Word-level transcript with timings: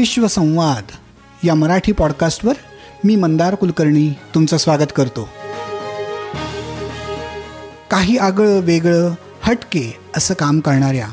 विश्वसंवाद 0.00 0.82
या 1.46 1.54
मराठी 1.54 1.92
पॉडकास्टवर 1.92 2.54
मी 3.04 3.16
मंदार 3.16 3.54
कुलकर्णी 3.54 4.10
तुमचं 4.34 4.56
स्वागत 4.56 4.92
करतो. 4.96 5.28
काही 7.90 8.16
आगळं 8.16 8.60
वेगळं 8.60 9.14
हटके 9.42 9.96
असं 10.16 10.34
काम 10.34 10.60
करणाऱ्या 10.60 11.08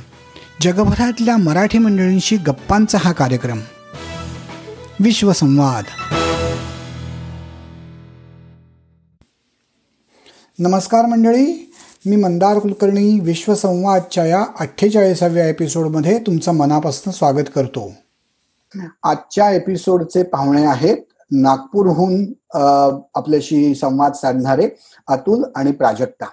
जगभरातल्या 0.62 1.38
मराठी 1.38 1.78
मंडळींशी 1.78 2.38
गप्पांचा 2.38 2.98
हा 3.02 3.12
कार्यक्रम. 3.12 3.60
विश्वसंवाद 5.00 5.84
नमस्कार 10.60 11.06
मंडळी 11.06 11.74
मी 12.06 12.16
मंदार 12.16 12.60
कुलकर्णी 12.60 13.20
विश्वसंवादच्या 13.20 14.26
या 14.26 14.46
अठ्ठेचाळीसाव्या 14.60 15.50
एपिसोडमध्ये 15.50 16.20
तुमचं 16.20 16.52
मनापासून 16.52 17.14
स्वागत 17.14 17.46
करतो. 17.56 17.94
आजच्या 19.04 19.50
एपिसोडचे 19.52 20.24
पाहुणे 20.24 20.66
आहेत 20.66 20.98
नागपूरहून 21.32 22.24
आपल्याशी 23.16 23.74
संवाद 23.76 24.14
साधणारे 24.14 24.70
अतुल 25.08 25.44
आणि 25.56 25.72
प्राजक्ता. 25.72 26.26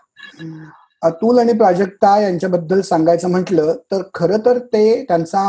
अतुल 1.03 1.39
आणि 1.39 1.53
प्राजक्ता 1.53 2.19
यांच्याबद्दल 2.21 2.81
सांगायचं 2.81 3.31
म्हटलं 3.31 3.75
तर 3.93 4.03
खरं 4.15 4.45
तर 4.47 4.59
ते 4.73 5.05
त्यांचा 5.09 5.43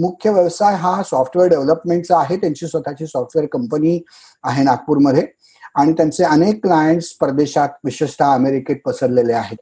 मुख्य 0.00 0.30
व्यवसाय 0.30 0.74
हा 0.74 1.02
सॉफ्टवेअर 1.02 1.48
डेव्हलपमेंटचा 1.50 2.18
आहे. 2.18 2.36
त्यांची 2.36 2.66
स्वतःची 2.66 3.06
सॉफ्टवेअर 3.06 3.48
कंपनी 3.52 3.98
आहे 4.44 4.62
नागपूरमध्ये 4.64 5.26
आणि 5.74 5.92
त्यांचे 5.92 6.24
अनेक 6.24 6.62
क्लायंट्स 6.62 7.12
परदेशात 7.20 7.68
विशेषतः 7.84 8.32
अमेरिकेत 8.34 8.76
पसरलेले 8.86 9.32
आहेत. 9.32 9.56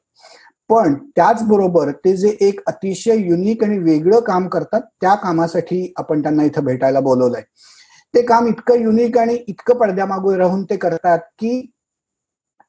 पण 0.71 0.95
त्याचबरोबर 1.17 1.91
ते 1.91 2.17
जे 2.17 2.37
एक 2.41 2.61
अतिशय 2.67 3.17
युनिक 3.17 3.65
आणि 3.65 3.79
वेगळं 3.79 4.21
काम 4.21 4.49
करतात 4.49 4.81
त्या 5.01 5.15
कामासाठी 5.15 5.93
आपण 5.97 6.23
त्यांना 6.23 6.45
इथं 6.45 6.65
भेटायला 6.65 7.01
बोलवलंय. 7.01 7.43
ते 8.15 8.23
काम 8.23 8.47
इतकं 8.47 8.75
युनिक 8.75 9.19
आणि 9.19 9.35
इतकं 9.49 9.75
पडद्यामागून 9.75 10.35
राहून 10.35 10.65
ते 10.65 10.77
करतात 10.77 11.19
की 11.19 11.73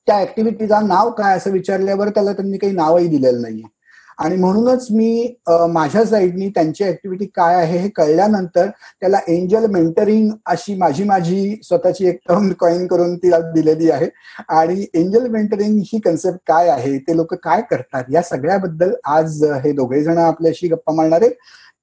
त्या 0.07 0.19
ऍक्टिव्हिटीचा 0.19 0.79
नाव 0.79 1.11
काय 1.11 1.37
असं 1.37 1.51
विचारल्यावर 1.51 2.09
त्याला 2.09 2.33
त्यांनी 2.33 2.57
काही 2.57 2.73
नावही 2.73 3.07
दिलेलं 3.07 3.41
नाहीये. 3.41 3.78
आणि 4.19 4.35
म्हणूनच 4.35 4.87
मी 4.91 5.35
माझ्या 5.73 6.03
साईडनी 6.05 6.49
त्यांची 6.55 6.83
ऍक्टिव्हिटी 6.83 7.25
काय 7.35 7.55
आहे 7.55 7.77
हे 7.77 7.89
कळल्यानंतर 7.95 8.67
त्याला 8.69 9.19
एंजल 9.27 9.65
मेंटरिंग 9.71 10.29
अशी 10.45 10.75
माझी 10.75 11.03
माझी 11.03 11.55
स्वतःची 11.63 12.07
एक 12.07 12.19
टर्म 12.29 12.51
कॉईन 12.59 12.85
करून 12.87 13.15
तिला 13.17 13.39
दिलेली 13.53 13.89
आहे. 13.91 14.09
आणि 14.49 14.85
एंजल 14.93 15.27
मेंटरिंग 15.31 15.79
ही 15.85 15.99
कन्सेप्ट 16.05 16.39
काय 16.47 16.69
आहे 16.69 16.97
ते 16.99 17.15
लोक 17.17 17.33
काय 17.33 17.61
करतात 17.71 18.03
या 18.13 18.21
सगळ्याबद्दल 18.23 18.93
आज 19.07 19.43
हे 19.63 19.71
दोघे 19.73 20.03
जण 20.03 20.17
आपल्याशी 20.17 20.67
गप्पा 20.67 20.93
मारणार 20.95 21.21
आहेत. 21.21 21.33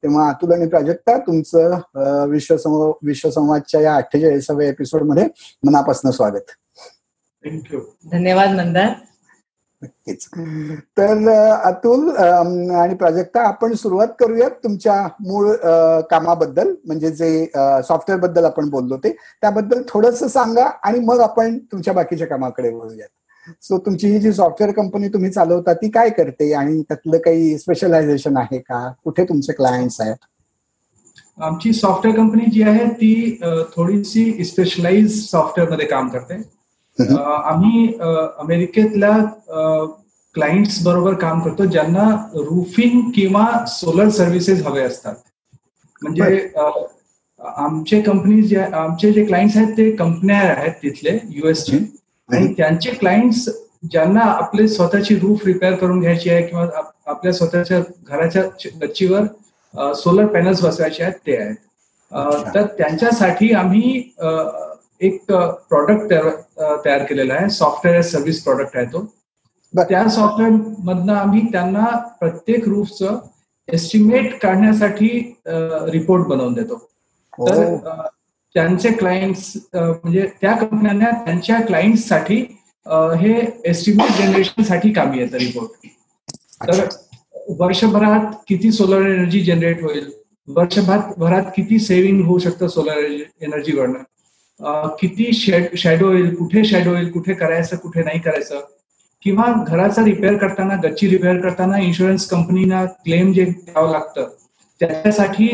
तेव्हा 0.03 0.29
अतुल 0.31 0.53
आणि 0.53 0.67
प्राजक्ता 0.69 1.17
तुमचं 1.27 2.27
विश्वसंव 2.31 2.91
विश्वसंवादच्या 3.05 3.81
या 3.81 3.95
अठ्ठेचाळीसाव्या 3.97 4.69
एपिसोडमध्ये 4.69 5.27
मनापासून 5.67 6.11
स्वागत. 6.11 6.51
थँक्यू 7.45 7.81
धन्यवाद 8.13 8.57
मंदार 8.57 8.93
नक्कीच. 9.87 10.27
तर 10.99 11.29
अतुल 11.65 12.09
आणि 12.17 12.95
प्राजक्ता 12.95 13.43
आपण 13.49 13.75
सुरुवात 13.75 14.09
करूयात 14.21 14.51
तुमच्या 14.65 15.01
मूळ 15.21 15.51
कामाबद्दल 16.11 16.75
म्हणजे 16.87 17.11
जे 17.11 17.45
सॉफ्टवेअरबद्दल 17.89 18.45
आपण 18.45 18.69
बोललो 18.71 18.97
ते. 18.97 19.11
त्याबद्दल 19.43 19.83
थोडस 19.89 20.25
सांगा 20.33 20.65
आणि 20.85 21.01
मग 21.01 21.21
आपण 21.21 21.59
तुमच्या 21.73 21.95
बाकीच्या 21.95 22.27
कामाकडे 22.27 22.71
बोलूयात 22.71 23.09
सो 23.63 23.79
तुमची 23.79 24.09
ही 24.11 24.19
जी 24.21 24.33
सॉफ्टवेअर 24.33 24.73
कंपनी 24.75 25.09
तुम्ही 25.09 25.31
चालवता 25.31 25.73
ती 25.73 25.89
काय 25.91 26.09
करते 26.11 26.53
आणि 26.55 26.81
त्यातलं 26.83 27.19
काही 27.25 27.59
स्पेशलायझेशन 27.59 28.37
आहे 28.37 28.59
का? 28.59 28.89
कुठे 29.05 29.25
तुमचे 29.25 29.53
क्लायंट्स 29.53 30.01
आहेत? 30.01 30.17
आमची 31.39 31.73
सॉफ्टवेअर 31.73 32.17
कंपनी 32.17 32.51
जी 32.53 32.63
आहे 32.63 32.87
ती 32.91 33.39
थोडीशी 33.77 34.45
स्पेशलाइज 34.45 35.23
सॉफ्टवेअरमध्ये 35.31 35.87
काम 35.87 36.09
करते. 36.09 36.41
आम्ही 36.99 37.87
अमेरिकेतल्या 38.41 39.17
क्लायंट्स 40.35 40.83
बरोबर 40.85 41.15
काम 41.15 41.41
करतो 41.41 41.65
ज्यांना 41.65 42.09
रुफिंग 42.35 43.01
किंवा 43.15 43.47
सोलर 43.69 44.09
सर्व्हिसेस 44.09 44.63
हवे 44.67 44.83
असतात. 44.83 45.15
म्हणजे 46.03 46.49
आमचे 47.41 48.01
कंपनी 48.01 48.43
जे 48.43 48.61
आमचे 48.61 49.13
जे 49.13 49.25
क्लायंट्स 49.25 49.57
आहेत 49.57 49.77
ते 49.77 49.91
कंपन्या 49.97 50.39
आहेत 50.41 50.73
तिथले 50.83 51.19
युएसचे 51.31 51.77
आणि 52.29 52.53
त्यांचे 52.57 52.91
क्लायंट्स 52.91 53.49
ज्यांना 53.91 54.21
आपले 54.21 54.67
स्वतःची 54.69 55.19
रूफ 55.19 55.45
रिपेअर 55.47 55.75
करून 55.77 56.01
घ्यायची 56.01 56.31
आहे 56.31 56.47
किंवा 56.47 56.67
आपल्या 57.07 57.33
स्वतःच्या 57.33 57.81
घराच्या 58.09 58.43
गच्चीवर 58.83 59.93
सोलर 59.95 60.27
पॅनल्स 60.27 60.63
बसवायचे 60.63 61.03
आहेत 61.03 61.15
ते 61.27 61.37
आहेत. 61.37 61.55
तर 62.55 62.67
त्यांच्यासाठी 62.79 63.53
आम्ही 63.55 64.01
एक 65.01 65.21
प्रॉडक्ट 65.31 66.13
तयार 66.85 67.05
केलेला 67.05 67.35
आहे. 67.35 67.49
सॉफ्टवेअर 67.51 68.03
सर्व्हिस 68.03 68.43
प्रॉडक्ट 68.45 68.77
आहे 68.77 68.87
तो. 68.93 69.05
त्या 69.75 70.09
सॉफ्टवेअर 70.09 70.53
मधनं 70.85 71.15
आम्ही 71.15 71.41
त्यांना 71.53 71.85
प्रत्येक 72.21 72.69
रूफचं 72.69 73.19
एस्टिमेट 73.69 74.39
काढण्यासाठी 74.43 75.09
रिपोर्ट 75.93 76.27
बनवून 76.27 76.53
देतो. 76.55 76.77
तर 77.39 77.77
त्यांचे 78.55 78.93
क्लायंट्स 78.93 79.53
म्हणजे 79.75 80.27
त्या 80.41 80.53
कंपन्यांना 80.57 81.11
त्यांच्या 81.25 81.61
क्लायंट्ससाठी 81.67 82.37
हे 83.21 83.35
एस्टिमेट 83.65 84.13
जनरेशनसाठी 84.19 84.93
कामी 84.93 85.19
येतं 85.19 85.37
रिपोर्ट 85.39 85.87
तर 86.69 86.87
वर्षभरात 87.59 88.33
किती 88.49 88.71
सोलर 88.73 89.07
एनर्जी 89.07 89.41
जनरेट 89.45 89.83
होईल? 89.83 90.11
वर्षभरात 90.49 91.51
किती 91.57 91.79
सेव्हिंग 91.79 92.25
होऊ 92.27 92.39
शकतं 92.39 92.69
सोलर 92.69 92.99
एनर्जीवरनं 93.43 93.99
किती 94.61 95.33
शॅडो 95.77 96.13
येईल 96.13 96.35
कुठे 96.35 96.65
शॅडो 96.65 96.95
येईल 96.95 97.11
कुठे 97.11 97.35
करायचं 97.35 97.77
कुठे 97.77 98.03
नाही 98.03 98.19
करायचं 98.21 98.61
किंवा 99.23 99.45
घराचा 99.67 100.05
रिपेअर 100.05 100.37
करताना 100.37 100.75
गच्ची 100.85 101.09
रिपेअर 101.09 101.41
करताना 101.41 101.79
इन्शुरन्स 101.79 102.27
कंपनीना 102.29 102.85
क्लेम 102.85 103.33
जे 103.33 103.45
द्यावं 103.45 103.91
लागतं 103.93 104.29
त्याच्यासाठी 104.81 105.47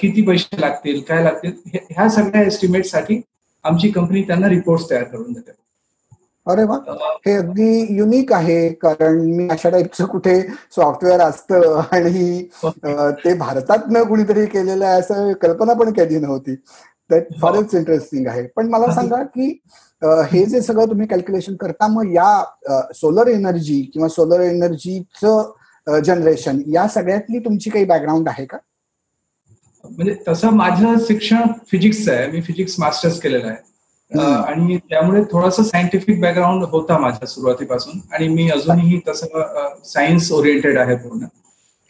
किती 0.00 0.22
पैसे 0.22 0.60
लागतील 0.60 1.00
काय 1.00 1.22
लागतील 1.24 1.78
ह्या 1.90 2.08
सगळ्या 2.08 2.42
एस्टिमेटसाठी 2.42 3.20
आमची 3.64 3.90
कंपनी 3.90 4.22
त्यांना 4.22 4.48
रिपोर्ट 4.48 4.90
तयार 4.90 5.04
करून 5.04 5.32
देते. 5.32 5.50
अरे 6.46 6.64
वा. 6.64 6.76
हे 7.26 7.32
अगदी 7.32 7.96
युनिक 7.96 8.32
आहे 8.32 8.68
कारण 8.72 9.20
मी 9.36 9.48
अशा 9.50 9.70
टाईपचं 9.70 10.04
कुठे 10.04 10.40
सॉफ्टवेअर 10.76 11.20
असतं 11.20 11.80
आणि 11.92 12.42
ते 13.24 13.34
भारतात 13.34 13.90
न 13.90 14.02
कुणीतरी 14.02 14.46
केलेलं 14.46 14.84
आहे 14.86 15.00
असं 15.00 15.32
कल्पना 15.32 15.72
पण 15.72 15.92
केली 15.92 16.18
नव्हती. 16.18 16.54
फारच 17.10 17.74
इंटरेस्टिंग 17.74 18.26
आहे. 18.26 18.42
पण 18.56 18.68
मला 18.70 18.92
सांगा 18.94 19.22
की 19.24 19.46
हे 20.30 20.44
जे 20.46 20.60
सगळं 20.60 20.86
तुम्ही 20.86 21.06
कॅल्क्युलेशन 21.06 21.56
करता 21.56 21.86
मग 21.88 22.12
या 22.14 22.92
सोलर 22.94 23.28
एनर्जी 23.28 23.80
किंवा 23.94 24.08
सोलर 24.08 24.40
एनर्जीचं 24.40 26.00
जनरेशन 26.04 26.60
या 26.66 26.86
सगळ्यातली 26.88 27.38
तुमची 27.38 27.70
काही 27.70 27.84
बॅकग्राऊंड 27.84 28.28
आहे 28.28 28.44
का? 28.44 28.58
म्हणजे 29.84 30.14
तसं 30.28 30.50
माझं 30.56 30.94
शिक्षण 31.06 31.52
फिजिक्सचं 31.70 32.12
आहे. 32.12 32.30
मी 32.30 32.40
फिजिक्स 32.42 32.78
मास्टर्स 32.78 33.20
केलेलं 33.20 33.46
आहे. 33.46 33.72
आणि 34.10 34.76
त्यामुळे 34.90 35.22
थोडस 35.30 35.60
सायंटिफिक 35.68 36.20
बॅकग्राऊंड 36.20 36.64
होता 36.72 36.98
माझ्या 36.98 37.26
सुरुवातीपासून. 37.28 38.00
आणि 38.12 38.28
मी 38.28 38.48
अजूनही 38.50 39.00
तसं 39.08 39.68
सायन्स 39.84 40.30
ओरिएंटेड 40.32 40.78
आहे 40.78 40.96
पूर्ण. 40.96 41.26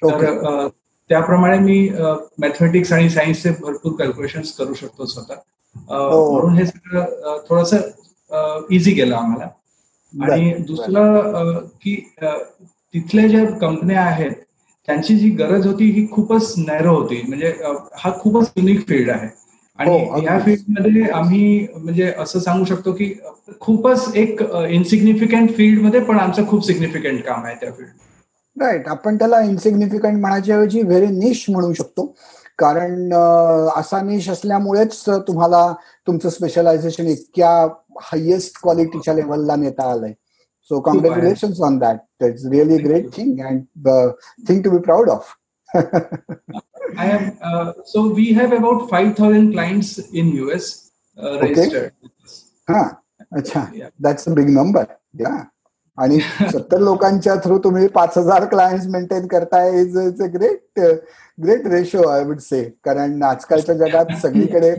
तर 0.03 0.69
त्याप्रमाणे 1.11 1.59
मी 1.59 1.89
मॅथमॅटिक्स 2.39 2.93
आणि 2.93 3.11
सायन्सचे 3.11 3.51
भरपूर 3.61 3.93
कॅल्क्युलेशन 3.99 4.43
करू 4.59 4.75
शकतो 4.75 5.07
स्वतः. 5.07 5.35
म्हणून 5.77 6.57
हे 6.59 6.67
सगळं 6.67 7.39
थोडस 7.49 7.75
इझी 8.71 8.93
गेलं 8.93 9.17
आम्हाला. 9.17 9.49
आणि 10.15 10.53
दुसरं 10.67 11.59
की 11.83 11.95
तिथल्या 12.23 13.27
ज्या 13.29 13.45
कंपन्या 13.61 14.03
आहेत 14.03 14.33
त्यांची 14.89 15.17
जी 15.19 15.29
गरज 15.31 15.67
होती 15.67 15.91
ही 15.91 16.07
खूपच 16.11 16.55
नॅरो 16.59 16.95
होती. 16.95 17.23
म्हणजे 17.29 17.53
हा 17.99 18.11
खूपच 18.21 18.53
युनिक 18.57 18.87
फील्ड 18.89 19.11
आहे. 19.11 19.29
आणि 19.79 20.25
या 20.25 20.39
फील्डमध्ये 20.39 21.03
आम्ही 21.11 21.67
म्हणजे 21.75 22.13
असं 22.19 22.41
सांगू 22.41 22.65
शकतो 22.65 22.93
की 22.93 23.13
खूपच 23.61 24.17
एक 24.17 24.43
इनसिग्निफिकंट 24.43 25.55
फील्डमध्ये 25.57 26.01
पण 26.01 26.19
आमचं 26.19 26.47
खूप 26.49 26.65
सिग्निफिकंट 26.67 27.23
काम 27.25 27.45
आहे 27.45 27.55
त्या 27.61 27.71
फील्ड 27.73 27.91
राईट 28.61 28.89
आपण 28.89 29.17
त्याला 29.17 29.41
इन्सिग्निफिकंट 29.41 30.21
म्हणायच्या 30.21 30.57
ऐवजी 30.57 30.83
व्हेरी 30.83 31.07
निश 31.07 31.45
म्हणू 31.51 31.73
शकतो 31.73 32.07
कारण 32.59 33.13
असा 33.77 34.01
निश 34.01 34.29
असल्यामुळेच 34.31 35.05
तुम्हाला 35.29 35.73
तुमचं 36.07 36.31
स्पेशलायझेशन 36.31 37.07
इतक्या 37.07 37.51
हायेस्ट 38.01 38.61
क्वालिटीच्या 38.63 39.15
लेवलला 39.15 39.57
नेता 39.57 39.91
आलंय 39.91 40.13
so 40.69 40.81
congratulation 40.81 41.63
on 41.63 41.79
that 41.79 42.25
it's 42.25 42.47
really 42.47 42.77
great 42.77 43.07
thing 43.17 43.41
and 43.47 43.89
thing 44.49 44.63
to 44.63 44.71
be 44.71 44.79
proud 44.79 45.11
of 45.11 45.35
I 46.97 47.07
am 47.07 47.37
uh, 47.43 47.73
so 47.85 48.09
we 48.09 48.33
have 48.33 48.53
about 48.53 48.89
5000 48.89 49.53
clients 49.53 49.99
in 49.99 50.29
US 50.43 50.93
uh, 51.19 51.41
registered. 51.41 51.93
Okay. 52.05 52.13
Huh. 52.69 52.91
Yeah. 53.73 53.89
That's 53.99 54.29
a 54.29 54.35
big 54.35 54.49
number. 54.49 54.87
Yeah. 55.13 55.47
आणि 55.99 56.19
सत्तर 56.53 56.79
लोकांच्या 56.79 57.35
through 57.45 57.59
तुम्ही 57.59 57.87
पाच 57.89 58.17
हजार 58.19 58.45
client 58.45 58.87
maintain 58.91 59.27
करताय 59.27 59.71
is 59.81 59.97
is 59.99 60.23
a 60.23 60.27
great 60.35 60.81
great 61.39 61.67
ratio 61.67 62.09
I 62.09 62.25
would 62.25 62.39
say 62.39 62.63
कारण 62.85 63.23
आजकालच्या 63.23 63.75
जगात 63.75 64.13
सगळीकडे 64.23 64.75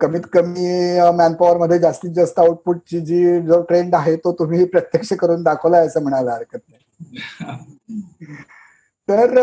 कमीत 0.00 0.26
कमी 0.32 0.98
मॅनपॉवर 1.16 1.56
मध्ये 1.56 1.78
जास्तीत 1.78 2.10
जास्त 2.10 2.38
आउटपुटची 2.38 3.00
जी 3.00 3.40
जो 3.42 3.60
ट्रेंड 3.62 3.94
आहे 3.94 4.16
तो 4.16 4.32
तुम्ही 4.32 4.64
प्रत्यक्ष 4.66 5.12
करून 5.12 5.42
दाखवलाय 5.42 5.86
असं 5.86 6.02
म्हणायला 6.02 6.32
हरकत 6.32 6.58
नाही. 6.68 8.36
तर 9.08 9.38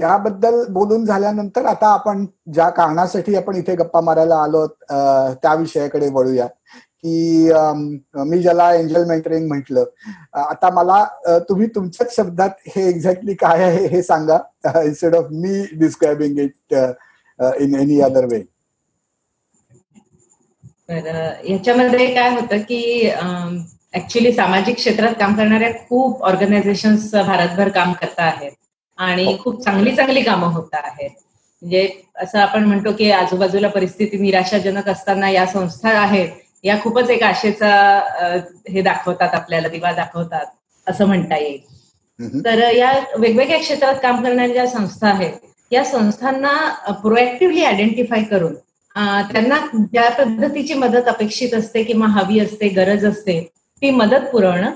याबद्दल 0.00 0.64
बोलून 0.72 1.04
झाल्यानंतर 1.04 1.64
आता 1.64 1.86
आपण 1.94 2.24
ज्या 2.54 2.68
कारणासाठी 2.70 3.34
आपण 3.36 3.56
इथे 3.56 3.74
गप्पा 3.76 4.00
मारायला 4.00 4.36
आलो 4.42 4.66
त्या 4.86 5.54
विषयाकडे 5.54 6.08
वळूया 6.12 6.46
की 7.04 7.50
मी 8.28 8.40
ज्याला 8.42 8.72
एंजल 8.74 9.04
मेंटरिंग 9.08 9.46
म्हटलं. 9.48 9.84
आता 10.34 10.70
मला 10.74 11.04
तुम्ही 11.48 11.66
तुमच्याच 11.74 12.14
शब्दात 12.16 12.68
हे 12.76 12.88
एक्झॅक्टली 12.88 13.34
काय 13.34 13.62
आहे 13.64 13.86
हे 13.88 14.02
सांगा 14.02 14.38
instead 14.82 15.14
of 15.16 15.26
me 15.32 15.64
describing 15.78 16.38
it 16.38 16.74
in 17.60 17.74
any 17.80 18.00
other 18.00 18.24
way 18.32 18.42
याच्यामध्ये 20.90 22.06
काय 22.14 22.30
होतं 22.30 22.58
की 22.68 23.10
ऍक्च्युली 23.94 24.32
सामाजिक 24.32 24.76
क्षेत्रात 24.76 25.12
काम 25.20 25.34
करणाऱ्या 25.36 25.70
खूप 25.88 26.22
ऑर्गनायझेशन 26.24 26.96
भारतभर 27.16 27.68
काम 27.68 27.92
करता 27.92 28.22
आहेत. 28.22 28.52
आणि 28.98 29.24
हो. 29.24 29.36
खूप 29.42 29.62
चांगली 29.64 29.94
चांगली 29.96 30.22
कामं 30.22 30.52
होत 30.52 30.74
आहेत. 30.74 31.10
म्हणजे 31.62 31.88
असं 32.22 32.38
आपण 32.38 32.64
म्हणतो 32.64 32.92
की 32.98 33.10
आजूबाजूला 33.10 33.68
परिस्थिती 33.68 34.18
निराशाजनक 34.18 34.88
असताना 34.88 35.30
या 35.30 35.46
संस्था 35.46 35.90
आहेत 36.00 36.28
या 36.64 36.76
खूपच 36.82 37.10
एक 37.10 37.22
आशेचा 37.22 37.68
हे 38.70 38.82
दाखवतात 38.82 39.34
आपल्याला 39.34 39.68
दिवा 39.68 39.92
दाखवतात 39.92 40.46
असं 40.86 41.06
म्हणता 41.06 41.36
येईल. 41.36 41.58
तर 42.44 42.58
या 42.70 42.92
वेगवेगळ्या 43.18 43.58
क्षेत्रात 43.58 43.94
काम 44.02 44.22
करणाऱ्या 44.24 44.52
ज्या 44.52 44.66
संस्था 44.66 45.08
आहेत 45.08 45.32
या 45.70 45.84
संस्थांना 45.84 46.52
प्रोएक्टिव्हली 47.02 47.64
आयडेंटिफाय 47.64 48.22
करून 48.22 48.54
त्यांना 49.28 49.58
ज्या 49.74 50.08
पद्धतीची 50.12 50.74
मदत 50.74 51.08
अपेक्षित 51.08 51.54
असते 51.54 51.82
किंवा 51.82 52.06
हवी 52.10 52.38
असते 52.40 52.68
गरज 52.68 53.04
असते 53.06 53.40
ती 53.82 53.90
मदत 53.90 54.26
पुरवणं 54.32 54.70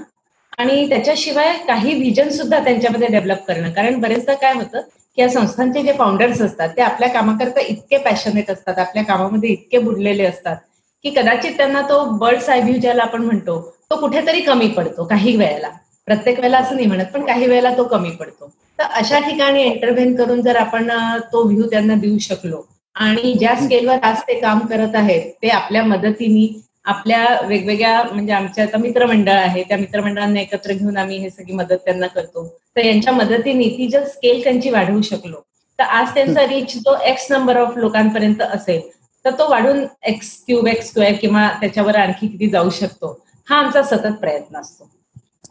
आणि 0.59 0.89
त्याच्याशिवाय 0.89 1.57
काही 1.69 1.95
व्हिजन 1.95 2.29
सुद्धा 2.31 2.59
त्यांच्यामध्ये 2.59 3.09
डेव्हलप 3.09 3.45
करणं. 3.47 3.71
कारण 3.71 4.01
बरेचदा 4.01 4.35
काय 4.35 4.53
होतं 4.55 4.81
की 4.81 5.23
या 5.23 5.29
संस्थांचे 5.29 5.83
जे 5.83 5.93
फाउंडर्स 5.93 6.41
असतात 6.43 6.69
ते 6.77 6.83
आपल्या 6.83 7.09
कामाकरता 7.09 7.61
इतके 7.61 7.99
पॅशनेट 7.99 8.51
असतात 8.51 8.79
आपल्या 8.79 9.05
कामामध्ये 9.05 9.51
इतके 9.51 9.79
बुडलेले 9.79 10.25
असतात 10.25 10.57
की 11.05 11.11
कदाचित 11.13 11.57
त्यांना 11.57 11.81
तो 11.89 12.05
बर्ड्स 12.19 12.49
आय 12.51 12.61
व्ह्यू 12.61 12.79
ज्याला 12.81 13.03
आपण 13.03 13.23
म्हणतो 13.23 13.61
तो 13.91 13.97
कुठेतरी 14.01 14.41
कमी 14.41 14.69
पडतो 14.69 15.05
काही 15.07 15.37
वेळेला. 15.37 15.69
प्रत्येक 16.09 16.39
वेळेला 16.41 16.59
असं 16.59 16.75
नाही 16.75 16.87
म्हणत 16.87 17.07
पण 17.15 17.25
काही 17.27 17.47
वेळेला 17.47 17.71
तो 17.77 17.85
कमी 17.89 18.11
पडतो. 18.11 18.51
तर 18.79 18.85
अशा 18.91 19.19
ठिकाणी 19.21 19.63
एंटरव्हेन 19.63 20.15
करून 20.17 20.41
जर 20.43 20.57
आपण 20.57 20.89
तो 21.33 21.43
व्ह्यू 21.47 21.67
त्यांना 21.71 21.95
देऊ 21.97 22.19
शकलो 22.21 22.65
आणि 22.97 23.33
ज्या 23.39 23.55
स्केलवर 23.57 23.99
आज 24.03 24.21
ते 24.29 24.39
काम 24.41 24.59
करत 24.67 24.95
आहेत 24.95 25.31
ते 25.43 25.49
आपल्या 25.51 25.83
मदतीने 25.85 26.47
आपल्या 26.87 27.25
वेगवेगळ्या 27.49 28.03
म्हणजे 28.05 28.33
आमच्या 28.33 28.65
आता 28.65 28.79
मित्रमंडळ 28.79 29.33
आहे 29.33 29.63
त्या 29.69 29.77
मित्रमंडळांना 29.79 30.41
एकत्र 30.41 30.73
घेऊन 30.73 30.97
आम्ही 30.97 31.19
हे 31.19 31.31
सगळी 31.31 31.53
मदत 31.53 31.77
त्यांना 31.85 32.07
करतो. 32.07 32.47
तर 32.77 32.85
यांच्या 32.85 33.13
मदतीने 33.13 33.69
ती 33.69 33.87
जर 33.89 34.05
स्केल 34.07 34.43
त्यांची 34.45 34.71
वाढवू 34.71 35.01
शकलो 35.03 35.41
तर 35.79 35.85
आज 35.85 36.15
त्यांचा 36.15 36.47
रीच 36.47 36.77
जो 36.79 36.97
एक्स 37.05 37.31
नंबर 37.31 37.57
ऑफ 37.57 37.77
लोकांपर्यंत 37.77 38.43
असेल 38.43 38.81
तर 39.25 39.31
तो 39.31 39.49
वाढून 39.51 39.85
एक्स 40.07 40.33
क्यूब 40.47 40.67
एक्स 40.69 40.89
स्क्वेअर 40.89 41.15
किंवा 41.21 41.49
त्याच्यावर 41.61 41.97
आणखी 41.97 42.29
किती 42.29 42.49
जाऊ 42.51 42.71
शकतो 42.73 43.13
हा 43.49 43.57
आमचा 43.57 43.83
सतत 43.83 44.21
प्रयत्न 44.21 44.57
असतो. 44.57 44.91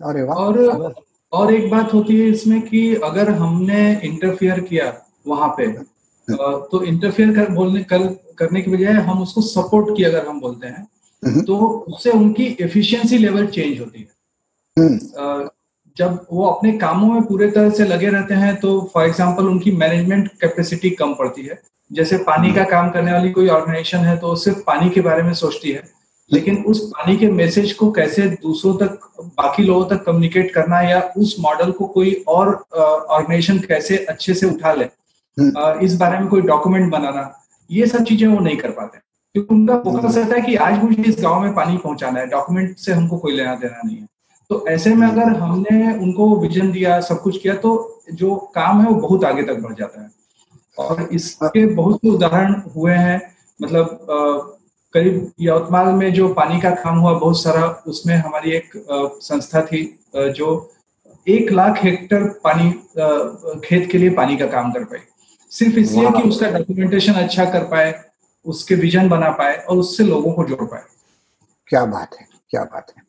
और 0.04 0.94
और 1.34 1.54
एक 1.54 1.70
बात 1.70 1.94
होती 1.94 2.20
है 2.20 2.28
इसमें 2.30 2.62
कि 2.62 2.96
अगर 3.04 3.30
हमने 3.32 3.92
इंटरफियर 4.04 4.60
किया 4.62 4.92
वहाँ 5.28 5.48
पे 5.58 5.68
तो 6.28 6.84
इंटरफियर 6.84 7.34
कर 7.36 7.50
बोलने 7.54 7.82
कर, 7.84 8.08
करने 8.38 8.62
की 8.62 8.72
बजाय 8.72 8.94
हम 9.08 9.22
उसको 9.22 9.42
सपोर्ट 9.42 9.96
किया 9.98 10.10
अगर 10.10 10.28
हम 10.28 10.40
बोलते 10.40 10.68
हैं 10.68 10.88
हम्म। 11.24 11.42
तो 11.42 11.58
उससे 11.88 12.12
उनकी 12.12 12.46
एफिशिएंसी 12.62 13.18
लेवल 13.18 13.48
चेंज 13.48 13.80
होती 13.80 14.00
है। 14.00 14.08
हम्म। 14.78 15.50
जब 15.98 16.26
वो 16.32 16.46
अपने 16.46 16.72
कामों 16.78 17.14
में 17.14 17.24
पूरे 17.24 17.50
तरह 17.52 17.70
से 17.70 17.86
लगे 17.86 18.10
रहते 18.10 18.34
हैं 18.36 18.56
तो 18.60 18.80
फॉर 18.94 19.06
एग्ज़ाम्पल 19.06 19.48
उनकी 19.48 19.72
मैनेजमेंट 19.74 20.28
कैपेसिटी 20.42 20.90
कम 21.02 21.14
पड़ती 21.14 21.42
है। 21.42 21.62
जैसे 21.94 22.18
पानी 22.24 22.52
का 22.54 22.64
काम 22.64 22.90
करने 22.90 23.12
वाली 23.12 23.32
कोई 23.32 23.48
ऑर्गेनाइजेशन 23.50 23.98
है 23.98 24.18
तो 24.18 24.36
सिर्फ़ 24.36 24.60
पानी 24.68 24.90
के 24.90 25.02
बारे 25.02 25.24
में 25.24 25.34
सोचती 25.34 25.72
है। 25.72 25.84
लेकिन 26.32 26.64
उस 26.64 26.80
पानी 26.90 27.16
के 27.18 27.28
मैसेज 27.32 27.72
को 27.74 27.92
कैसे 27.92 28.28
दूसरों 28.44 28.74
तक 28.78 29.00
बाकी 29.38 29.64
लोगों 29.64 29.86
तक 29.86 30.04
कम्युनिकेट 30.06 30.54
करना 30.54 30.82
या 30.82 31.02
उस 31.18 31.36
मॉडल 31.40 31.72
को 31.72 31.86
कोई 31.88 32.14
और 32.28 32.54
ऑर्गेनाइजेशन 32.76 33.60
कैसे 33.60 33.98
अच्छे 34.10 34.34
से 34.34 34.48
उठा 34.48 34.74
ले 34.74 34.86
हम्म। 35.38 35.80
इस 35.86 35.96
बारे 35.98 36.20
में 36.20 36.28
कोई 36.28 36.42
डॉक्यूमेंट 36.42 36.92
बनाना 36.92 37.32
ये 37.70 37.88
सब 37.88 38.04
चीज़ें 38.04 38.28
वो 38.28 38.40
नहीं 38.40 38.58
कर 38.58 38.72
पाते। 38.72 39.00
क्योंकि 39.36 39.54
उनका 39.56 39.78
फोकस 39.80 40.18
रहता 40.18 40.36
है 40.36 40.42
कि 40.42 40.56
आज 40.56 40.84
मुझे 40.84 41.04
इस 41.04 41.16
गाँव 41.22 41.42
में 41.42 41.54
पानी 41.54 41.78
पहुंचाना 41.78 42.20
है 42.20 42.28
डॉक्यूमेंट 42.28 42.78
से 42.78 42.94
हमको 42.94 43.18
कोई 43.18 43.36
लेना 43.36 43.56
देना 43.56 43.82
नहीं 43.86 43.98
है। 43.98 44.08
तो 44.50 44.66
ऐसे 44.70 44.94
में 44.96 45.08
अगर 45.08 45.36
हमने 45.38 45.94
उनको 45.96 46.36
विजन 46.40 46.72
दिया 46.72 47.00
सब 47.02 47.22
कुछ 47.22 47.38
किया 47.42 47.54
तो 47.56 47.72
जो 48.14 48.36
काम 48.56 48.82
है 48.82 48.88
वो 48.88 48.96
बहुत 49.08 49.24
आगे 49.26 49.44
तक 49.44 49.60
बढ़ 49.60 49.74
जाता 49.74 50.02
है। 50.02 50.10
और 50.78 51.02
इसके 51.12 51.66
बहुत 51.66 51.98
से 51.98 52.10
उदाहरण 52.10 52.54
हुए 52.76 52.94
हैं। 52.94 53.22
मतलब 53.60 53.98
करीब 54.94 55.32
यवतमाल 55.42 55.88
में 55.94 56.14
जो 56.14 56.28
पानी 56.34 56.60
का 56.62 56.70
काम 56.76 56.98
हुआ 57.00 57.14
बहुत 57.14 57.42
सारा 57.42 57.68
उसमें 57.88 58.16
हमारी 58.16 58.52
एक 58.52 58.72
संस्था 59.22 59.62
थी 59.66 59.84
जो 60.16 60.48
एक 61.28 61.52
लाख 61.52 61.84
हेक्टर 61.84 62.24
पानी 62.44 62.72
खेत 63.60 63.90
के 63.92 63.98
लिए 63.98 64.10
पानी 64.12 64.38
का 64.38 64.46
काम 64.48 64.72
कर 64.72 64.84
पाई। 64.84 65.00
सिर्फ़ 65.52 65.78
इसलिए 65.80 66.10
कि 66.12 66.28
उसका 66.30 66.50
डॉक्यूमेंटेशन 66.52 67.14
अच्छा 67.16 67.46
कर 67.46 67.64
पाए 67.66 67.94
उसके 68.46 68.76
विजन 68.76 69.10
बना 69.10 69.30
पाए 69.32 69.56
और 69.60 69.78
उससे 69.78 70.04
लोगों 70.04 70.32
को 70.34 70.44
जोड़ 70.46 70.64
पाए। 70.64 70.82
क्या 71.68 71.86
बात 71.86 72.16
आहे 72.16 72.26
क्या 72.52 72.64
बात 72.64 72.92
आहे 72.92 73.02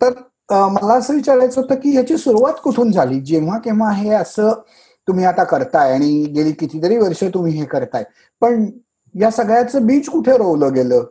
तर 0.00 0.68
मला 0.70 0.94
असं 0.94 1.14
विचारायचं 1.14 1.60
होतं 1.60 1.74
की 1.74 1.90
ह्याची 1.92 2.16
सुरुवात 2.16 2.60
कुठून 2.64 2.90
झाली? 2.92 3.20
जेव्हा 3.20 3.58
केव्हा 3.58 3.90
हे 3.92 4.10
असं 4.14 4.52
तुम्ही 5.08 5.24
आता 5.24 5.44
करताय 5.44 5.92
आणि 5.92 6.24
गेली 6.34 6.52
कितीतरी 6.52 6.96
वर्ष 6.96 7.22
तुम्ही 7.24 7.52
हे 7.52 7.64
करताय. 7.64 8.04
पण 8.40 8.66
या 9.14 9.30
सगळ्याचं 9.30 9.86
बीज 9.86 10.08
कुठे 10.08 10.36
रोवलं 10.38 10.72
गेलं? 10.74 11.04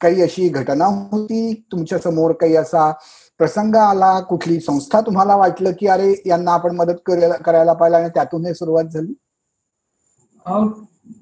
काही 0.00 0.22
अशी 0.22 0.48
घटना 0.48 0.84
होती? 0.84 1.52
तुमच्यासमोर 1.72 2.32
काही 2.32 2.56
असा 2.56 2.90
प्रसंग 3.38 3.74
आला? 3.76 4.18
कुठली 4.20 4.58
संस्था 4.60 5.00
तुम्हाला 5.00 5.36
वाटलं 5.36 5.72
की 5.78 5.86
अरे 5.86 6.14
यांना 6.26 6.52
आपण 6.52 6.76
मदत 6.76 7.00
करायला 7.06 7.72
पाहिजे 7.72 7.98
आणि 7.98 8.08
त्यातून 8.14 8.46
हे 8.46 8.54
सुरुवात 8.54 8.84
झाली 8.84 9.12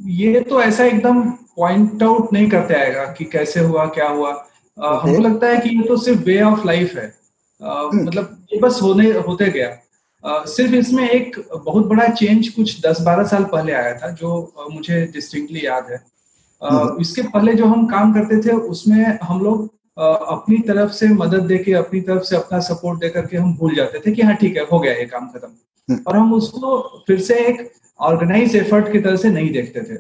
ये 0.07 0.41
तो 0.41 0.61
ऐसा 0.63 0.85
एकदम 0.85 1.21
पॉइंट 1.57 2.03
आउट 2.03 2.33
नहीं 2.33 2.49
करते 2.49 2.75
आएगा 2.75 3.05
कि 3.13 3.25
कैसे 3.25 3.61
हुआ 3.61 3.85
क्या 3.87 4.09
हुआ। 4.09 4.31
हमको 4.79 5.23
लगता 5.23 5.47
है 5.47 5.57
कि 5.57 5.77
ये 5.77 5.89
तो 5.89 5.97
सिर्फ 5.97 6.23
वे 6.27 6.41
ऑफ 6.43 6.65
लाइफ 6.65 6.95
है। 6.97 7.07
मतलब 7.95 8.25
ये 8.53 8.59
बस 8.59 8.79
होने 8.83 9.11
होते 9.19 9.51
गया। 9.51 9.69
सिर्फ़ 10.25 10.75
इसमें 10.75 11.09
एक 11.09 11.37
बहुत 11.55 11.87
बड़ा 11.87 12.07
चेंज 12.11 12.49
कुछ 12.49 12.81
दस 12.81 13.01
बारह 13.01 13.25
साल 13.27 13.45
पहले 13.47 13.73
आया 13.73 13.95
था 13.95 14.11
जो 14.13 14.31
मुझे 14.71 15.05
डिस्टिंक्टली 15.13 15.67
याद 15.67 15.91
है 15.91 16.03
हम्म। 16.63 17.01
इसके 17.01 17.23
पहले 17.25 17.55
जो 17.55 17.67
हम 17.67 17.87
काम 17.87 18.13
करते 18.15 18.41
थे 18.43 18.53
उसमें 18.69 19.19
हम 19.23 19.41
लोग 19.41 19.69
अपनी 19.97 20.59
तरफ़ 20.69 20.93
से 20.93 21.09
मदद 21.15 21.43
देके 21.47 21.73
अपनी 21.75 22.01
तरफ़ 22.01 22.23
से 22.23 22.37
अपना 22.37 22.61
सपोर्ट 22.63 23.01
दे 23.01 23.09
करके 23.09 23.37
हम 23.37 23.55
भूल 23.57 23.75
जाते 23.75 24.01
थे 24.01 24.13
कि 24.13 24.23
हाँ 24.23 24.35
ठीक 24.37 24.57
है 24.57 24.65
हो 24.73 24.79
गया 24.79 24.93
ये 24.93 25.05
काम 25.07 25.29
खत्म 25.29 25.49
हम्म। 25.89 26.01
और 26.07 26.17
हम 26.17 26.33
उसको 26.33 27.03
फिर 27.07 27.21
से 27.21 27.35
एक 27.47 27.71
ऑर्गेनाइज 28.01 28.57
एफर्ट 28.57 28.93
की 28.93 29.01
तरह 29.01 29.17
से 29.17 29.31
नहीं 29.31 29.51
देखते 29.53 29.81
थे 29.83 29.99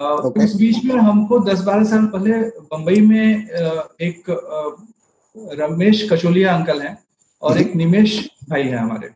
okay. 0.00 0.44
उस 0.44 0.54
बीच 0.56 0.84
में 0.84 0.94
हमको 0.96 1.38
दस 1.44 1.60
बारह 1.60 1.84
साल 1.84 2.06
पहले 2.06 2.40
बंबई 2.68 3.00
में 3.02 3.48
एक 4.02 4.30
रमेश 5.58 6.06
कचोलिया 6.12 6.54
अंकल 6.54 6.80
हैं 6.80 6.96
और 7.42 7.58
एक 7.58 7.74
निमेश 7.76 8.18
भाई 8.50 8.62
है 8.62 8.76
हमारे 8.76 9.08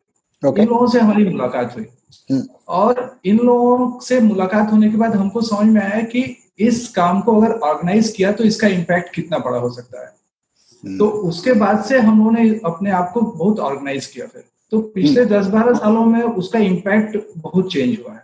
okay. 0.45 0.63
इन 0.63 0.69
लोगों 0.69 0.87
से 0.87 1.01
हमारी 1.01 1.25
मुलाकात 1.25 1.77
हुई 1.77 1.85
hmm. 2.31 2.43
और 2.69 3.21
इन 3.25 3.39
लोगों 3.39 4.01
से 4.01 4.21
मुलाकात 4.21 4.73
होने 4.73 4.91
के 4.91 4.97
बाद 4.97 5.15
हमको 5.15 5.43
समझ 5.43 5.67
में 5.67 5.81
आया 5.83 6.03
कि 6.07 6.25
इस 6.61 6.89
काम 6.89 7.21
को 7.21 7.41
अगर 7.41 7.59
ऑर्गेनाइज 7.65 8.11
किया 8.11 8.33
तो 8.33 8.45
इसका 8.45 8.69
इम्पैक्ट 8.71 9.15
कितना 9.15 9.39
बड़ा 9.39 9.59
हो 9.59 9.71
सकता 9.71 10.01
है 10.01 10.11
hmm. 10.11 10.99
तो 10.99 11.09
उसके 11.29 11.53
बाद 11.59 11.85
से 11.85 11.99
हम 11.99 12.19
लोगों 12.19 12.33
ने 12.33 12.49
अपने 12.65 12.91
आप 12.93 13.11
को 13.15 13.21
बहुत 13.23 13.61
ऑर्गेनाइज 13.61 14.07
किया 14.07 14.27
फिर 14.27 14.45
तो 14.73 14.81
पिछले 14.81 15.23
हम्म। 15.23 15.35
दस 15.35 15.47
बारह 15.47 15.75
सालों 15.75 16.05
में 16.05 16.23
उसका 16.23 16.59
इम्पैक्ट 16.59 17.17
बहुत 17.37 17.73
चेंज 17.73 17.99
हुआ 17.99 18.15
है 18.15 18.23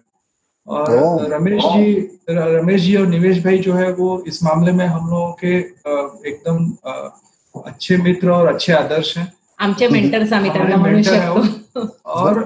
और 0.66 1.32
रमेश 1.32 1.62
जी 1.64 1.92
रमेश 2.30 2.80
जी 2.80 2.96
और 2.96 3.06
निवेश 3.06 3.42
भाई 3.44 3.58
जो 3.58 3.74
है 3.74 3.92
वो 3.92 4.22
इस 4.26 4.42
मामले 4.44 4.72
में 4.72 4.84
हम 4.86 5.10
लोगों 5.10 5.32
के 5.44 5.56
एकदम 6.28 6.66
अच्छे 7.54 7.96
मित्र 7.96 8.30
और 8.30 8.52
अच्छे 8.54 8.72
आदर्श 8.72 9.16
हैं 9.18 9.32
आमचे 9.60 9.88
मेंटर्स 9.88 10.32
मेंटर 10.32 11.59
और 11.76 12.38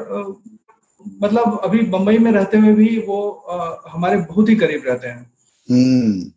मतलब 1.22 1.60
अभी 1.64 1.82
बंबई 1.90 2.18
में 2.18 2.30
रहते 2.32 2.58
हुए 2.58 2.72
भी 2.74 2.98
वो 3.08 3.30
आ, 3.30 3.90
हमारे 3.90 4.16
बहुत 4.16 4.48
ही 4.48 4.56
करीब 4.56 4.82
रहते 4.86 5.08
हैं 5.08 5.26
हम्म। 5.68 6.30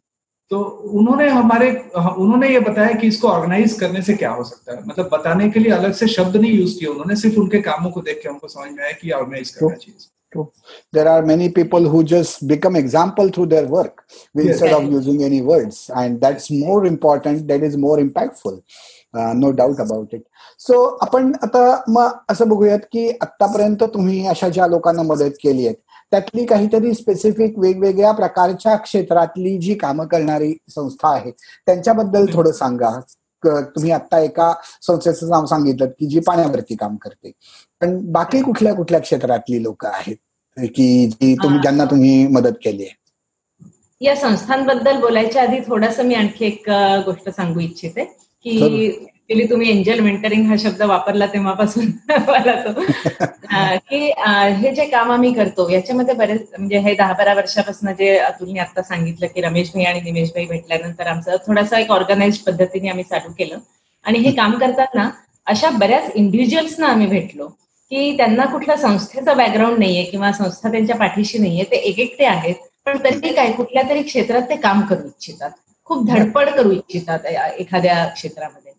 तो 0.51 0.59
उन्होंने 0.99 1.27
हमारे 1.29 1.69
उन्होंने 1.95 2.49
ये 2.49 2.59
बताया 2.59 2.93
कि 2.99 3.07
इसको 3.07 3.27
ऑर्गेनाइज 3.27 3.73
करने 3.79 4.01
से 4.01 4.13
क्या 4.13 4.29
हो 4.31 4.43
सकता 4.43 4.75
है 4.75 4.85
मतलब 4.87 5.09
बताने 5.13 5.49
के 5.49 5.59
लिए 5.59 5.71
अलग 5.71 5.93
से 5.93 6.07
शब्द 6.07 6.35
नहीं 6.35 6.51
यूज़ 6.51 6.77
किया 6.79 6.91
उन्होंने 6.91 7.15
सिर्फ़ 7.15 7.39
उनके 7.39 7.61
कामों 7.61 7.91
को 7.91 8.01
देख 8.01 8.21
के 8.23 8.29
हमको 8.29 8.47
समझ 8.47 8.71
में 8.71 8.83
आया 8.83 8.91
कि 9.01 9.11
ऑर्गेनाइज 9.11 9.49
करना 9.49 9.75
चाहिए 9.75 10.15
True. 10.33 10.51
There 10.91 11.07
are 11.07 11.21
many 11.21 11.49
people 11.49 11.87
who 11.87 12.03
just 12.03 12.47
become 12.47 12.75
example 12.75 13.29
through 13.29 13.45
their 13.45 13.65
work 13.65 14.03
yes. 14.35 14.45
instead 14.45 14.73
of 14.73 14.91
using 14.91 15.23
any 15.23 15.41
words, 15.41 15.89
and 15.95 16.19
that's 16.19 16.51
more 16.51 16.85
important. 16.85 17.47
That 17.47 17.63
is 17.63 17.77
more 17.77 17.97
impactful. 17.97 18.61
No 19.13 19.51
doubt 19.51 19.79
about 19.81 20.13
it 20.13 20.21
so 20.59 20.83
आपण 21.01 21.31
आता 21.43 21.83
मग 21.87 22.17
असं 22.29 22.49
बघूयात 22.49 22.79
की 22.91 23.09
आतापर्यंत 23.21 23.83
तुम्ही 23.83 24.25
अशा 24.27 24.49
ज्या 24.49 24.67
लोकांना 24.67 25.01
मदत 25.01 25.37
केली 25.43 25.67
आहे 25.67 25.75
त्यातली 26.11 26.45
काहीतरी 26.45 26.93
स्पेसिफिक 26.93 27.57
वेगवेगळ्या 27.59 28.11
प्रकारच्या 28.11 28.75
क्षेत्रातली 28.75 29.57
जी 29.57 29.73
कामं 29.75 30.07
करणारी 30.07 30.53
संस्था 30.69 31.13
आहे 31.13 31.31
त्यांच्याबद्दल 31.31 32.25
थोडं 32.33 32.51
सांगा. 32.51 32.99
तुम्ही 33.43 33.91
आता 33.91 34.19
एका 34.19 34.51
संस्थेचं 34.81 35.29
नाव 35.29 35.45
सांगितलं 35.45 35.87
की 35.89 36.07
जी 36.07 36.19
पाण्यावरती 36.19 36.75
काम 36.75 36.95
करते. 36.95 37.31
पण 37.81 37.99
बाकी 38.11 38.41
कुठल्या 38.41 38.73
कुठल्या 38.75 38.99
क्षेत्रातली 39.01 39.61
लोक 39.63 39.85
आहेत 39.85 40.15
की 40.75 41.07
जी 41.07 41.33
तुम्ही 41.43 41.59
ज्यांना 41.61 41.85
तुम्ही 41.85 42.27
मदत 42.27 42.57
केली 42.63 42.83
आहे? 42.83 42.95
या 44.01 44.15
संस्थांबद्दल 44.15 44.99
बोलायच्या 44.99 45.43
आधी 45.43 45.59
थोडस 45.67 45.99
मी 45.99 46.15
आणखी 46.15 46.45
एक 46.45 46.69
गोष्ट 47.05 47.29
सांगू 47.29 47.59
इच्छिते. 47.59 48.03
की 48.49 48.87
ऍक्च्युली 49.29 49.45
तुम्ही 49.47 49.69
एंजल 49.69 49.99
मेंटरिंग 49.99 50.45
हा 50.47 50.55
शब्द 50.59 50.81
वापरला 50.81 51.25
तेव्हापासून. 51.25 51.85
मला 52.09 52.53
तो. 52.61 52.81
की 53.89 54.11
हे 54.61 54.73
जे 54.75 54.85
काम 54.85 55.11
आम्ही 55.11 55.33
करतो 55.33 55.69
याच्यामध्ये 55.69 56.13
बरेच 56.15 56.47
म्हणजे 56.57 56.79
हे 56.79 56.93
दहा 56.95 57.13
बारा 57.13 57.33
वर्षापासून 57.33 57.93
जे 57.93 58.17
अतुलने 58.17 58.59
आता 58.59 58.81
सांगितलं 58.81 59.27
की 59.27 59.41
रमेश 59.41 59.71
भाई 59.73 59.83
आणि 59.83 60.01
निमेश 60.01 60.29
भाई 60.29 60.45
भेटल्यानंतर 60.45 61.07
आमचं 61.07 61.35
थोडासा 61.47 61.79
एक 61.79 61.91
ऑर्गनाइज 61.91 62.37
पद्धतीने 62.37 62.89
आम्ही 62.89 63.03
चालू 63.03 63.31
केलं. 63.37 63.57
आणि 64.05 64.19
हे 64.19 64.31
काम 64.31 64.57
करताना 64.57 65.09
अशा 65.47 65.69
बऱ्याच 65.69 66.11
इंडिव्हिज्युअल्सना 66.15 66.87
आम्ही 66.87 67.07
भेटलो 67.07 67.47
की 67.91 68.17
त्यांना 68.17 68.45
कुठल्या 68.45 68.77
संस्थेचा 68.77 69.33
बॅकग्राऊंड 69.33 69.77
नाहीये 69.79 70.03
किंवा 70.03 70.31
संस्था 70.31 70.71
त्यांच्या 70.71 70.95
पाठीशी 70.95 71.37
नाहीये 71.37 71.63
ते 71.63 71.75
एक 71.75 71.99
एकटे 71.99 72.25
आहेत 72.25 72.55
पण 72.85 72.97
तरी 73.03 73.33
काय 73.33 73.51
कुठल्या 73.51 73.83
तरी 73.89 74.01
क्षेत्रात 74.01 74.41
ते 74.41 74.55
काम 74.55 74.81
करू 74.81 75.07
इच्छितात. 75.07 75.49
खूप 75.87 76.05
धडपड 76.07 76.49
करू 76.49 76.71
इच्छितात 76.71 77.25
एखाद्या 77.59 78.05
क्षेत्रामध्ये. 78.05 78.71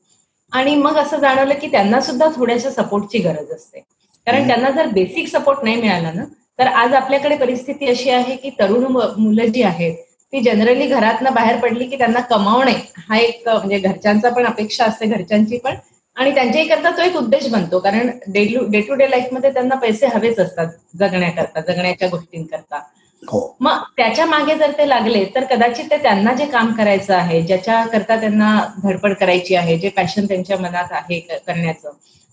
आणि 0.52 0.74
मग 0.74 0.96
असं 0.96 1.18
जाणवलं 1.20 1.54
की 1.60 1.66
त्यांना 1.70 2.00
सुद्धा 2.00 2.28
थोड्याशा 2.36 2.70
सपोर्टची 2.70 3.18
गरज 3.18 3.50
असते. 3.52 3.78
कारण 4.26 4.46
त्यांना 4.48 4.70
जर 4.70 4.86
बेसिक 4.92 5.28
सपोर्ट 5.28 5.58
नाही 5.64 5.80
मिळाला 5.80 6.12
ना 6.12 6.24
तर 6.58 6.66
आज 6.66 6.94
आपल्याकडे 6.94 7.36
परिस्थिती 7.36 7.86
अशी 7.86 8.10
आहे 8.10 8.36
की 8.36 8.50
तरुण 8.58 8.84
मुलं 8.92 9.52
जी 9.52 9.62
आहेत 9.62 9.94
ती 10.32 10.40
जनरली 10.42 10.86
घरातनं 10.86 11.34
बाहेर 11.34 11.56
पडली 11.58 11.86
की 11.88 11.98
त्यांना 11.98 12.20
कमावणे 12.30 12.72
हा 13.08 13.18
एक 13.18 13.48
म्हणजे 13.48 13.78
घरच्यांचा 13.78 14.30
पण 14.30 14.46
अपेक्षा 14.46 14.84
असते 14.84 15.06
घरच्यांची 15.06 15.58
पण. 15.58 15.74
आणि 16.16 16.30
त्यांच्याही 16.34 16.68
करता 16.68 16.90
तो 16.96 17.02
एक 17.02 17.16
उद्देश 17.16 17.46
बनतो. 17.48 17.78
कारण 17.78 18.10
डे 18.32 18.80
टू 18.80 18.94
डे 18.94 19.10
लाईफमध्ये 19.10 19.50
त्यांना 19.52 19.74
पैसे 19.74 20.06
हवेच 20.14 20.38
असतात 20.40 20.66
जगण्याकरता 20.98 21.60
जगण्याच्या 21.60 22.08
गोष्टींकरता. 22.08 22.80
मग 23.61 23.82
त्याच्यामागे 23.97 24.54
जर 24.54 24.70
ते 24.78 24.88
लागले 24.88 25.25
तर 25.35 25.44
कदाचित 25.44 25.90
ते 25.90 25.97
त्यांना 26.02 26.32
जे 26.35 26.44
काम 26.47 26.73
करायचं 26.73 27.14
आहे 27.14 27.40
ज्याच्या 27.42 27.85
करता 27.87 28.16
त्यांना 28.20 28.50
धडपड 28.82 29.14
करायची 29.14 29.54
आहे 29.54 29.76
जे 29.78 29.88
पॅशन 29.88 30.26
त्यांच्या 30.26 30.58
मनात 30.58 30.92
आहे 30.92 31.18
करण्याचं 31.20 31.90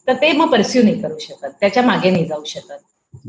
तर 0.08 0.14
ते 0.14 0.32
मग 0.32 0.52
परस्यू 0.52 0.82
नाही 0.84 1.02
करू 1.02 1.18
शकत. 1.20 1.48
त्याच्यामागे 1.62 2.10
नाही 2.10 2.26
जाऊ 2.26 2.44
शकत. 2.44 2.78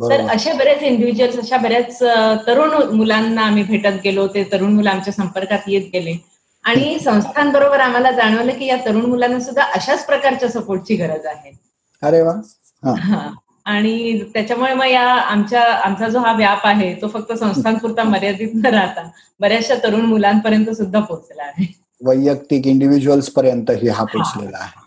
तर 0.02 0.20
असे 0.28 0.52
बरेच 0.52 0.82
इंडिव्हिज्युअल्स 0.82 1.38
अशा 1.38 1.56
बऱ्याच 1.56 1.98
तरुण 2.46 2.72
मुलांना 2.96 3.42
आम्ही 3.42 3.62
भेटत 3.62 4.00
गेलो 4.04 4.26
ते 4.26 4.44
तरुण 4.52 4.72
मुलं 4.74 4.90
आमच्या 4.90 5.12
संपर्कात 5.12 5.68
येत 5.68 5.88
गेले. 5.92 6.16
आणि 6.64 6.98
संस्थांबरोबर 6.98 7.80
आम्हाला 7.80 8.10
जाणवलं 8.10 8.58
की 8.58 8.66
या 8.66 8.76
तरुण 8.86 9.04
मुलांना 9.06 9.40
सुद्धा 9.40 9.62
अशाच 9.74 10.04
प्रकारच्या 10.06 10.48
सपोर्टची 10.48 10.96
गरज 10.96 11.26
आहे. 11.26 11.52
अरे 12.02 12.22
वा. 12.22 12.32
आणि 13.66 14.18
त्याच्यामुळे 14.34 14.74
मग 14.74 14.86
या 14.86 15.02
आमच्या 15.02 15.62
आमचा 15.84 16.08
जो 16.08 16.18
हा 16.18 16.32
व्याप 16.32 16.66
आहे 16.66 16.94
तो 16.94 17.08
फक्त 17.08 17.32
संस्थांपुरता 17.32 18.02
मर्यादित 18.04 18.50
न 18.54 18.66
राहता 18.66 19.08
बऱ्याचशा 19.40 19.74
तरुण 19.82 20.00
मुलांपर्यंत 20.00 20.70
सुद्धा 20.70 21.00
पोहोचला 21.00 21.42
आहे. 21.42 21.66
वैयक्तिक 22.00 22.66
इंडिव्हिज्युअल्स 22.66 23.28
पर्यंत 23.30 23.70
ही 23.82 23.88
हा. 23.88 24.04
पोहोचलेला 24.04 24.58
आहे. 24.58 24.84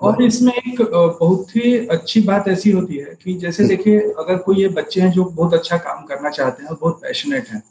और 0.00 0.22
इसमें 0.22 0.52
एक 0.56 0.82
बहुत 0.90 1.56
ही 1.56 1.86
अच्छी 1.90 2.20
बात 2.20 2.48
ऐसी 2.48 2.72
होती 2.72 2.98
है 2.98 3.14
कि 3.24 3.32
जैसे 3.38 3.64
देखिए 3.64 3.98
अगर 4.18 4.36
कोई 4.36 4.60
ये 4.60 4.68
बच्चे 4.76 5.00
हैं 5.00 5.10
जो 5.12 5.24
बहुत 5.24 5.54
अच्छा 5.54 5.76
काम 5.76 6.04
करना 6.04 6.30
चाहते 6.30 6.62
हैं 6.62 6.70
और 6.70 6.76
बहुत 6.80 7.00
पैशनेट 7.02 7.48
हैं 7.52 7.62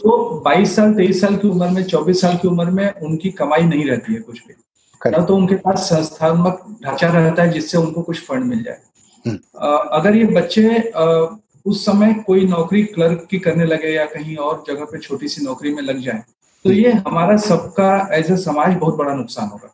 तो 0.00 0.16
22 0.46 0.74
साल 0.76 0.94
23 0.94 1.20
साल 1.20 1.36
की 1.36 1.48
उम्र 1.48 1.68
में 1.68 1.82
24 1.84 2.20
साल 2.20 2.36
की 2.36 2.48
उम्र 2.48 2.70
में 2.70 2.90
उनकी 3.02 3.30
कमाई 3.38 3.62
नहीं 3.62 3.84
रहती 3.84 4.14
है 4.14 4.20
कुछ 4.20 4.40
भी। 4.46 4.54
ना 5.10 5.24
तो 5.24 5.36
उनके 5.36 5.54
पास 5.64 5.88
संस्थात्मक 5.88 6.64
ढांचा 6.84 7.08
रहता 7.08 7.42
है 7.42 7.52
जिससे 7.52 7.78
उनको 7.78 8.02
कुछ 8.02 8.26
फंड 8.26 8.44
मिल 8.44 8.62
जाए। 8.62 8.78
अगर 9.26 10.16
ये 10.16 10.24
बच्चे 10.32 10.92
उस 11.66 11.84
समय 11.86 12.12
कोई 12.26 12.46
नौकरी 12.48 12.82
क्लर्क 12.86 13.26
की 13.30 13.38
करने 13.38 13.64
लगे 13.64 13.92
या 13.92 14.04
कहीं 14.06 14.36
और 14.38 14.64
जगह 14.68 14.84
पे 14.84 14.98
छोटी 14.98 15.28
सी 15.28 15.44
नौकरी 15.44 15.74
में 15.74 15.82
लग 15.82 16.00
जाए 16.00 16.22
तो 16.64 16.72
ये 16.72 16.92
हमारा 17.00 17.36
सबका 17.38 17.88
एज 18.12 18.30
ए 18.32 18.36
समाज 18.36 18.76
बहुत 18.76 18.94
बड़ा 18.94 19.14
नुकसान 19.14 19.48
होगा 19.48 19.72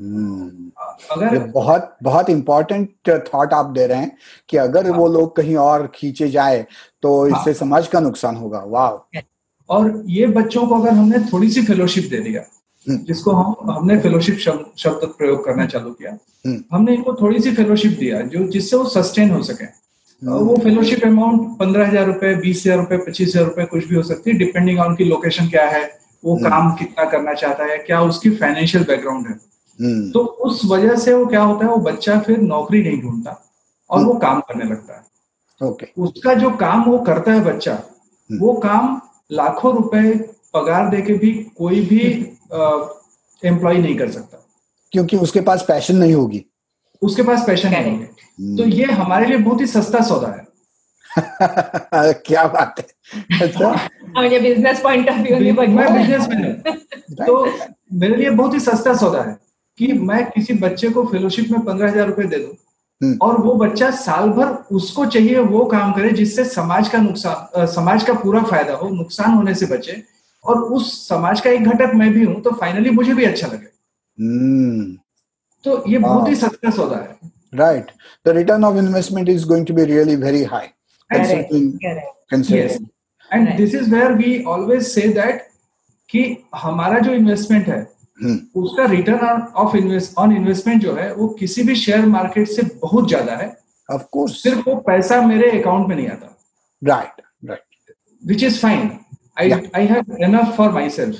हम्म। 0.00 0.70
अगर 1.10 1.38
बहुत 1.50 1.96
बहुत 2.02 2.30
इंपॉर्टेंट 2.30 3.10
थॉट 3.26 3.52
आप 3.52 3.70
दे 3.70 3.86
रहे 3.86 3.98
हैं 3.98 4.16
कि 4.48 4.56
अगर 4.56 4.90
वो 4.90 5.06
लोग 5.08 5.34
कहीं 5.36 5.56
और 5.58 5.86
खींचे 5.94 6.28
जाए 6.28 6.66
तो 7.02 7.20
हाँ। 7.22 7.38
इससे 7.38 7.54
समाज 7.54 7.88
का 7.88 8.00
नुकसान 8.00 8.36
होगा 8.36 8.62
वाह 8.66 9.20
और 9.68 10.02
ये 10.08 10.26
बच्चों 10.32 10.66
को 10.66 10.74
अगर 10.74 10.90
हमने 10.90 11.18
थोड़ी 11.32 11.50
सी 11.50 11.62
फेलोशिप 11.62 12.10
दे 12.10 12.18
दिया 12.18 12.40
हम्म। 12.40 12.57
जिसको 12.88 13.32
हम 13.32 13.70
हमने 13.70 13.98
फेलोशिप 14.00 14.38
शब्द 14.38 15.04
प्रयोग 15.18 15.44
करना 15.44 15.66
चालू 15.66 15.90
किया। 15.90 16.10
हम्म। 16.46 16.62
हमने 16.72 16.94
इनको 16.94 17.12
थोड़ी 17.20 17.40
सी 17.40 17.54
फेलोशिप 17.54 17.98
दिया 17.98 18.20
जो 18.28 18.46
जिससे 18.48 18.76
वो 18.76 18.84
सस्टेन 18.86 19.30
हो 19.30 19.42
सके। 19.42 19.64
हम्म। 19.64 20.38
वो 20.38 20.56
फेलोशिप 20.62 21.04
अमाउंट 21.04 21.58
पंद्रह 21.58 21.88
हज़ार 21.88 22.06
रुपए 22.06 22.34
बीस 22.36 22.62
हज़ार 22.66 22.78
रुपए 22.78 22.96
पच्चीस 22.98 23.28
हज़ार 23.28 23.44
रुपए 23.44 23.64
कुछ 23.66 23.88
भी 23.88 23.96
हो 23.96 24.02
सकती 24.04 24.30
है 24.30 24.36
डिपेंडिंग 24.38 24.78
ऑन 24.78 24.94
की 24.96 25.04
लोकेशन 25.04 25.48
क्या 25.48 25.66
है 25.68 25.82
वो 26.24 26.36
काम 26.38 26.70
कितना 26.76 27.04
करना 27.10 27.32
चाहता 27.34 27.64
है 27.64 27.76
क्या 27.78 28.00
उसकी 28.04 28.30
फाइनेंशियल 28.36 28.84
बैकग्राउंड 28.84 29.26
है। 29.26 30.10
तो 30.12 30.20
उस 30.20 30.62
वजह 30.66 30.96
से 30.96 31.12
वो 31.12 31.26
क्या 31.26 31.42
होता 31.42 31.64
है 31.64 31.70
वो 31.70 31.76
बच्चा 31.82 32.18
फिर 32.20 32.38
नौकरी 32.38 32.82
नहीं 32.82 33.00
ढूंढता 33.02 33.36
और 33.90 34.04
वो 34.04 34.14
काम 34.14 34.40
करने 34.40 34.64
लगता 34.64 34.94
है। 34.94 35.68
ओके। 35.68 35.86
उसका 35.98 36.34
जो 36.34 36.50
काम 36.56 36.82
वो 36.84 36.98
करता 37.04 37.32
है 37.32 37.44
बच्चा 37.44 37.78
वो 38.30 38.52
काम 38.64 39.00
लाखों 39.32 39.74
रुपए 39.74 40.12
पगार 40.54 40.88
दे 40.90 41.00
के 41.02 41.14
भी 41.14 41.32
कोई 41.56 41.80
भी 41.86 42.00
एम्प्लॉय 42.52 43.78
नहीं 43.78 43.96
कर 43.98 44.10
सकता। 44.10 44.44
क्योंकि 44.92 45.16
उसके 45.16 45.40
पास 45.40 45.64
पैशन 45.68 45.96
नहीं 45.96 46.14
होगी। 46.14 46.44
उसके 47.02 47.22
पास 47.22 47.44
पैशन 47.46 47.70
नहीं 47.70 47.90
होगी 47.90 48.56
तो 48.56 48.64
ये 48.64 48.84
हमारे 48.84 49.26
लिए 49.26 49.36
बहुत 49.36 49.60
ही 49.60 49.66
सस्ता 49.66 50.00
सौदा 50.00 50.28
है। 50.28 50.46
क्या 52.26 52.44
बात 52.46 52.78
है। 52.78 53.40
अच्छा। 53.40 53.72
बिज़नेस 54.40 54.80
पॉइंट 54.80 55.08
ऑफ़ 55.10 55.16
व्यू 55.16 55.52
मैं 55.52 55.92
बिज़नेस 55.94 56.26
तो 57.26 57.44
मेरे 57.92 58.16
लिए 58.16 58.30
बहुत 58.30 58.54
ही 58.54 58.60
सस्ता 58.60 58.94
सौदा 58.94 59.22
है 59.22 59.36
कि 59.78 59.92
मैं 59.92 60.24
किसी 60.30 60.54
बच्चे 60.54 60.88
को 60.88 61.04
फेलोशिप 61.04 61.50
में 61.50 61.60
पंद्रह 61.64 61.90
हज़ार 61.90 62.06
रुपए 62.06 62.24
दे 62.24 62.38
दूँ 62.38 62.54
हम्म। 63.00 63.18
और 63.22 63.40
वो 63.40 63.54
बच्चा 63.54 63.90
साल 63.90 64.30
भर 64.30 64.46
उसको 64.76 65.04
चाहिए 65.06 65.38
वो 65.38 65.64
काम 65.64 65.92
करे 65.92 66.10
जिससे 66.10 66.44
समाज 66.44 66.88
का 66.88 66.98
नुकसान 66.98 67.66
समाज 67.66 68.04
का 68.04 68.12
पूरा 68.14 68.42
फ़ायदा 68.42 68.74
हो 68.74 68.88
नुकसान 68.88 69.34
होने 69.34 69.54
से 69.54 69.66
बचे। 69.66 70.02
और 70.48 70.62
उस 70.74 70.92
समाज 71.08 71.40
का 71.40 71.50
एक 71.50 71.64
घटक 71.64 71.94
मैं 71.94 72.12
भी 72.12 72.24
हूँ 72.24 72.40
तो 72.42 72.50
फाइनली 72.60 72.90
मुझे 72.90 73.14
भी 73.14 73.24
अच्छा 73.24 73.46
लगे। 73.46 73.66
Hmm. 74.18 74.84
तो 75.64 75.82
ये 75.88 75.98
बहुत 75.98 76.28
ही 76.28 76.34
सस्ता 76.36 76.70
सौदा 76.70 76.96
है। 76.96 77.18
Right 77.54 77.90
the 78.26 78.28
return 78.36 78.64
of 78.64 78.76
investment 78.78 79.28
is 79.28 79.46
going 79.48 79.66
to 79.66 79.74
be 79.74 79.84
really 79.84 80.16
very 80.16 80.42
high 80.44 80.66
and 83.32 83.56
this 83.56 83.74
is 83.74 83.94
where 83.94 84.12
we 84.14 84.42
always 84.44 84.82
say 84.86 85.08
that 85.14 85.46
कि 86.10 86.22
हमारा 86.56 86.98
जो 86.98 87.12
इन्वेस्टमेंट 87.12 87.68
है 87.68 87.80
hmm. 88.18 88.38
उसका 88.54 88.84
return 88.86 89.42
of 89.56 89.76
invest 89.76 90.18
on 90.18 90.36
investment 90.36 90.82
जो 90.82 90.94
है 90.96 91.12
वो 91.14 91.28
किसी 91.40 91.62
भी 91.62 91.74
शेयर 91.76 92.06
मार्केट 92.08 92.48
से 92.48 92.62
बहुत 92.82 93.08
ज़्यादा 93.08 93.36
है। 93.36 93.56
ऑफ़ 93.88 94.02
कोर्स 94.12 94.42
सिर्फ़ 94.42 94.68
वो 94.68 94.74
पैसा 94.86 95.20
मेरे 95.26 95.50
अकाउंट 95.60 95.88
में 95.88 95.96
नहीं 95.96 96.08
आता। 96.08 96.34
Right 96.82 97.22
right 97.44 97.94
which 98.22 98.42
is 98.44 98.58
fine 98.60 98.88
I 99.38 99.44
yeah. 99.44 99.60
I 99.72 99.82
have 99.86 100.06
enough 100.18 100.56
for 100.56 100.70
myself. 100.72 101.16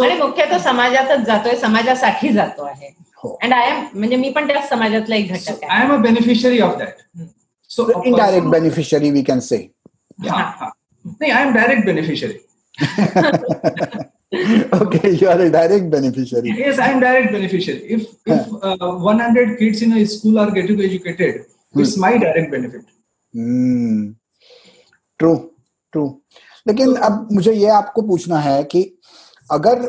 आणि 0.00 0.14
मुख्यतः 0.18 0.58
समाजातच 0.58 1.24
जातोय 1.26 1.54
समाजासाठी 1.60 2.32
जातो 2.32 2.64
आहे 2.64 2.88
अँड 3.42 3.52
आय 3.52 3.68
एम 3.70 3.84
म्हणजे 3.98 4.16
मी 4.16 4.30
पण 4.36 4.46
त्याच 4.48 4.68
समाजातला 4.68 5.16
एक 5.16 5.32
घटक 5.32 5.64
I 5.70 5.84
am 5.84 5.92
a 5.92 5.96
beneficiary 6.02 6.60
of 6.66 6.76
that 6.78 7.22
so 7.70 7.88
indirect 8.04 8.46
beneficiary 8.48 9.10
we 9.10 9.22
can 9.28 9.40
say 9.48 9.58
नाही 10.22 11.30
I 11.30 11.42
am 11.42 11.52
direct 11.54 11.84
beneficiary 11.86 12.38
okay 14.72 15.10
you 15.20 15.28
are 15.28 15.40
a 15.44 15.50
direct 15.54 15.86
beneficiary 15.90 16.52
yes 16.58 16.78
i 16.78 16.88
am 16.90 17.00
direct 17.04 17.32
beneficiary 17.32 17.80
if 17.96 18.02
if 18.34 18.52
uh, 18.68 18.90
100 19.14 19.58
kids 19.58 19.82
in 19.86 19.94
a 20.00 20.04
school 20.12 20.38
are 20.42 20.50
getting 20.58 20.80
educated 20.88 21.40
it's 21.74 21.94
hmm. 21.94 22.02
my 22.04 22.12
direct 22.24 22.50
benefit 22.52 22.84
hmm. 23.34 24.12
True 25.20 25.34
true 25.92 26.06
लेकिन 26.66 26.94
तो, 26.94 27.00
अब 27.00 27.28
मुझे 27.32 27.52
ये 27.52 27.68
आपको 27.70 28.02
पूछना 28.02 28.38
है 28.40 28.62
कि 28.64 28.82
अगर 29.50 29.88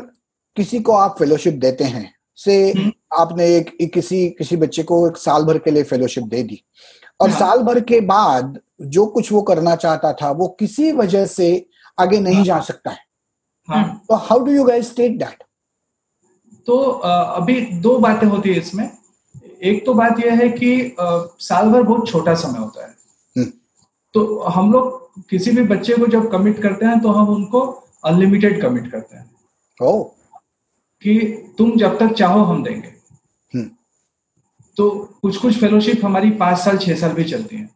किसी 0.56 0.80
को 0.80 0.92
आप 0.94 1.18
फेलोशिप 1.18 1.54
देते 1.56 1.84
हैं 1.86 2.12
से 2.38 2.56
हम्म। 2.70 2.92
आपने 3.12 3.46
एक, 3.56 3.76
एक 3.80 3.92
किसी 3.92 4.28
किसी 4.28 4.56
बच्चे 4.56 4.82
को 4.82 5.06
एक 5.08 5.16
साल 5.16 5.44
भर 5.44 5.58
के 5.58 5.70
लिए 5.70 5.82
फेलोशिप 5.84 6.24
दे 6.24 6.42
दी 6.42 6.62
और 7.20 7.30
हाँ. 7.30 7.38
साल 7.38 7.62
भर 7.62 7.80
के 7.82 8.00
बाद 8.06 8.58
जो 8.88 9.06
कुछ 9.06 9.32
वो 9.32 9.42
करना 9.42 9.74
चाहता 9.76 10.12
था 10.12 10.30
वो 10.32 10.48
किसी 10.58 10.90
वजह 10.92 11.26
से 11.26 11.48
आगे 11.98 12.20
नहीं 12.20 12.36
हाँ. 12.36 12.44
जा 12.44 12.60
सकता 12.60 12.90
है 12.90 13.04
हाँ. 13.68 14.04
तो 14.08 14.14
how 14.18 14.44
do 14.44 14.52
you 14.52 14.64
guys 14.64 14.90
state 14.90 15.18
that 15.18 15.44
तो 16.66 16.78
अभी 16.78 17.60
दो 17.82 17.98
बातें 17.98 18.26
होती 18.26 18.50
है 18.50 18.58
इसमें 18.58 18.90
एक 19.62 19.84
तो 19.86 19.94
बात 19.94 20.20
यह 20.20 20.34
है 20.34 20.48
कि 20.50 20.96
साल 20.98 21.70
भर 21.70 21.82
बहुत 21.82 22.08
छोटा 22.08 22.34
समय 22.34 22.58
होता 22.58 22.86
है 22.86 22.94
हम्म। 23.36 23.50
तो 24.14 24.40
हम 24.48 24.72
लोग 24.72 25.01
किसी 25.30 25.50
भी 25.50 25.62
बच्चे 25.66 25.94
को 25.94 26.06
जब 26.06 26.30
कमिट 26.30 26.62
करते 26.62 26.86
हैं 26.86 27.00
तो 27.00 27.10
हम 27.10 27.28
उनको 27.28 27.60
अनलिमिटेड 28.04 28.60
कमिट 28.62 28.90
करते 28.90 29.16
हैं 29.16 29.30
ओ 29.80 30.02
कि 31.02 31.18
तुम 31.58 31.76
जब 31.78 31.98
तक 31.98 32.12
चाहो 32.14 32.42
हम 32.44 32.62
देंगे 32.62 32.88
हम्म। 33.52 33.68
तो 34.76 34.90
कुछ 35.22 35.36
कुछ 35.36 35.58
फेलोशिप 35.60 36.04
हमारी 36.04 36.30
पाँच 36.38 36.58
साल 36.58 36.78
छह 36.78 36.94
साल 36.94 37.12
भी 37.12 37.24
चलती 37.24 37.56
है 37.56 37.68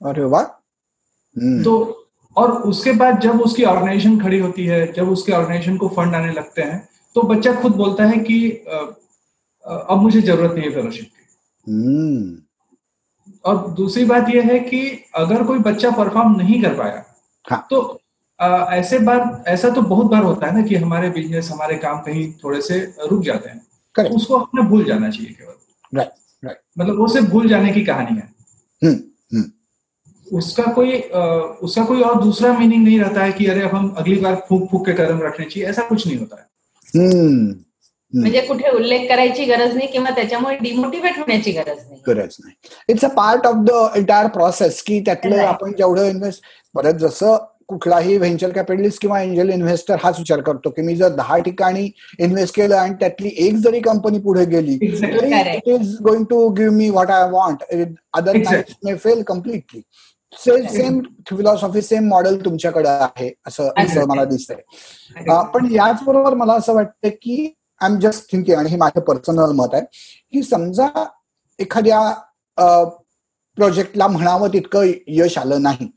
अरे 0.00 0.24
वाह 0.26 0.42
हम्म। 0.42 1.62
तो 1.62 1.74
और 2.36 2.50
उसके 2.64 2.92
बाद 2.92 3.20
जब 3.20 3.40
उसकी 3.40 3.64
ऑर्गेनाइजेशन 3.64 4.18
खड़ी 4.20 4.38
होती 4.38 4.64
है 4.66 4.80
जब 4.92 5.10
उसके 5.10 5.32
ऑर्गेनाइजेशन 5.32 5.76
को 5.76 5.88
फंड 5.88 6.14
आने 6.14 6.32
लगते 6.32 6.62
हैं 6.62 6.88
तो 7.16 7.22
बच्चा 7.24 7.52
खुद 7.54 7.72
बोलता 7.74 8.04
है 8.04 8.18
कि 8.20 8.38
अब 9.64 9.98
मुझे 10.02 10.20
ज़रूरत 10.20 10.54
नहीं 10.54 10.64
है 10.64 10.74
फेलोशिप 10.74 11.06
की 11.06 11.72
हम्म। 11.72 12.36
और 13.44 13.70
दूसरी 13.70 14.04
बात 14.04 14.28
यह 14.28 14.42
है 14.42 14.58
कि 14.58 15.04
अगर 15.14 15.42
कोई 15.44 15.58
बच्चा 15.58 15.90
परफॉर्म 15.90 16.36
नहीं 16.36 16.62
कर 16.62 16.74
पाया 16.74 17.04
हाँ. 17.50 17.66
तो 17.70 18.00
आ, 18.40 18.66
ऐसे 18.74 18.98
बार 18.98 19.44
ऐसा 19.48 19.70
तो 19.70 19.82
बहुत 19.82 20.06
बार 20.06 20.22
होता 20.22 20.46
है 20.46 20.54
ना 20.54 20.62
कि 20.62 20.74
हमारे 20.74 21.10
बिज़नेस 21.10 21.50
हमारे 21.50 21.76
काम 21.76 21.98
कहीं 21.98 22.32
थोड़े 22.32 22.60
से 22.60 22.78
रुक 23.06 23.22
जाते 23.22 23.48
हैं। 23.48 23.58
तो 23.96 24.16
उसको 24.16 24.38
हमें 24.38 24.66
भूल 24.66 24.84
जाना 24.84 25.10
चाहिए 25.10 25.32
केवल। 25.32 25.98
राइट 25.98 26.10
राइट 26.44 26.58
मतलब 26.78 26.98
वो 26.98 27.08
सिर्फ़ 27.08 27.28
भूल 27.28 27.48
जाने 27.48 27.72
की 27.72 27.84
कहानी 27.84 28.16
है। 28.16 28.28
हुँ, 28.82 28.94
हुँ. 29.34 29.44
उसका 30.32 30.62
कोई 30.62 31.00
आ, 31.00 31.20
उसका 31.62 31.84
कोई 31.84 32.00
और 32.00 32.22
दूसरा 32.22 32.58
मीनिंग 32.58 32.84
नहीं 32.84 33.00
रहता 33.00 33.24
है 33.24 33.32
कि 33.32 33.46
अरे 33.46 33.62
अब 33.62 33.74
हम 33.74 33.88
अगली 33.98 34.16
बार 34.16 34.46
फूक 34.48 34.70
फूक 34.70 34.86
के 34.86 34.92
कदम 34.92 35.22
रखने 35.22 35.46
चाहिए 35.46 35.68
ऐसा 35.68 35.82
कुछ 35.82 36.06
नहीं 36.06 36.18
होता 36.18 36.36
है। 36.36 36.46
हम्म, 36.96 37.54
म्हणजे 38.14 38.40
कुठे 38.40 38.70
उल्लेख 38.70 39.08
करायची 39.08 39.44
गरज 39.44 39.74
नाही 39.76 39.86
किंवा 39.86 40.10
त्याच्यामुळे 40.10 40.56
डिमोटिवेट 40.56 41.18
होण्याची 41.18 41.52
गरज 41.52 41.76
नाही. 41.78 42.00
गरज 42.06 42.36
नाही. 42.40 42.54
It's 42.88 43.04
a 43.04 43.08
part 43.08 43.46
of 43.46 43.64
the 43.66 43.86
entire 43.96 44.26
process 44.26 44.82
की 44.82 45.00
त्यातलं 45.00 45.42
आपण 45.44 45.72
जेवढं 45.72 46.08
इन्व्हेस्ट 46.08 46.42
परत 46.74 46.94
जसं 47.00 47.36
कुठलाही 47.68 48.16
व्हेंचर 48.18 48.50
कॅपिटलिस्ट 48.50 49.00
किंवा 49.00 49.20
एंजल 49.20 49.50
इन्व्हेस्टर 49.50 49.96
हाच 50.02 50.18
विचार 50.18 50.40
करतो 50.40 50.70
की 50.70 50.82
मी 50.82 50.96
जर 50.96 51.08
दहा 51.08 51.36
ठिकाणी 51.38 51.88
इन्व्हेस्ट 52.18 52.54
केलं 52.56 52.76
आणि 52.76 52.94
त्यातली 53.00 53.30
एक 53.38 53.54
जरी 53.56 53.80
कंपनी 53.80 54.18
पुढे 54.18 54.44
गेली 54.44 54.76
तरी 55.02 55.32
it 55.52 55.68
is 55.70 55.96
going 56.02 56.24
to 56.24 56.48
give 56.48 56.74
me 56.74 56.88
what 56.90 57.10
I 57.10 57.28
want 57.30 57.64
other 58.14 58.36
may 58.84 58.94
fail 58.96 59.22
completely 59.22 59.80
same 60.32 61.00
philosophy 61.30 61.80
same 61.82 62.08
model 62.08 62.44
तुमच्याकडे 62.44 62.88
आहे 62.88 63.30
असं 63.46 63.68
असं 63.78 64.06
मला 64.08 64.24
दिसतंय. 64.24 65.30
पण 65.54 65.66
याच 65.72 66.02
बरोबर 66.02 66.34
मला 66.34 66.52
असं 66.52 66.74
वाटतं 66.74 67.08
की 67.22 67.52
आय 67.80 67.90
एम 67.90 67.98
जस्ट 68.00 68.30
थिंकिंग 68.32 68.58
आणि 68.58 68.70
हे 68.70 68.76
माझं 68.76 69.00
पर्सनल 69.00 69.52
मत 69.56 69.74
आहे 69.74 69.82
की 70.32 70.42
समजा 70.42 70.88
एखाद्या 71.58 72.10
प्रोजेक्टला 73.58 74.06
म्हणावं 74.08 74.48
तितकं 74.52 74.90
यश 75.06 75.38
आलं 75.38 75.62
नाही. 75.62 75.88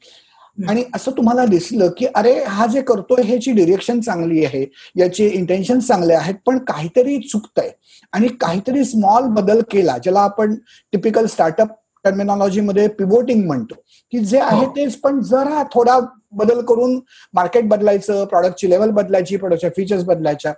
आणि 0.70 0.84
असं 0.96 1.12
तुम्हाला 1.12 1.46
दिसलं 1.46 1.90
की 1.98 2.06
अरे 2.16 2.34
हा 2.44 2.66
जे 2.68 2.82
करतोय 2.82 3.22
ह्याची 3.24 3.52
डिरेक्शन 3.52 4.00
चांगली 4.02 4.44
आहे 4.46 4.66
याचे 4.96 5.28
इंटेन्शन 5.28 5.80
चांगले 5.80 6.14
आहेत 6.14 6.36
पण 6.46 6.58
काहीतरी 6.68 7.18
चुकतंय. 7.22 7.70
आणि 8.14 8.28
काहीतरी 8.42 8.84
स्मॉल 8.86 9.28
बदल 9.34 9.62
केला 9.72 9.98
ज्याला 9.98 10.20
आपण 10.20 10.56
टिपिकल 10.94 11.26
स्टार्टअप 11.26 11.76
टर्मिनॉलॉजीमध्ये 12.06 12.88
पिवोटिंग 12.88 13.46
म्हणतो. 13.46 13.76
की 14.14 14.20
जे 14.20 14.40
आहे 14.40 14.66
हो. 14.66 14.72
तेच 14.76 15.00
पण 15.02 15.20
जरा 15.22 15.64
थोडा 15.74 16.00
बदल 16.32 16.62
करून 16.62 17.00
मार्केट 17.34 17.68
बदलायचं 17.70 18.26
प्रॉडक्टची 18.26 18.70
लेवल 18.70 18.90
बदलायची 18.92 19.38
प्रोडक्टच्या 19.38 19.70
फीचर्स 19.76 20.04
बदलायच्या. 20.04 20.54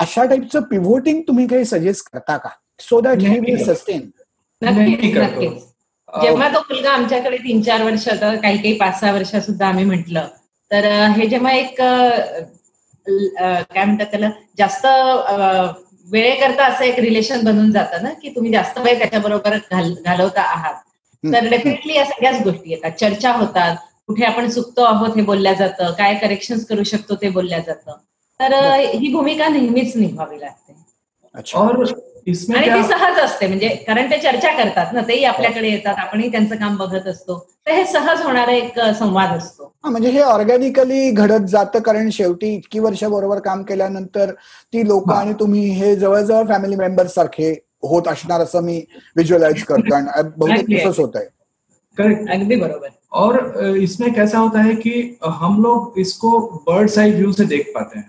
अशा 0.00 0.24
टाईपचं 0.24 0.60
पिव्होटिंग 0.70 1.20
तुम्ही 1.28 1.46
काही 1.46 1.64
सजेस्ट 1.64 2.08
करता 2.12 2.36
का? 2.36 2.48
So 2.80 3.00
that 3.00 3.18
he 3.18 3.38
will 3.38 3.64
sustain 3.64 4.00
जेव्हा 6.22 6.48
तो 6.48 6.60
मुलगा 6.60 6.90
आमच्याकडे 6.90 7.36
तीन 7.36 7.62
चार 7.62 7.82
वर्ष 7.82 8.08
काही 8.08 8.56
काही 8.56 8.76
पाच 8.78 9.00
सहा 9.00 9.12
वर्ष 9.12 9.34
सुद्धा 9.36 9.66
आम्ही 9.68 9.84
म्हटलं 9.84 10.26
तर 10.70 10.84
हे 11.16 11.26
जेव्हा 11.26 11.52
एक 11.52 11.74
काय 11.76 13.84
म्हणतात 13.84 14.06
त्याला 14.06 14.30
जास्त 14.58 14.86
वेळेकरता 16.12 16.66
असं 16.66 16.84
एक 16.84 16.98
रिलेशन 17.00 17.44
बनून 17.44 17.70
जातं 17.72 18.02
ना 18.02 18.10
की 18.22 18.28
तुम्ही 18.34 18.52
जास्त 18.52 18.78
वेळ 18.78 18.98
त्याच्याबरोबर 18.98 19.56
घालवता 19.70 20.42
आहात. 20.42 20.74
तर 21.24 21.48
डेफिनेटली 21.50 21.94
या 21.94 22.04
सगळ्याच 22.04 22.42
गोष्टी 22.42 22.70
येतात. 22.70 22.90
चर्चा 23.00 23.32
होतात. 23.32 23.76
कुठे 24.06 24.24
आपण 24.24 24.48
चुकतो 24.50 24.82
आहोत 24.84 25.16
हे 25.16 25.22
बोलल्या 25.22 25.52
जातं. 25.52 25.92
काय 25.98 26.14
करेक्शन 26.18 26.58
करू 26.68 26.82
शकतो 26.82 27.14
ते 27.22 27.28
बोलल्या 27.28 27.58
जातं. 27.66 27.96
तर 28.40 28.52
ही 28.94 29.12
भूमिका 29.12 29.48
नेहमीच 29.48 29.96
निभावी 29.96 30.40
लागते. 30.40 30.74
और 31.54 31.84
आणि 32.28 32.68
ती 32.68 32.82
सहज 32.84 33.18
असते 33.20 33.46
म्हणजे 33.46 33.68
कारण 33.86 34.10
ते 34.10 34.16
चर्चा 34.20 34.50
करतात 34.56 34.92
ना 34.92 35.00
तेही 35.08 35.24
आपल्याकडे 35.24 35.68
येतात 35.70 35.98
आपणही 35.98 36.30
त्यांचं 36.30 36.56
काम 36.56 36.76
बघत 36.76 37.06
असतो. 37.08 37.38
तर 37.66 37.72
हे 37.72 37.84
सहज 37.92 38.22
होणारा 38.22 38.52
एक 38.52 38.80
संवाद 38.98 39.36
असतो. 39.36 39.72
म्हणजे 39.84 40.10
हे 40.10 40.20
ऑर्गॅनिकली 40.20 41.10
घडत 41.10 41.46
जातं 41.48 41.80
कारण 41.82 42.08
शेवटी 42.12 42.54
इतकी 42.54 42.78
वर्ष 42.78 43.04
बरोबर 43.04 43.38
काम 43.40 43.62
केल्यानंतर 43.62 44.32
ती 44.72 44.86
लोक 44.88 45.12
आणि 45.12 45.32
तुम्ही 45.40 45.68
हे 45.70 45.94
जवळजवळ 45.96 46.48
फॅमिली 46.48 46.76
मेंबर 46.76 47.06
सारखे 47.06 47.52
होत 47.82 48.08
असणार 48.08 48.40
असं 48.40 48.64
मी 48.64 48.80
विज्युअलाइज 49.16 49.62
करतो. 49.64 49.94
आणि 49.94 50.28
बहुतेक 50.36 50.78
तसंच 50.78 50.98
होत 50.98 51.16
आहे 51.16 51.26
करेक्ट 51.98 52.30
अगदी 52.30 52.56
बरोबर. 52.56 52.88
और 53.12 53.74
इसमें 53.76 54.12
कैसा 54.12 54.38
होता 54.38 54.62
है 54.62 54.74
कि 54.76 55.16
हम 55.22 55.62
लोग 55.62 55.98
इसको 55.98 56.38
बर्ड 56.66 56.98
आई 56.98 57.10
व्यू 57.12 57.32
से 57.32 57.44
देख 57.46 57.72
पाते 57.74 57.98
हैं। 57.98 58.08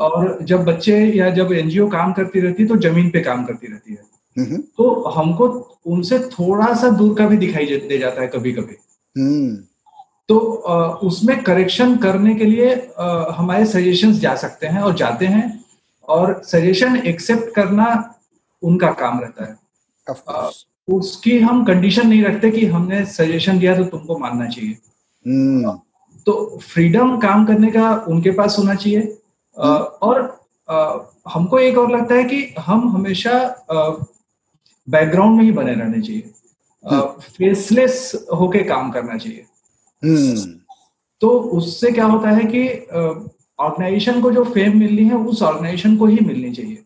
और 0.00 0.38
जब 0.42 0.64
बच्चे 0.64 0.98
या 1.16 1.30
जब 1.30 1.52
एनजीओ 1.52 1.88
काम 1.90 2.12
करती 2.12 2.40
रहती 2.40 2.62
है 2.62 2.68
तो 2.68 2.76
ज़मीन 2.78 3.10
पे 3.10 3.20
काम 3.20 3.44
करती 3.44 3.66
रहती 3.66 3.92
है। 3.92 4.56
तो 4.68 4.90
हमको 5.10 5.46
उनसे 5.86 6.18
थोड़ा 6.18 6.72
सा 6.74 6.88
दूर 6.92 7.14
का 7.14 7.26
भी 7.28 7.36
दिखाई 7.36 7.66
दे 7.66 7.98
जाता 7.98 8.22
है 8.22 8.28
कभी 8.28 8.52
कभी 8.52 8.76
तो 10.28 10.38
उसमें 11.04 11.42
करेक्शन 11.42 11.96
करने 11.96 12.34
के 12.34 12.44
लिए 12.44 12.74
हमारे 13.36 13.66
सजेशन 13.66 14.12
जा 14.18 14.34
सकते 14.36 14.66
हैं 14.66 14.80
और 14.80 14.94
जाते 14.94 15.26
हैं 15.26 15.64
और 16.08 16.40
सजेशन 16.44 16.96
एक्सेप्ट 16.96 17.54
करना 17.54 17.88
उनका 18.62 18.90
काम 18.92 19.20
रहता 19.20 19.44
है। 19.44 19.56
उसकी 20.88 21.38
हम 21.38 21.64
कंडीशन 21.64 22.08
नहीं 22.08 22.22
रखते 22.24 22.50
कि 22.50 22.64
हमने 22.66 23.04
सजेशन 23.06 23.58
दिया 23.58 23.76
तो 23.76 23.84
तुमको 23.86 24.18
मानना 24.18 24.48
चाहिए। 24.48 24.74
तो 26.26 26.58
फ्रीडम 26.62 27.16
काम 27.18 27.44
करने 27.46 27.70
का 27.70 27.94
उनके 28.08 28.30
पास 28.30 28.56
होना 28.58 28.74
चाहिए। 28.74 29.16
और 29.56 30.22
हमको 31.28 31.58
एक 31.58 31.78
और 31.78 31.90
लगता 31.90 32.14
है 32.14 32.24
कि 32.24 32.42
हम 32.58 32.88
हमेशा 32.88 33.32
बैकग्राउंड 34.88 35.36
में 35.36 35.44
ही 35.44 35.52
बने 35.52 35.74
रहने 35.74 36.00
चाहिए 36.00 36.32
फेसलेस 37.38 38.12
होके 38.34 38.62
काम 38.64 38.90
करना 38.90 39.16
चाहिए 39.16 39.44
हम्म। 40.02 40.52
तो 41.20 41.28
उससे 41.58 41.90
क्या 41.92 42.04
होता 42.04 42.30
है 42.30 42.44
कि 42.46 42.66
ऑर्गेनाइजेशन 43.58 44.20
को 44.20 44.30
जो 44.30 44.44
फेम 44.44 44.78
मिलनी 44.78 45.04
है 45.04 45.16
उस 45.16 45.42
ऑर्गेनाइजेशन 45.42 45.96
को 45.96 46.06
ही 46.06 46.18
मिलनी 46.20 46.52
चाहिए 46.52 46.82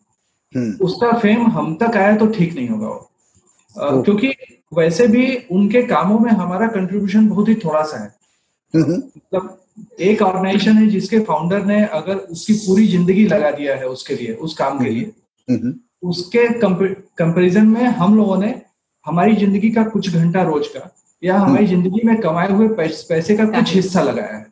हम्म। 0.55 0.85
उसका 0.85 1.11
फेम 1.19 1.47
हम 1.47 1.75
तक 1.75 1.97
आया 1.97 2.15
तो 2.17 2.27
ठीक 2.27 2.53
नहीं 2.55 2.67
होगा 2.67 2.87
वो 2.87 4.01
क्योंकि 4.03 4.33
वैसे 4.73 5.07
भी 5.07 5.25
उनके 5.51 5.81
कामों 5.83 6.19
में 6.19 6.31
हमारा 6.31 6.67
कंट्रीब्यूशन 6.67 7.27
बहुत 7.29 7.47
ही 7.49 7.55
थोड़ा 7.55 7.81
सा 7.83 7.97
है 7.97 8.13
हम्म। 8.73 8.95
मतलब 8.95 9.57
एक 10.01 10.21
ऑर्गेनाइजेशन 10.21 10.77
है 10.77 10.87
जिसके 10.89 11.19
फाउंडर 11.25 11.65
ने 11.65 11.83
अगर 11.85 12.15
उसकी 12.15 12.53
पूरी 12.55 12.87
ज़िंदगी 12.87 13.25
लगा 13.27 13.51
दिया 13.51 13.75
है 13.75 13.87
उसके 13.87 14.15
लिए 14.15 14.33
उस 14.33 14.53
काम 14.53 14.79
के 14.79 14.89
लिए 14.89 15.11
हम्म। 15.47 15.73
उसके 16.09 16.47
कंपेरिजन 16.59 17.67
में 17.67 17.83
हम 17.83 18.15
लोगों 18.17 18.37
ने 18.37 18.49
हमारी 19.05 19.35
ज़िंदगी 19.35 19.69
का 19.71 19.83
कुछ 19.89 20.09
घंटा 20.09 20.43
रोज 20.43 20.67
का 20.67 20.89
या 21.23 21.37
हमारी 21.37 21.65
हम्म। 21.65 21.81
ज़िंदगी 21.81 22.07
में 22.07 22.19
कमाए 22.21 22.51
हुए 22.51 22.67
पैसे 22.77 23.35
का 23.37 23.45
कुछ 23.47 23.73
हिस्सा 23.75 24.01
लगाया 24.01 24.37
है। 24.37 24.45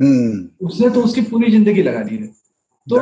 हम्म। 0.00 0.66
उसने 0.66 0.90
तो 0.90 1.02
उसकी 1.02 1.20
पूरी 1.22 1.50
ज़िंदगी 1.50 1.82
लगा 1.82 2.02
दी 2.02 2.16
है। 2.16 2.26
तो 2.86 3.00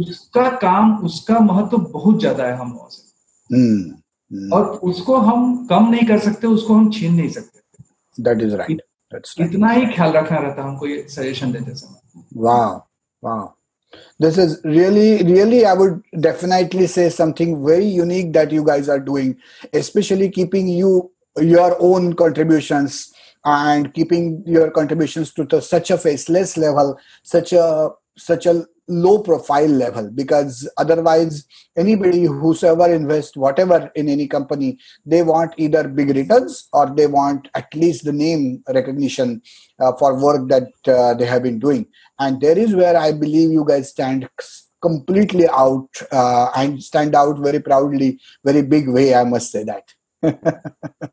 उसका 0.00 0.48
काम 0.58 0.96
उसका 1.04 1.38
महत्व 1.40 1.68
तो 1.70 1.78
बहुत 1.90 2.20
ज़्यादा 2.20 2.44
है 2.44 2.56
हम 2.56 2.72
लोगों 2.72 2.88
से। 2.88 4.50
और 4.52 4.64
उसको 4.84 5.16
हम 5.18 5.66
कम 5.66 5.88
नहीं 5.90 6.06
कर 6.06 6.18
सकते 6.18 6.46
उसको 6.46 6.74
हम 6.74 6.90
छीन 6.90 7.14
नहीं 7.14 7.28
सकते। 7.30 8.22
दैट 8.22 8.42
इज़ 8.42 8.54
राइट 8.56 8.82
इतना 9.45 9.71
ही 9.71 9.85
ख्याल 9.95 10.11
रखना 10.13 10.37
रहता 10.39 10.61
है 10.61 10.67
हमको 10.67 10.87
ये 10.87 11.05
सजेशन 11.09 11.51
देते 11.51 11.75
समय 11.81 12.23
वाह 12.45 12.71
वाह 13.27 13.43
this 14.23 14.37
is 14.41 14.53
really 14.65 15.09
really 15.25 15.57
i 15.71 15.73
would 15.79 15.97
definitely 16.25 16.85
say 16.93 17.03
something 17.15 17.51
very 17.65 17.89
unique 17.95 18.31
that 18.37 18.55
you 18.55 18.63
guys 18.69 18.87
are 18.93 19.01
doing 19.09 19.35
especially 19.81 20.29
keeping 20.37 20.71
you 20.75 20.93
your 21.49 21.67
own 21.89 22.07
contributions 22.21 22.97
and 23.45 23.93
keeping 23.93 24.43
your 24.45 24.71
contributions 24.71 25.33
to 25.33 25.43
the, 25.43 25.61
such 25.61 25.91
a 25.91 25.97
faceless 25.97 26.57
level, 26.57 26.97
such 27.23 27.53
a 27.53 27.89
such 28.17 28.45
a 28.45 28.65
low 28.88 29.22
profile 29.22 29.68
level 29.68 30.10
because 30.10 30.68
otherwise 30.78 31.46
anybody 31.76 32.24
whosoever 32.24 32.92
invests 32.92 33.36
whatever 33.36 33.90
in 33.94 34.08
any 34.08 34.26
company 34.26 34.78
they 35.04 35.22
want 35.22 35.52
either 35.58 35.86
big 35.86 36.08
returns 36.16 36.68
or 36.72 36.86
they 36.94 37.06
want 37.06 37.48
at 37.54 37.72
least 37.74 38.04
the 38.04 38.12
name 38.12 38.62
recognition 38.68 39.42
uh, 39.80 39.92
for 39.98 40.20
work 40.20 40.48
that 40.48 40.68
uh, 40.88 41.14
they 41.14 41.26
have 41.26 41.42
been 41.42 41.58
doing. 41.58 41.86
And 42.18 42.40
there 42.40 42.58
is 42.58 42.74
where 42.74 42.96
i 42.96 43.12
believe 43.12 43.52
you 43.52 43.64
guys 43.64 43.90
stand 43.90 44.28
completely 44.80 45.48
out 45.48 45.88
uh, 46.10 46.50
and 46.56 46.82
stand 46.82 47.14
out 47.14 47.38
very 47.38 47.60
proudly 47.60 48.20
very 48.44 48.62
big 48.62 48.88
way 48.88 49.14
i 49.14 49.24
must 49.24 49.52
say 49.52 49.64
that. 49.64 49.94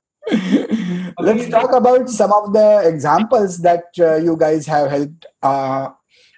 Let's 1.19 1.49
talk 1.49 1.71
about 1.73 2.09
some 2.09 2.33
of 2.33 2.51
the 2.51 2.81
examples 2.85 3.59
that 3.59 3.85
uh, 3.99 4.15
you 4.15 4.35
guys 4.35 4.65
have 4.65 4.89
helped 4.89 5.25
uh, 5.43 5.89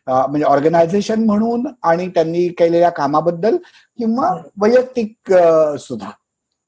म्हणजे 0.07 0.45
organisation 0.45 1.23
म्हणून 1.25 1.65
आणि 1.83 2.07
त्यांनी 2.07 2.47
केलेल्या 2.57 2.89
कामाबद्दल 2.89 3.57
किंवा 3.99 4.31
वैयक्तिक 4.61 5.33
सुद्धा. 5.79 6.09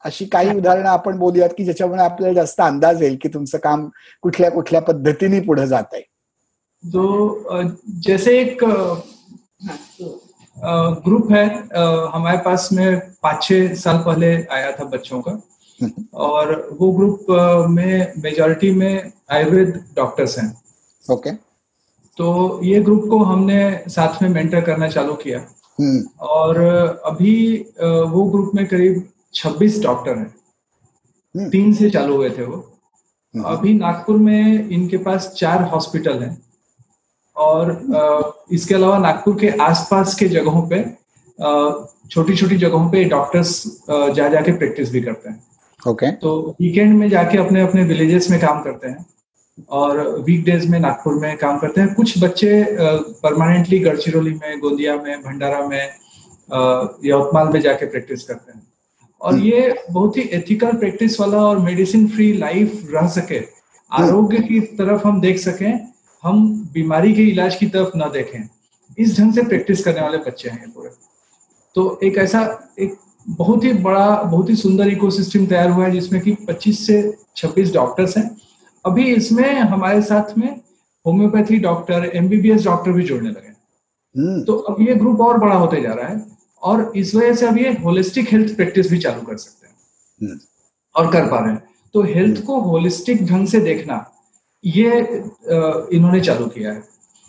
अशी 0.05 0.25
काही 0.25 0.55
उदाहरणं 0.57 0.89
आपण 0.89 1.17
बोलूयात 1.19 1.49
की 1.57 1.63
ज्याच्यामुळे 1.63 2.01
आपल्याला 2.01 2.33
जास्त 2.35 2.61
अंदाज 2.61 3.01
येईल 3.03 3.17
की 3.21 3.29
तुमचं 3.29 3.57
काम 3.57 3.87
कुठल्या 4.23 4.51
कुठल्या 4.51 4.81
पद्धतीने 4.81 5.39
पुढे 5.41 5.67
जात 5.67 5.93
आहे. 5.93 6.01
जो 6.83 7.63
जैसे 8.05 8.37
एक 8.39 8.63
ग्रुप 11.05 11.31
है 11.31 11.45
हमारे 12.13 12.37
पास 12.37 12.67
में 12.73 12.99
पाँच 13.23 13.43
छह 13.43 13.73
साल 13.75 13.97
पहले 14.03 14.33
आया 14.51 14.71
था 14.71 14.83
बच्चों 14.85 15.21
का। 15.21 15.31
और 16.13 16.53
वो 16.79 16.91
ग्रुप 16.91 17.31
में 17.69 18.13
मेजॉरिटी 18.23 18.71
में 18.71 19.11
आयुर्वेद 19.29 19.77
डॉक्टर्स 19.95 20.37
हैं। 20.39 20.51
ओके 21.03 21.31
तो 22.19 22.59
ये 22.63 22.79
ग्रुप 22.79 23.03
को 23.09 23.23
हमने 23.23 23.59
साथ 23.87 24.21
में 24.21 24.29
मेंटर 24.29 24.61
करना 24.61 24.87
चालू 24.87 25.13
किया। 25.13 25.39
और 26.19 26.57
अभी 27.05 27.65
वो 27.81 28.23
ग्रुप 28.23 28.51
में 28.55 28.65
करीब 28.67 29.07
26 29.33 29.81
डॉक्टर 29.83 30.17
हैं। 30.17 31.49
तीन 31.49 31.73
से 31.73 31.89
चालू 31.89 32.15
हुए 32.15 32.29
थे 32.29 32.43
वो। 32.43 32.57
अभी 33.45 33.73
नागपुर 33.73 34.17
में 34.17 34.69
इनके 34.69 34.97
पास 34.97 35.27
चार 35.37 35.63
हॉस्पिटल 35.63 36.19
हैं। 36.19 36.37
और 37.35 38.35
इसके 38.51 38.75
अलावा 38.75 38.97
नागपुर 38.97 39.35
के 39.35 39.49
आसपास 39.61 40.15
के 40.15 40.27
जगहों 40.27 40.67
पे 40.69 40.83
छोटी 42.09 42.35
छोटी 42.35 42.57
जगहों 42.57 42.89
पे 42.89 43.03
डॉक्टर्स 43.03 43.63
जा 43.89 44.27
जाके 44.27 44.51
प्रैक्टिस 44.51 44.91
भी 44.91 45.01
करते 45.01 45.29
हैं। 45.29 45.43
ओके। 45.87 46.05
okay. 46.05 46.21
तो 46.21 46.55
वीकेंड 46.61 46.97
में 46.97 47.09
जाके 47.09 47.37
अपने 47.37 47.61
अपने 47.61 47.83
विलेजेस 47.83 48.29
में 48.29 48.39
काम 48.39 48.61
करते 48.63 48.87
हैं। 48.87 49.05
और 49.69 49.99
वीकडेज 50.21 50.65
में 50.69 50.79
नागपुर 50.79 51.13
में 51.13 51.37
काम 51.37 51.57
करते 51.59 51.81
हैं। 51.81 51.93
कुछ 51.93 52.23
बच्चे 52.23 52.65
परमानेंटली 53.23 53.79
गढ़चिरौली 53.79 54.33
में 54.33 54.59
गोंदिया 54.59 54.95
में 54.95 55.21
भंडारा 55.21 55.67
में 55.67 55.83
यवतमाल 57.05 57.47
में 57.47 57.59
जाके 57.61 57.85
प्रैक्टिस 57.85 58.23
करते 58.23 58.51
हैं। 58.51 58.67
और 59.21 59.37
ये 59.37 59.73
बहुत 59.91 60.17
ही 60.17 60.21
एथिकल 60.33 60.71
प्रैक्टिस 60.73 61.19
वाला 61.19 61.37
और 61.37 61.59
मेडिसिन 61.59 62.07
फ्री 62.07 62.31
लाइफ 62.33 62.87
रह 62.93 63.07
सके। 63.07 63.41
आरोग्य 63.91 64.37
की 64.39 64.59
तरफ़ 64.77 65.07
हम 65.07 65.21
देख 65.21 65.39
सकें 65.39 65.87
हम 66.23 66.47
बीमारी 66.73 67.13
के 67.13 67.23
इलाज 67.23 67.55
की 67.55 67.65
तरफ़ 67.65 67.97
ना 67.97 68.05
देखें। 68.05 68.47
इस 68.97 69.19
ढंग 69.19 69.33
से 69.33 69.43
प्रैक्टिस 69.43 69.83
करने 69.83 70.01
वाले 70.01 70.17
बच्चे 70.17 70.49
हैं 70.49 70.69
पूरे। 70.71 70.89
तो 71.75 71.99
एक 72.03 72.17
ऐसा 72.17 72.41
एक 72.79 72.95
बहुत 73.27 73.63
ही 73.63 73.73
बड़ा 73.73 74.09
बहुत 74.23 74.49
ही 74.49 74.55
सुंदर 74.55 74.87
इकोसिस्टम 74.87 75.45
तैयार 75.45 75.69
हुआ 75.69 75.85
है 75.85 75.91
जिसमें 75.91 76.21
कि 76.21 76.31
25 76.47 76.85
से 76.87 77.01
26 77.35 77.73
डॉक्टर्स 77.73 78.17
हैं। 78.17 78.29
अभी 78.89 79.13
इसमें 79.13 79.53
हमारे 79.53 80.01
साथ 80.01 80.37
में 80.37 80.49
होम्योपैथी 81.05 81.57
डॉक्टर 81.59 82.11
एमबीबीएस 82.15 82.63
डॉक्टर 82.65 82.91
भी 82.91 83.03
जुड़ने 83.03 83.29
लगे 83.29 83.47
तो 84.45 84.53
अब 84.69 84.81
ये 84.81 84.95
ग्रुप 84.95 85.21
और 85.21 85.37
बड़ा 85.37 85.55
होते 85.55 85.81
जा 85.81 85.93
रहा 85.93 86.07
है 86.07 86.25
और 86.61 86.91
इस 86.95 87.13
वजह 87.15 87.33
से 87.33 87.47
अब 87.47 87.57
ये 87.57 87.71
होलिस्टिक 87.83 88.31
हेल्थ 88.31 88.55
प्रैक्टिस 88.55 88.89
भी 88.91 88.97
चालू 88.99 89.21
कर 89.21 89.37
सकते 89.37 89.67
हैं। 89.67 90.39
और 90.95 91.11
कर 91.11 91.27
पा 91.27 91.39
रहे 91.39 91.51
हैं। 91.51 91.63
तो 91.93 92.01
हेल्थ 92.03 92.41
को 92.45 92.59
होलिस्टिक 92.61 93.25
ढंग 93.25 93.47
से 93.47 93.59
देखना 93.59 94.05
ये 94.63 94.87
इन्होंने 95.93 96.21
चालू 96.21 96.47
किया 96.47 96.71
है। 96.71 96.83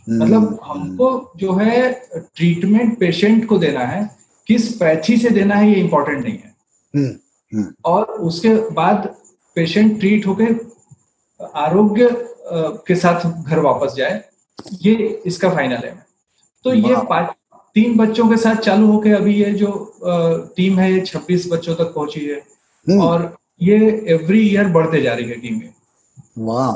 मतलब 0.09 0.59
हमको 0.65 1.33
जो 1.37 1.53
है 1.53 1.91
ट्रीटमेंट 2.15 2.99
पेशेंट 2.99 3.47
को 3.49 3.59
देना 3.59 3.85
है 3.87 4.09
किस 4.47 4.69
पैथी 4.77 5.17
से 5.17 5.31
देना 5.31 5.55
है 5.55 5.71
ये 5.71 5.81
इंपॉर्टेंट 5.81 6.25
नहीं 6.25 6.39
है। 6.39 6.51
और 7.85 8.05
उसके 8.05 8.55
बाद 8.73 9.15
पेशेंट 9.57 9.99
ट्रीट 10.01 10.27
होके 10.27 10.45
आरोग्य 11.41 12.09
के 12.87 12.95
साथ 12.97 13.27
घर 13.43 13.59
वापस 13.61 13.95
जाए 13.95 14.23
ये 14.83 14.95
इसका 15.27 15.51
फाइनल 15.51 15.85
है। 15.85 15.95
तो 16.65 16.75
ये 16.75 16.97
तीन 17.77 17.97
बच्चों 17.97 18.29
के 18.29 18.37
साथ 18.37 18.57
चालू 18.59 18.87
होके 18.87 19.11
अभी 19.15 19.35
ये 19.35 19.51
जो 19.55 19.71
टीम 20.57 20.79
है 20.79 20.93
ये 20.93 21.01
छब्बीस 21.03 21.49
बच्चों 21.53 21.75
तक 21.75 21.93
पहुँची 21.95 22.21
है 22.21 22.99
और 22.99 23.35
ये 23.63 23.77
एवरी 24.09 24.41
ईयर 24.49 24.69
बढ़ते 24.69 25.03
जा 25.03 25.15
रही 25.15 25.29
है 25.29 25.37
टीम 25.41 25.61
वाह। 26.39 26.73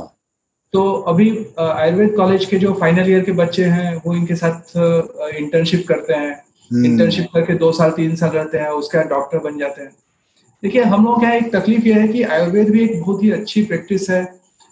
तो 0.74 0.92
अभी 1.08 1.28
आयुर्वेद 1.58 2.14
कॉलेज 2.16 2.44
के 2.44 2.58
जो 2.58 2.72
फाइनल 2.80 3.10
ईयर 3.10 3.24
के 3.24 3.32
बच्चे 3.32 3.64
हैं 3.66 3.94
वो 4.06 4.14
इनके 4.14 4.34
साथ 4.36 4.76
इंटर्नशिप 4.76 5.84
करते 5.88 6.14
हैं। 6.14 6.32
इंटर्नशिप 6.70 7.26
करके 7.34 7.54
दो 7.54 7.70
साल 7.72 7.90
तीन 7.90 8.16
साल 8.16 8.30
रहते 8.30 8.58
हैं 8.58 8.68
उसके 8.70 8.98
बाद 8.98 9.06
डॉक्टर 9.08 9.38
बन 9.40 9.58
जाते 9.58 9.82
हैं। 9.82 9.90
देखिए 10.62 10.82
हम 10.84 11.04
लोग 11.04 11.18
क्या 11.20 11.32
एक 11.34 11.52
तकलीफ़ 11.54 11.86
ये 11.86 11.94
है 11.94 12.08
कि 12.08 12.22
आयुर्वेद 12.24 12.70
भी 12.70 12.82
एक 12.84 13.00
बहुत 13.00 13.22
ही 13.22 13.30
अच्छी 13.32 13.62
प्रैक्टिस 13.64 14.08
है। 14.10 14.22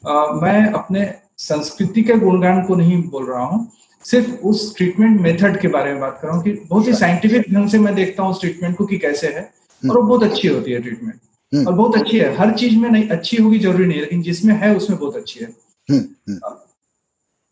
मैं 0.04 0.72
अपने 0.72 1.12
संस्कृति 1.38 2.02
के 2.02 2.14
गुणगान 2.18 2.62
को 2.66 2.74
नहीं 2.74 3.02
बोल 3.10 3.26
रहा 3.30 3.44
हूँ 3.44 3.70
सिर्फ़ 4.04 4.30
उस 4.46 4.76
ट्रीटमेंट 4.76 5.20
मेथड 5.20 5.60
के 5.60 5.68
बारे 5.68 5.92
में 5.92 6.00
बात 6.00 6.18
कर 6.22 6.28
रहा 6.28 6.36
हूँ 6.36 6.44
कि 6.44 6.52
बहुत 6.68 6.86
ही 6.88 6.92
साइंटिफिक 6.94 7.52
ढंग 7.52 7.68
से 7.68 7.78
मैं 7.78 7.94
देखता 7.94 8.22
हूँ 8.22 8.30
उस 8.30 8.40
ट्रीटमेंट 8.40 8.76
को 8.76 8.86
कि 8.86 8.98
कैसे 8.98 9.28
है 9.28 9.42
और 9.82 9.96
वो 9.96 10.02
बहुत 10.02 10.22
अच्छी 10.22 10.48
होती 10.48 10.72
है 10.72 10.80
ट्रीटमेंट 10.80 11.66
और 11.66 11.72
बहुत 11.74 11.96
अच्छी 11.96 12.18
है। 12.18 12.34
हर 12.36 12.52
चीज़ 12.58 12.76
में 12.78 12.88
नहीं 12.90 13.08
अच्छी 13.08 13.36
होगी 13.36 13.58
ज़रूरी 13.58 13.86
नहीं 13.86 14.00
लेकिन 14.00 14.22
जिसमें 14.22 14.54
है 14.54 14.74
उसमें 14.76 14.98
बहुत 14.98 15.16
अच्छी 15.16 15.40
है। 15.40 15.48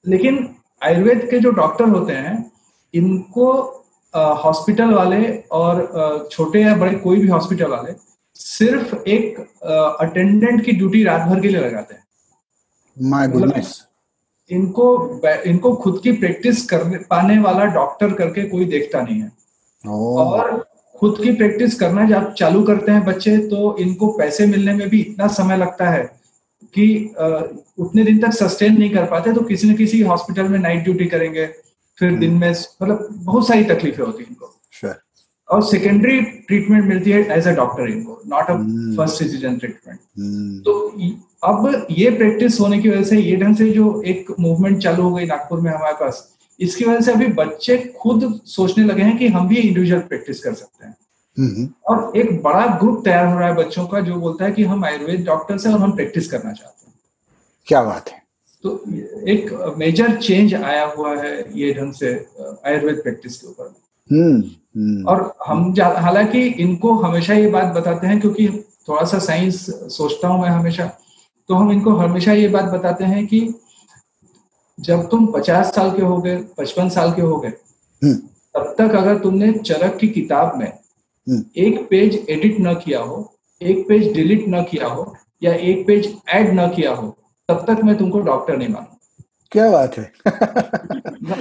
लेकिन 0.04 0.48
आयुर्वेद 0.82 1.26
के 1.30 1.38
जो 1.40 1.50
डॉक्टर 1.52 1.88
होते 1.88 2.12
हैं 2.12 2.50
इनको 2.94 3.52
हॉस्पिटल 4.44 4.94
वाले 4.94 5.26
और 5.52 6.28
छोटे 6.32 6.62
या 6.62 6.74
बड़े 6.76 6.94
कोई 6.98 7.20
भी 7.20 7.28
हॉस्पिटल 7.28 7.70
वाले 7.70 7.92
सिर्फ़ 8.36 8.94
एक 9.08 9.38
अटेंडेंट 10.00 10.64
की 10.64 10.72
ड्यूटी 10.72 11.02
रात 11.04 11.28
भर 11.28 11.40
के 11.40 11.48
लिए 11.48 11.60
लगाते 11.60 11.94
हैं। 11.94 12.02
मतलब 13.00 13.62
इनको 14.50 14.86
इनको 15.46 15.74
खुद 15.74 16.00
की 16.04 16.12
प्रैक्टिस 16.12 16.64
करने 16.66 16.96
पाने 17.10 17.38
वाला 17.38 17.64
डॉक्टर 17.74 18.12
करके 18.12 18.42
कोई 18.48 18.64
देखता 18.64 19.00
नहीं 19.00 19.20
है। 19.20 19.28
Oh. 19.28 20.16
और 20.18 20.66
खुद 20.98 21.20
की 21.22 21.32
प्रैक्टिस 21.32 21.74
करना 21.74 22.04
जब 22.04 22.32
चालू 22.32 22.62
करते 22.62 22.92
हैं 22.92 23.04
बच्चे 23.04 23.36
तो 23.48 23.76
इनको 23.78 24.08
पैसे 24.12 24.46
मिलने 24.46 24.72
में 24.74 24.88
भी 24.88 25.00
इतना 25.00 25.26
समय 25.26 25.56
लगता 25.56 25.90
है 25.90 26.02
कि 26.74 27.14
उतने 27.78 28.04
दिन 28.04 28.18
तक 28.18 28.32
सस्टेन 28.32 28.78
नहीं 28.78 28.90
कर 28.90 29.04
पाते 29.04 29.32
तो 29.32 29.40
किसी 29.40 29.70
न 29.70 29.74
किसी 29.74 30.02
हॉस्पिटल 30.02 30.48
में 30.48 30.58
नाइट 30.58 30.84
ड्यूटी 30.84 31.06
करेंगे 31.06 31.46
फिर 31.98 32.18
दिन 32.18 32.30
में 32.30 32.50
मतलब 32.50 33.08
बहुत 33.12 33.46
सारी 33.48 33.64
तकलीफें 33.64 34.04
होती 34.04 34.22
हैं 34.22 34.30
इनको। 34.30 34.54
और 35.50 35.62
सेकेंडरी 35.66 36.20
ट्रीटमेंट 36.20 36.84
मिलती 36.84 37.10
है 37.10 37.20
एज 37.36 37.48
अ 37.48 37.52
डॉक्टर 37.54 37.90
इनको 37.90 38.20
not 38.26 38.50
a 38.50 38.56
first 38.96 39.18
citizen 39.18 39.56
treatment 39.58 39.98
तो 40.64 40.74
अब 41.44 41.86
ये 41.90 42.10
प्रैक्टिस 42.10 42.60
होने 42.60 42.78
की 42.78 42.88
वजह 42.88 43.04
से 43.04 43.20
ये 43.20 43.36
ढंग 43.36 43.56
से 43.56 43.70
जो 43.70 44.02
एक 44.06 44.30
मूवमेंट 44.40 44.78
चालू 44.82 45.02
हो 45.02 45.14
गई 45.14 45.26
नागपुर 45.26 45.60
में 45.60 45.70
हमारे 45.70 45.94
पास 46.00 46.26
इसकी 46.60 46.84
वजह 46.84 47.00
से 47.00 47.12
अभी 47.12 47.26
बच्चे 47.34 47.76
खुद 48.00 48.40
सोचने 48.46 48.84
लगे 48.84 49.02
हैं 49.02 49.16
कि 49.18 49.28
हम 49.28 49.48
भी 49.48 49.56
इंडिविजुअल 49.56 50.00
प्रैक्टिस 50.00 50.42
कर 50.44 50.54
सकते 50.54 50.86
हैं। 50.86 50.94
और 51.88 52.16
एक 52.16 52.42
बड़ा 52.42 52.66
ग्रुप 52.80 53.04
तैयार 53.04 53.26
हो 53.26 53.38
रहा 53.38 53.48
है 53.48 53.54
बच्चों 53.54 53.86
का 53.86 54.00
जो 54.00 54.14
बोलता 54.14 54.44
है 54.44 54.52
कि 54.52 54.64
हम 54.64 54.84
आयुर्वेद 54.84 55.24
डॉक्टर 55.24 55.58
से 55.58 55.72
और 55.72 55.78
हम 55.80 55.92
प्रैक्टिस 55.92 56.28
करना 56.30 56.52
चाहते 56.52 56.86
हैं। 56.86 56.94
क्या 57.66 57.82
बात 57.82 58.08
है। 58.08 58.18
तो 58.64 58.82
एक 59.28 59.52
मेजर 59.78 60.16
चेंज 60.16 60.54
आया 60.54 60.84
हुआ 60.86 61.14
है 61.22 61.32
ये 61.58 61.72
ढंग 61.74 61.92
से 61.92 62.12
आयुर्वेद 62.66 63.00
प्रैक्टिस 63.02 63.36
के 63.36 63.46
ऊपर। 63.48 63.74
और 65.08 65.34
हम 65.46 65.74
हालाँकि 65.78 66.42
इनको 66.46 66.94
हमेशा 66.94 67.34
ये 67.34 67.48
बात 67.50 67.74
बताते 67.74 68.06
हैं 68.06 68.20
क्योंकि 68.20 68.48
थोड़ा 68.88 69.04
सा 69.04 69.18
साइंस 69.18 69.66
सोचता 69.96 70.28
हूँ 70.28 70.42
मैं 70.42 70.48
हमेशा। 70.48 70.86
तो 71.48 71.54
हम 71.54 71.70
इनको 71.72 71.90
हमेशा 71.96 72.32
ये 72.32 72.48
बात 72.48 72.64
बताते 72.64 73.04
हैं 73.04 73.26
कि 73.26 73.40
जब 74.78 75.08
तुम 75.10 75.26
पचास 75.26 75.74
साल 75.74 75.90
के 75.90 76.02
हो 76.02 76.16
गए 76.18 76.36
पचपन 76.58 76.88
साल 76.88 77.12
के 77.12 77.22
हो 77.22 77.36
गए 77.36 77.50
तब 78.54 78.74
तक 78.78 78.94
अगर 78.94 79.18
तुमने 79.18 79.52
चरक 79.52 79.96
की 79.96 80.08
किताब 80.08 80.56
में 80.58 80.72
एक 81.58 81.86
पेज 81.90 82.26
एडिट 82.30 82.56
न 82.60 82.74
किया 82.74 83.00
हो 83.00 83.34
एक 83.60 83.88
पेज 83.88 84.12
डिलीट 84.12 84.44
न 84.48 84.62
किया 84.62 84.86
हो 84.86 85.14
या 85.42 85.54
एक 85.54 85.86
पेज 85.86 86.14
ऐड 86.28 86.54
न 86.60 86.68
किया 86.68 86.94
हो 86.94 87.08
तब 87.48 87.64
तक 87.68 87.84
मैं 87.84 87.96
तुमको 87.98 88.20
डॉक्टर 88.20 88.56
नहीं 88.56 88.68
मानू 88.68 88.99
क्या 89.52 89.70
बात 89.70 89.98
है? 89.98 90.12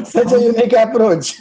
सच 0.03 0.33
यूनिक 0.33 0.75
अप्रोच 0.75 1.37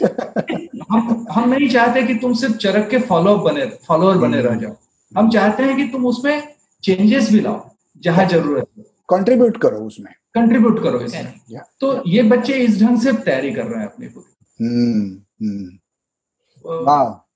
हम 0.91 1.25
हम 1.31 1.49
नहीं 1.49 1.69
चाहते 1.69 2.03
कि 2.03 2.15
तुम 2.15 2.33
सिर्फ़ 2.33 2.57
चरक 2.57 2.89
के 2.89 2.99
फॉलो 2.99 3.35
बने 3.37 3.65
फॉलोअर 3.87 4.17
बने 4.17 4.41
रह 4.41 4.55
जाओ। 4.55 4.75
हम 5.17 5.29
चाहते 5.29 5.63
हैं 5.63 5.75
कि 5.77 5.83
तुम 5.83 6.05
उसमें 6.05 6.55
चेंजेस 6.83 7.31
भी 7.31 7.39
लाओ 7.39 7.69
जहाँ 7.97 8.25
ज़रूरत 8.25 8.67
है। 8.77 8.83
कंट्रीब्यूट 9.09 9.61
करो 9.61 9.77
उसमें। 9.77 10.13
कंट्रीब्यूट 10.35 10.83
करो 10.83 10.99
इसमें। 10.99 11.33
Yeah. 11.51 11.63
तो 11.81 12.03
ये 12.07 12.23
बच्चे 12.23 12.53
इस 12.53 12.81
ढंग 12.81 13.01
से 13.01 13.13
तैयारी 13.13 13.51
कर 13.51 13.63
रहे 13.63 13.79
हैं 13.79 13.87
अपनी 13.87 14.07
पूरी 14.07 14.35
Hmm. 14.59 15.03
Hmm. 15.41 15.67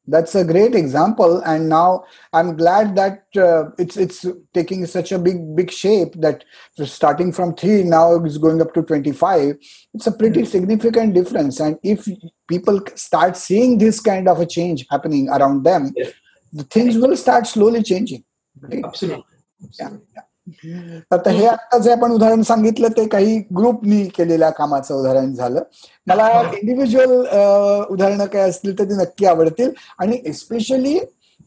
That's 0.07 0.35
a 0.35 0.43
great 0.43 0.75
example, 0.75 1.41
and 1.45 1.69
now 1.69 2.03
I'm 2.33 2.57
glad 2.57 2.95
that 2.95 3.23
uh, 3.37 3.71
it's 3.77 3.95
it's 3.95 4.25
taking 4.53 4.85
such 4.85 5.11
a 5.11 5.19
big 5.19 5.55
big 5.55 5.71
shape 5.71 6.13
that 6.21 6.43
starting 6.85 7.31
from 7.31 7.55
three 7.55 7.83
now 7.83 8.15
it's 8.23 8.37
going 8.37 8.61
up 8.61 8.73
to 8.73 8.83
twenty 8.83 9.11
five. 9.13 9.55
It's 9.93 10.07
a 10.07 10.11
pretty 10.11 10.45
significant 10.45 11.13
difference, 11.13 11.59
and 11.59 11.77
if 11.83 12.07
people 12.47 12.81
start 12.95 13.37
seeing 13.37 13.77
this 13.77 13.99
kind 14.01 14.27
of 14.27 14.39
a 14.41 14.45
change 14.45 14.85
happening 14.89 15.29
around 15.29 15.63
them, 15.63 15.93
Yes. 15.95 16.11
the 16.51 16.63
things 16.63 16.97
will 16.97 17.15
start 17.15 17.47
slowly 17.47 17.81
changing. 17.83 18.23
Right? 18.59 18.83
absolutely. 18.83 19.23
Yeah, 19.79 19.89
yeah. 20.15 20.21
आता 21.11 21.29
हे 21.31 21.45
आता 21.47 21.77
जे 21.79 21.91
आपण 21.91 22.11
उदाहरण 22.11 22.41
सांगितलं 22.43 22.87
ते 22.97 23.05
काही 23.07 23.37
ग्रुपनी 23.57 24.03
केलेल्या 24.17 24.49
कामाचं 24.49 24.95
उदाहरण 24.95 25.33
झालं. 25.33 25.63
मला 26.07 26.27
इंडिव्हिज्युअल 26.53 27.11
उदाहरणं 27.91 28.25
काय 28.25 28.49
असतील 28.49 28.77
तर 28.79 28.83
ती 28.83 28.95
नक्की 29.01 29.25
आवडतील. 29.25 29.69
आणि 29.99 30.17
एस्पेशली 30.25 30.99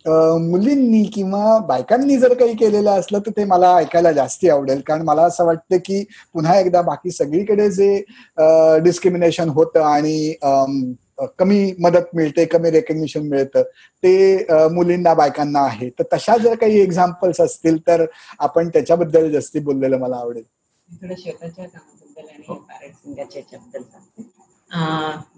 मुलींनी 0.06 1.02
किंवा 1.14 1.58
बायकांनी 1.68 2.16
जर 2.18 2.34
काही 2.34 2.54
केलेलं 2.56 2.90
असलं 2.90 3.18
तर 3.26 3.30
ते 3.36 3.44
मला 3.44 3.74
ऐकायला 3.76 4.12
जास्ती 4.12 4.48
आवडेल. 4.50 4.80
कारण 4.86 5.02
मला 5.04 5.22
असं 5.22 5.44
वाटतं 5.46 5.76
की 5.84 6.02
पुन्हा 6.34 6.58
एकदा 6.58 6.82
बाकी 6.82 7.10
सगळीकडे 7.10 7.70
जे 7.70 7.96
डिस्क्रिमिनेशन 8.84 9.48
होतं 9.48 9.84
आणि 9.84 10.34
कमी 11.38 11.72
मदत 11.80 12.14
मिळते 12.14 12.44
कमी 12.44 12.70
रेकग्निशन 12.70 13.26
मिळतं. 13.28 13.62
ते 14.02 14.46
मुलींना 14.70 15.14
बायकांना 15.14 15.60
आहे. 15.60 15.88
तर 15.88 16.04
तशा 16.12 16.36
जर 16.36 16.54
काही 16.54 16.80
एक्झाम्पल्स 16.80 17.40
असतील 17.40 17.78
तर 17.86 18.04
आपण 18.38 18.68
त्याच्याबद्दल 18.68 19.30
जास्ती 19.30 19.60
बोललेलं 19.60 19.98
मला 19.98 20.16
आवडेल. 20.16 20.42
थोडं 20.88 21.14
कामाबद्दल 21.14 22.28
आणि 22.28 22.44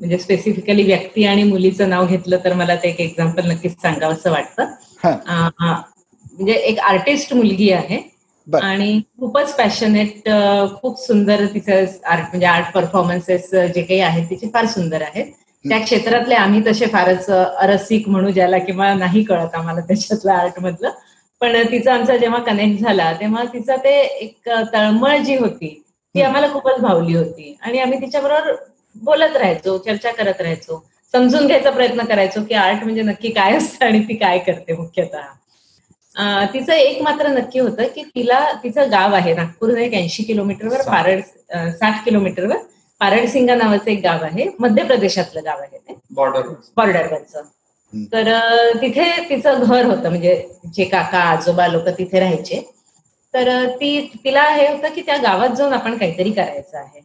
म्हणजे 0.01 0.19
स्पेसिफिकली 0.19 0.83
व्यक्ती 0.83 1.25
आणि 1.25 1.43
मुलीचं 1.43 1.89
नाव 1.89 2.07
घेतलं 2.07 2.39
तर 2.45 2.53
मला 2.53 2.75
ते 2.75 2.89
एक 2.89 3.01
एक्झाम्पल 3.01 3.51
नक्कीच 3.51 3.81
सांगावं 3.83 4.15
असं 4.15 4.31
वाटतं. 4.31 4.75
हा. 5.05 5.83
म्हणजे 6.33 6.53
एक 6.53 6.79
आर्टिस्ट 6.79 7.35
मुलगी 7.35 7.71
आहे. 7.71 7.99
आणि 8.47 9.01
खूपच 9.19 9.55
पॅशनेट 9.57 10.29
खूप 10.83 10.99
सुंदर 11.07 11.45
तिचं 11.47 11.85
आर्ट 12.05 12.25
म्हणजे 12.25 12.47
आर्ट 12.47 12.73
परफॉर्मन्सेस 12.75 13.51
जे 13.51 13.83
काही 13.83 14.01
आहेत 14.01 14.31
तिचे 14.31 14.49
फार 14.55 14.67
सुंदर 14.67 15.03
आहेत. 15.03 15.33
त्या 15.65 15.79
क्षेत्रातले 15.81 16.35
आम्ही 16.35 16.61
तसे 16.67 16.87
फारच 16.87 17.29
अ, 17.31 17.43
अरसिक 17.61 18.09
म्हणू 18.09 18.31
ज्याला 18.31 18.59
किंवा 18.59 18.93
नाही 18.95 19.23
कळत 19.25 19.55
आम्हाला 19.55 19.81
त्याच्यातलं 19.81 20.33
आर्ट 20.33 20.59
मधलं. 20.61 20.91
पण 21.41 21.57
तिचा 21.71 21.95
आमचा 21.95 22.17
जेव्हा 22.17 22.39
कनेक्ट 22.43 22.81
झाला 22.83 23.13
तेव्हा 23.21 23.43
तिचं 23.53 23.77
ते 23.85 23.91
एक 24.01 24.49
तळमळ 24.73 25.17
जी 25.25 25.37
होती 25.37 25.69
ती 26.15 26.23
आम्हाला 26.23 26.49
खूपच 26.53 26.81
भावली 26.81 27.17
होती. 27.17 27.57
आणि 27.63 27.79
आम्ही 27.79 28.01
तिच्याबरोबर 28.01 28.55
बोलत 28.97 29.37
राहायचो 29.37 29.77
चर्चा 29.79 30.11
करत 30.13 30.41
राहायचो 30.41 30.83
समजून 31.15 31.47
घ्यायचा 31.47 31.71
प्रयत्न 31.71 32.05
करायचो 32.05 32.43
की 32.49 32.55
आर्ट 32.55 32.83
म्हणजे 32.85 33.03
नक्की 33.03 33.31
काय 33.33 33.57
असतं 33.57 33.87
आणि 33.87 34.01
ती 34.09 34.15
काय 34.17 34.39
करते 34.39 34.77
मुख्यतः. 34.77 35.21
तिचं 36.53 36.73
एक 36.73 37.03
मात्र 37.03 37.29
नक्की 37.29 37.59
होतं 37.59 37.87
की 37.95 38.03
तिला 38.15 38.41
तिचं 38.63 38.91
गाव 38.91 39.15
आहे 39.15 39.35
नागपूर 39.35 39.77
एक 39.79 39.95
ऐंशी 39.95 40.23
किलोमीटरवर. 40.23 40.83
पारड 40.87 41.21
साठ 41.73 42.05
किलोमीटरवर. 42.05 42.57
पारडसिंगा 43.01 43.55
नावाचं 43.55 43.91
एक 43.91 44.01
गाव 44.03 44.25
आहे. 44.25 44.47
मध्य 44.61 44.85
प्रदेशातलं 44.85 45.45
गाव 45.45 45.61
आहे 45.61 45.79
ते. 45.79 45.95
बॉर्डर 46.11 46.49
बॉर्डरवरचं. 46.77 47.43
तर 48.13 48.29
तिथे 48.83 49.05
तिचं 49.29 49.63
घर 49.65 49.85
होतं. 49.85 50.09
म्हणजे 50.09 50.35
जे 50.75 50.85
काका 50.85 51.19
आजोबा 51.21 51.67
लोक 51.69 51.89
तिथे 51.99 52.21
राहायचे. 52.21 52.61
तर 53.35 53.49
ती 53.81 54.01
तिला 54.25 54.43
हे 54.49 54.67
होतं 54.69 54.95
की 54.95 55.03
त्या 55.03 55.17
गावात 55.17 55.57
जाऊन 55.57 55.73
आपण 55.73 55.97
काहीतरी 55.99 56.31
करायचं 56.33 56.79
आहे. 56.79 57.01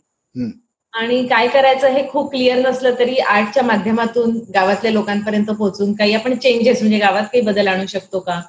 आणि 0.94 1.24
काय 1.28 1.48
करायचं 1.48 1.88
हे 1.88 2.08
खूप 2.10 2.30
क्लिअर 2.32 2.58
नसलं 2.60 2.94
तरी 3.00 3.16
आर्टच्या 3.20 3.64
माध्यमातून 3.64 4.38
गावातल्या 4.54 4.92
लोकांपर्यंत 4.92 5.46
पोहोचून 5.50 5.94
काही 5.94 6.14
आपण 6.14 6.36
चेंजेस 6.36 6.82
म्हणजे 6.82 6.98
गावात 7.00 7.24
काही 7.24 7.42
बदल 7.42 7.68
आणू 7.68 7.86
शकतो 7.86 8.20
का? 8.20 8.40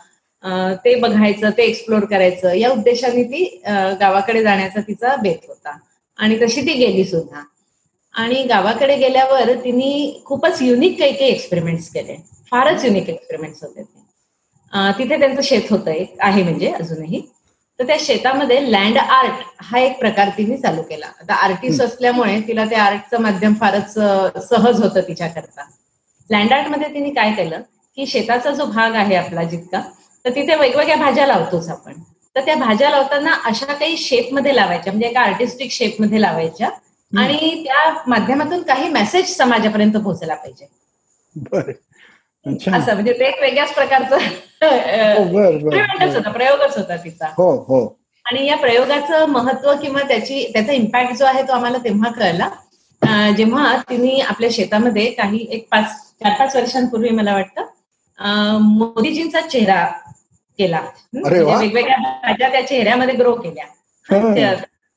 ते 0.84 0.94
बघायचं 1.00 1.50
ते 1.50 1.62
एक्सप्लोर 1.62 2.04
करायचं. 2.04 2.52
या 2.54 2.70
उद्देशाने 2.70 3.22
ती 3.24 3.44
गावाकडे 4.00 4.42
जाण्याचा 4.42 4.80
तिचा 4.80 5.14
बेत 5.16 5.48
होता. 5.48 5.76
आणि 6.18 6.38
तशी 6.42 6.60
ती 6.60 6.72
गेली 6.72 7.04
सुद्धा. 7.04 7.42
आणि 8.14 8.42
गावाकडे 8.42 8.96
गेल्यावर 8.96 9.52
तिने 9.54 10.22
खूपच 10.24 10.62
युनिक 10.62 10.98
काही 10.98 11.12
काही 11.12 11.30
एक्सपेरिमेंट्स 11.30 11.88
केले. 11.92 12.16
फारच 12.50 12.84
युनिक 12.84 13.08
एक्सपेरिमेंट्स 13.08 13.62
होते 13.64 13.82
ते. 13.82 14.02
तिथे 14.98 15.18
त्यांचं 15.18 15.42
शेत 15.42 15.70
होतं 15.70 15.90
एक 15.90 16.14
आहे 16.20 16.42
म्हणजे 16.42 16.70
अजूनही. 16.72 17.20
तर 17.78 17.86
त्या 17.86 17.96
शेतामध्ये 18.00 18.60
लँड 18.72 18.98
आर्ट 18.98 19.42
हा 19.60 19.78
एक 19.78 19.98
प्रकार 19.98 20.28
तिने 20.36 20.56
चालू 20.56 20.82
केला. 20.82 21.06
आता 21.20 21.34
आर्टिस्ट 21.34 21.82
असल्यामुळे 21.82 22.40
तिला 22.48 22.64
त्या 22.64 22.82
आर्टचं 22.82 23.20
माध्यम 23.22 23.54
फारच 23.60 23.92
सहज 24.48 24.82
होतं 24.82 25.00
तिच्याकरता. 25.08 25.68
लँड 26.30 26.52
आर्टमध्ये 26.52 26.88
तिने 26.94 27.10
काय 27.10 27.32
केलं 27.32 27.60
की 27.96 28.06
शेताचा 28.06 28.50
जो 28.50 28.64
भाग 28.66 28.94
आहे 28.94 29.14
आपला 29.16 29.42
जितका 29.44 29.80
तर 30.24 30.30
तिथे 30.30 30.54
वेगवेगळ्या 30.56 30.96
भाज्या 30.96 31.26
लावतोच 31.26 31.68
आपण. 31.68 31.92
तर 32.36 32.44
त्या 32.44 32.54
भाज्या 32.56 32.90
लावताना 32.90 33.32
अशा 33.46 33.72
काही 33.72 33.96
शेपमध्ये 33.96 34.54
लावायच्या 34.56 34.92
म्हणजे 34.92 35.08
एका 35.08 35.20
आर्टिस्टिक 35.20 35.70
शेपमध्ये 35.72 36.20
लावायच्या. 36.20 36.68
आणि 37.12 37.64
त्या 37.64 37.92
माध्यमातून 38.06 38.62
काही 38.62 38.88
मेसेज 38.88 39.36
समाजापर्यंत 39.36 39.96
पोहोचला 39.96 40.34
पाहिजे. 40.34 40.66
असं 42.46 42.94
म्हणजे 42.94 43.12
ते 43.12 43.24
एक 43.24 43.40
वेगळ्याच 43.40 43.74
प्रकारचं 43.74 44.16
होता 46.14 46.30
प्रयोगच 46.30 46.76
होता 46.76 46.96
तिचा. 47.04 47.26
हो 47.36 47.50
हो. 47.68 47.84
आणि 48.26 48.46
या 48.46 48.56
प्रयोगाचं 48.56 49.24
महत्त्व 49.28 49.72
किंवा 49.82 50.02
त्याची 50.08 50.46
त्याचा 50.52 50.72
इम्पॅक्ट 50.72 51.14
जो 51.16 51.24
आहे 51.24 51.42
तो 51.48 51.52
आम्हाला 51.52 51.78
तेव्हा 51.84 52.10
कळला. 52.12 52.48
जेव्हा 53.36 53.76
तिने 53.90 54.18
आपल्या 54.20 54.50
शेतामध्ये 54.52 55.10
काही 55.10 55.46
एक 55.50 55.66
पाच 55.70 55.90
चार 56.22 56.38
पाच 56.38 56.56
वर्षांपूर्वी 56.56 57.10
मला 57.10 57.34
वाटतं 57.34 58.58
मोदीजींचा 58.60 59.40
चेहरा 59.40 59.84
केला. 60.58 60.80
म्हणजे 61.12 61.42
वेगवेगळ्या 61.60 61.96
भाज्या 62.22 62.48
त्या 62.48 62.66
चेहऱ्यामध्ये 62.66 63.14
ग्रो 63.14 63.34
केल्या. 63.34 63.64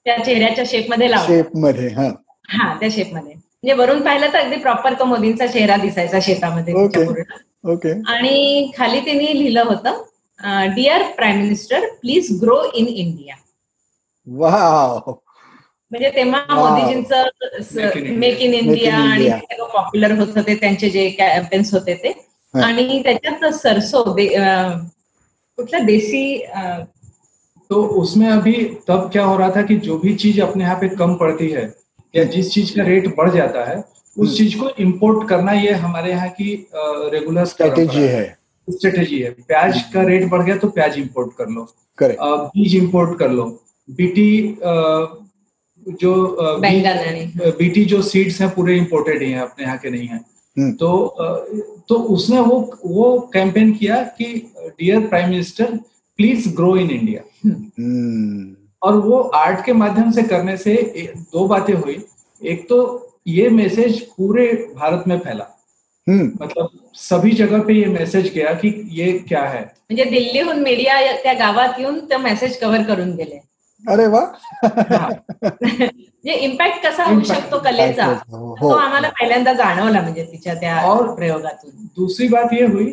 त्या 0.05 0.17
चेहऱ्याच्या 0.23 0.63
शेपमध्ये 0.67 1.09
लावल्या. 1.11 1.37
शेपमध्ये 1.37 1.87
हा. 1.89 2.07
हा 2.49 2.73
त्या 2.79 2.89
शेपमध्ये 2.91 3.33
म्हणजे 3.33 3.73
वरून 3.73 4.01
पाहिलं 4.01 4.33
तर 4.33 4.39
अगदी 4.39 4.55
प्रॉपर 4.55 4.93
तो 4.99 5.05
मोदींचा 5.05 5.47
चेहरा 5.47 5.75
दिसायचा 5.77 6.19
शेतामध्ये 6.21 6.73
ओके 7.63 7.91
आणि 8.07 8.71
खाली 8.77 8.99
तिने 8.99 9.33
लिहिलं 9.39 9.63
होतं 9.63 10.01
dear 10.75 11.03
prime 11.15 11.37
minister 11.37 11.85
please 12.01 12.27
grow 12.41 12.61
in 12.73 12.87
India 12.87 13.35
wow 14.27 14.99
म्हणजे 15.91 16.09
तेव्हा. 16.15 16.39
मोदीजींचं 16.49 17.27
Make 17.75 17.95
in 17.95 18.03
India. 18.03 18.17
Make 18.17 18.39
in 18.39 18.53
India 18.53 18.95
आणि 18.95 19.29
पॉप्युलर 19.73 20.11
होत 20.11 20.37
होते 20.37 20.55
त्यांचे 20.55 20.89
जे 20.89 21.09
कॅम्पेन्स 21.09 21.73
होते 21.73 21.93
ते. 21.93 22.11
आणि 22.53 23.01
त्याच्यात 23.03 23.53
सरसो 23.53 24.03
अं, 25.59 25.85
देसी 25.85 26.37
अं, 26.39 26.83
तो 27.69 27.81
उसमें 28.01 28.27
अभी 28.29 28.53
तब 28.87 29.09
क्या 29.11 29.23
हो 29.25 29.37
रहा 29.37 29.49
था 29.55 29.61
कि 29.61 29.75
जो 29.75 29.97
भी 29.99 30.13
चीज़ 30.15 30.41
अपने 30.41 30.63
यहाँ 30.63 30.75
पे 30.81 30.89
कम 30.89 31.15
पड़ती 31.15 31.49
है 31.49 31.63
या 32.15 32.23
जिस 32.23 32.51
चीज़ 32.53 32.75
का 32.75 32.83
रेट 32.83 33.15
बढ़ 33.15 33.29
जाता 33.29 33.63
है 33.65 33.83
उस 34.17 34.37
चीज़ 34.37 34.57
को 34.59 34.69
इम्पोर्ट 34.79 35.27
करना 35.29 35.51
ये 35.51 35.71
हमारे 35.71 36.11
यहाँ 36.11 36.29
की 36.29 36.53
रेगुलर 36.75 37.45
स्ट्रेटेजी 37.45 38.01
है। 38.01 38.23
स्ट्रेटेजी 38.67 39.19
है। 39.21 39.29
प्याज 39.47 39.81
का 39.93 40.01
रेट 40.01 40.29
बढ़ 40.29 40.43
गया 40.43 40.57
तो 40.57 40.67
प्याज 40.69 40.97
इंपोर्ट 40.99 41.33
कर 41.37 41.49
लो। 41.49 41.67
बीज 42.55 42.75
इंपोर्ट 42.75 43.17
कर 43.19 43.29
लो। 43.31 43.43
बीटी 43.89 44.57
जो 46.01 46.13
बीटी 47.57 47.85
जो 47.85 48.01
सीड्स 48.01 48.41
हैं 48.41 48.49
पूरे 48.55 48.77
इंपोर्टेड 48.77 49.21
ही 49.23 49.31
हैं 49.31 49.41
अपने 49.41 49.65
यहाँ 49.65 49.77
के 49.77 49.89
नहीं 49.89 50.07
हैं। 50.07 50.15
हम्म। 50.15 50.36
तो 50.59 50.89
तो 51.89 51.95
उसने 52.13 52.39
वो 52.39 52.59
वो 52.85 53.19
कैंपेन 53.33 53.73
किया 53.73 54.01
कि 54.17 54.25
dear 54.79 55.07
prime 55.07 55.29
minister 55.29 55.75
please 56.19 56.49
grow 56.55 56.75
in 56.77 56.89
India 56.91 57.21
हम्म। 57.45 58.55
और 58.81 58.95
वो 58.95 59.19
आर्ट 59.19 59.65
के 59.65 59.73
माध्यम 59.73 60.11
से 60.11 60.23
करने 60.23 60.57
से 60.57 60.75
दो 61.33 61.47
बातें 61.47 61.73
हुई। 61.73 61.97
एक 62.41 62.67
तो 62.69 62.79
ये 63.27 63.49
मैसेज 63.49 64.01
पूरे 64.17 64.47
भारत 64.75 65.03
में 65.07 65.17
फैला। 65.19 65.47
हम्म। 66.07 66.31
मतलब 66.41 66.69
सभी 66.93 67.31
जगह 67.31 67.63
पे 67.63 67.73
ये 67.73 67.85
मैसेज 67.85 68.33
गया 68.33 68.53
कि 68.53 68.69
ये 68.91 69.11
क्या 69.19 69.43
है। 69.43 69.61
म्हणजे 69.61 70.03
दिल्लीहून 70.03 70.59
मीडिया 70.59 70.99
त्या 71.23 71.33
गावात 71.33 71.79
येऊन 71.79 71.99
तो 71.99 72.19
मेसेज 72.19 72.57
कव्हर 72.57 72.83
करून 72.83 73.15
गेले. 73.15 73.46
अरे 73.87 74.07
वा. 74.07 74.21
इम्पॅक्ट 76.25 76.85
कसा 76.85 77.03
होऊ 77.03 77.21
शकतो 77.23 77.59
कलेचा? 77.63 78.05
हो. 78.05 78.55
तो 78.61 78.69
आम्हाला 78.69 79.09
पहिल्यांदा 79.09 79.53
जाणवला 79.53 80.01
म्हणजे 80.01 80.23
तिच्या 80.31 80.53
त्या 80.53 80.79
प्रयोगातून. 81.15 81.71
दूसरी 81.97 82.27
बात 82.27 82.53
ये 82.53 82.65
हुई 82.65 82.89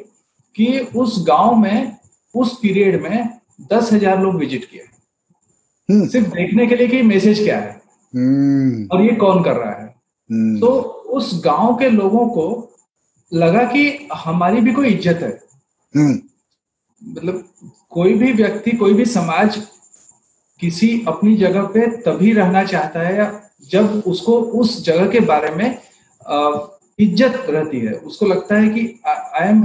कि 0.57 0.87
उस 0.95 1.25
गाँव 1.29 1.55
में 1.55 1.97
उस 2.35 2.59
पीरियड 2.59 3.01
में 3.03 3.25
दस 3.73 3.93
हज़ार 3.93 4.21
लोग 4.21 4.35
विज़िट 4.35 4.65
किए। 4.65 4.83
हम्म. 5.89 6.07
सिर्फ़ 6.09 6.29
देखने 6.31 6.67
के 6.67 6.77
लिए 6.77 6.87
कि 6.89 7.03
मैसेज 7.03 7.43
क्या 7.45 7.59
है? 7.59 7.71
हम्म. 8.15 8.87
और 8.93 9.03
ये 9.03 9.15
कौन 9.17 9.43
कर 9.45 9.57
रहा 9.57 9.71
है? 9.73 9.87
हम्म, 10.31 10.59
तो 10.61 10.69
उस 11.15 11.41
गाँव 11.45 11.75
के 11.77 11.89
लोगों 11.91 12.27
को 12.29 12.47
लगा 13.33 13.65
कि 13.65 14.09
हमारी 14.15 14.61
भी 14.61 14.73
कोई 14.73 14.89
इज़्ज़त 14.89 15.23
है। 15.23 15.39
मतलब 15.95 17.45
कोई 17.91 18.15
भी 18.15 18.33
व्यक्ति 18.33 18.71
कोई 18.77 18.95
भी 18.95 19.05
समाज 19.07 19.59
किसी 20.65 20.89
अपनी 21.09 21.37
जगह 21.37 21.63
पे 21.63 21.87
तभी 22.03 22.33
रहना 22.33 22.65
चाहता 22.65 23.01
है 23.01 23.17
या 23.17 23.33
जब 23.71 24.03
उसको 24.07 24.41
उस 24.61 24.85
जगह 24.85 25.07
के 25.11 25.21
बारे 25.21 25.51
में 25.55 25.67
इज़्ज़त 26.99 27.47
रहती 27.51 27.81
है। 27.81 27.93
उसको 27.93 28.27
लगता 28.27 28.57
है 28.57 28.69
कि 28.69 29.01
I 29.07 29.49
am 29.49 29.63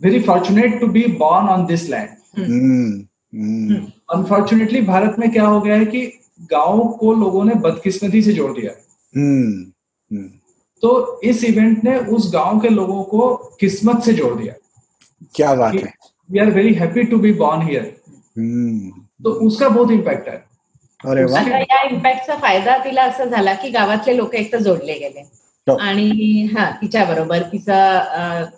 very 0.00 0.20
fortunate 0.20 0.78
to 0.80 0.86
be 0.86 1.04
born 1.18 1.48
on 1.48 1.66
this 1.66 1.88
land 1.90 2.08
unfortunately 4.14 4.80
Bharat 4.82 5.16
में 5.18 5.30
क्या 5.32 5.46
हो 5.46 5.60
गया 5.60 5.76
है 5.76 5.86
कि 5.86 6.06
गाँव 6.52 6.86
को 7.00 7.12
लोगों 7.14 7.44
ने 7.44 7.54
बदकिस्मती 7.54 8.22
से 8.22 8.32
जोड़ 8.32 8.52
दिया। 8.52 8.72
हम्म, 9.14 9.62
हम्म। 10.10 10.28
तो 10.82 11.20
इस 11.24 11.44
इवेंट 11.44 11.84
ने 11.84 11.96
उस 11.98 12.32
गाँव 12.34 12.60
के 12.60 12.68
लोगों 12.68 13.02
को 13.04 13.34
किस्मत 13.60 14.02
से 14.02 14.12
जोड़ 14.12 14.34
दिया। 14.38 14.54
क्या 15.34 15.54
बात 15.54 15.74
है। 15.74 15.92
We 16.30 16.38
are 16.38 16.50
very 16.50 16.74
happy 16.74 17.04
to 17.04 17.18
be 17.18 17.32
born 17.32 17.62
here 17.62 17.94
तो 19.20 19.30
उसका 19.46 19.68
बहुत 19.68 19.90
इम्पॅक्ट 19.90 20.28
आहे. 20.28 20.38
अरे 21.04 21.22
या 21.62 21.82
इम्पॅक्टचा 21.90 22.36
फायदा 22.36 22.76
तिला 22.84 23.02
असं 23.02 23.24
झाला 23.24 23.52
की 23.54 23.68
गावातले 23.70 24.16
लोक 24.16 24.34
एक 24.34 24.52
तर 24.52 24.58
जोडले 24.58 24.94
गेले. 24.94 25.20
हो. 25.66 25.76
आणि 25.76 26.46
हा 26.54 26.70
तिच्या 26.82 27.04
बरोबर 27.04 27.42
तिचा 27.52 27.78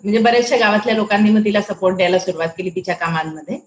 म्हणजे 0.03 0.17
बऱ्याचशा 0.17 0.57
गावातल्या 0.57 0.95
लोकांनी 0.95 1.29
मग 1.29 1.45
तिला 1.45 1.61
सपोर्ट 1.61 1.95
द्यायला 1.97 2.19
सुरुवात 2.19 2.49
केली 2.57 2.69
तिच्या 2.69 2.95
कामांमध्ये. 2.95 3.59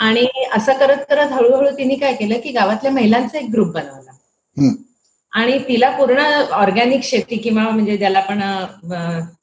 आणि 0.00 0.26
असं 0.56 0.72
करत 0.72 1.04
करत 1.08 1.32
हळूहळू 1.32 1.70
तिने 1.78 1.94
काय 1.94 2.14
केलं 2.14 2.40
की 2.44 2.52
गावातल्या 2.52 2.92
महिलांचा 2.92 3.38
एक 3.38 3.50
ग्रुप 3.52 3.72
बनवला. 3.74 4.12
आणि 5.32 5.58
तिला 5.68 5.90
पूर्ण 5.90 6.20
ऑर्गॅनिक 6.52 7.02
शेती 7.04 7.36
किंवा 7.36 7.62
म्हणजे 7.62 7.96
ज्याला 7.96 8.18
आपण 8.18 8.38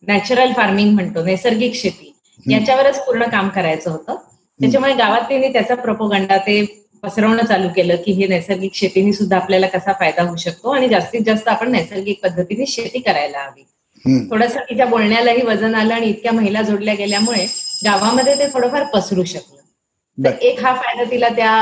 नॅचरल 0.08 0.52
फार्मिंग 0.54 0.94
म्हणतो 0.94 1.24
नैसर्गिक 1.24 1.76
शेती 1.76 2.12
याच्यावरच 2.46 3.06
पूर्ण 3.06 3.26
काम 3.32 3.50
करायचं 3.50 3.92
होतं. 3.92 4.16
त्याच्यामुळे 4.60 4.94
गावात 4.94 5.22
तिने 5.30 5.52
त्याचा 5.54 5.76
प्रपोगंडा 5.76 6.38
ते 6.38 6.62
पसरवणं 7.06 7.46
चालू 7.46 7.68
केलं 7.76 7.96
की 8.06 8.12
हे 8.14 8.28
नैसर्गिक 8.28 8.76
शेतीने 8.76 9.14
सुद्धा 9.14 9.38
आपल्याला 9.38 9.68
कसा 9.68 9.94
फायदा 10.00 10.24
होऊ 10.24 10.36
शकतो 10.36 10.70
आणि 10.70 10.88
जास्तीत 10.90 11.22
जास्त 11.26 11.48
आपण 11.48 11.72
नैसर्गिक 11.72 12.24
पद्धतीने 12.24 12.66
शेती 12.68 13.00
करायला 13.00 13.40
हवी. 13.40 13.64
थोडस 14.30 14.56
तिच्या 14.60 14.86
बोलण्यालाही 14.86 15.42
वजन 15.42 15.76
आलं 15.76 15.94
आणि 15.94 16.08
इतक्या 16.10 16.32
महिला 16.32 16.62
जोडल्या 16.62 16.94
गेल्यामुळे 16.94 17.46
गावामध्ये 17.86 18.34
ते 18.40 18.48
थोडंफार 18.54 18.84
पसरू 18.94 19.24
शकलं. 19.24 20.32
एक 20.42 20.64
हा 20.66 20.74
फायदा 20.76 21.04
तिला 21.12 21.30
त्या 21.30 21.54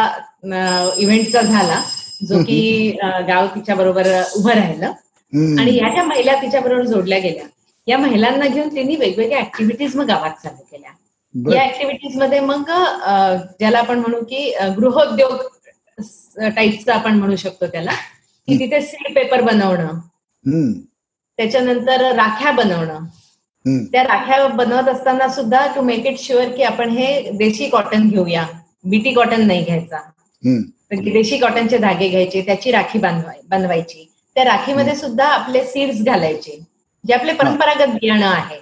इव्हेंटचा 0.97 1.41
झाला 1.41 1.82
जो 2.27 2.43
की 2.43 2.97
गाव 3.27 3.47
तिच्या 3.56 3.75
बरोबर 3.75 4.08
उभं 4.36 4.51
राहिलं. 4.51 4.91
आणि 5.60 5.71
ह्या 5.71 5.89
ज्या 5.89 6.03
महिला 6.03 6.34
तिच्या 6.41 6.60
बरोबर 6.62 6.86
जोडल्या 6.86 7.17
गेल्या 7.19 7.45
या 7.88 7.97
महिलांना 7.97 8.47
घेऊन 8.47 8.73
त्यांनी 8.73 8.95
वेगवेगळ्या 8.95 9.39
ऍक्टिव्हिटीज 9.39 9.95
मग 9.95 10.06
गावात 10.06 10.32
चालू 10.43 10.56
केल्या 10.56 10.62
या 11.53 11.63
ऍक्टिव्हिटीजमध्ये 11.65 12.39
मग 12.39 12.69
ज्याला 13.59 13.79
आपण 13.79 13.99
म्हणू 13.99 14.19
की 14.29 14.51
गृहोद्योग 14.77 15.37
टाईपचं 16.55 16.91
आपण 16.93 17.17
म्हणू 17.19 17.35
शकतो 17.35 17.67
त्याला 17.67 17.91
की 18.47 18.57
तिथे 18.59 18.81
सीड 18.81 19.13
पेपर 19.15 19.41
बनवणं. 19.41 19.99
त्याच्यानंतर 21.39 22.01
राख्या 22.15 22.51
बनवणं. 22.51 23.05
त्या 23.91 24.03
राख्या 24.03 24.47
बनवत 24.47 24.89
असताना 24.89 25.27
सुद्धा 25.27 25.65
टू 25.75 25.81
मेक 25.81 26.05
इट 26.05 26.19
शुअर 26.19 26.49
की 26.55 26.63
आपण 26.63 26.89
हे 26.89 27.29
देशी 27.37 27.69
कॉटन 27.69 28.09
घेऊया. 28.09 28.45
बीटी 28.85 29.13
कॉटन 29.13 29.45
नाही 29.47 29.63
घ्यायचा. 29.63 29.99
देशी 31.13 31.37
कॉटनचे 31.37 31.77
धागे 31.77 32.07
घ्यायचे 32.09 32.41
त्याची 32.45 32.71
राखी 32.71 32.99
बनवायची. 32.99 34.09
त्या 34.35 34.43
राखीमध्ये 34.43 34.95
सुद्धा 34.95 35.27
आपले 35.27 35.63
सीड्स 35.65 36.03
घालायचे 36.03 36.59
जे 37.03 37.13
आपले 37.13 37.33
परंपरागत 37.33 37.93
बियाणं 37.93 38.27
आहे. 38.27 38.57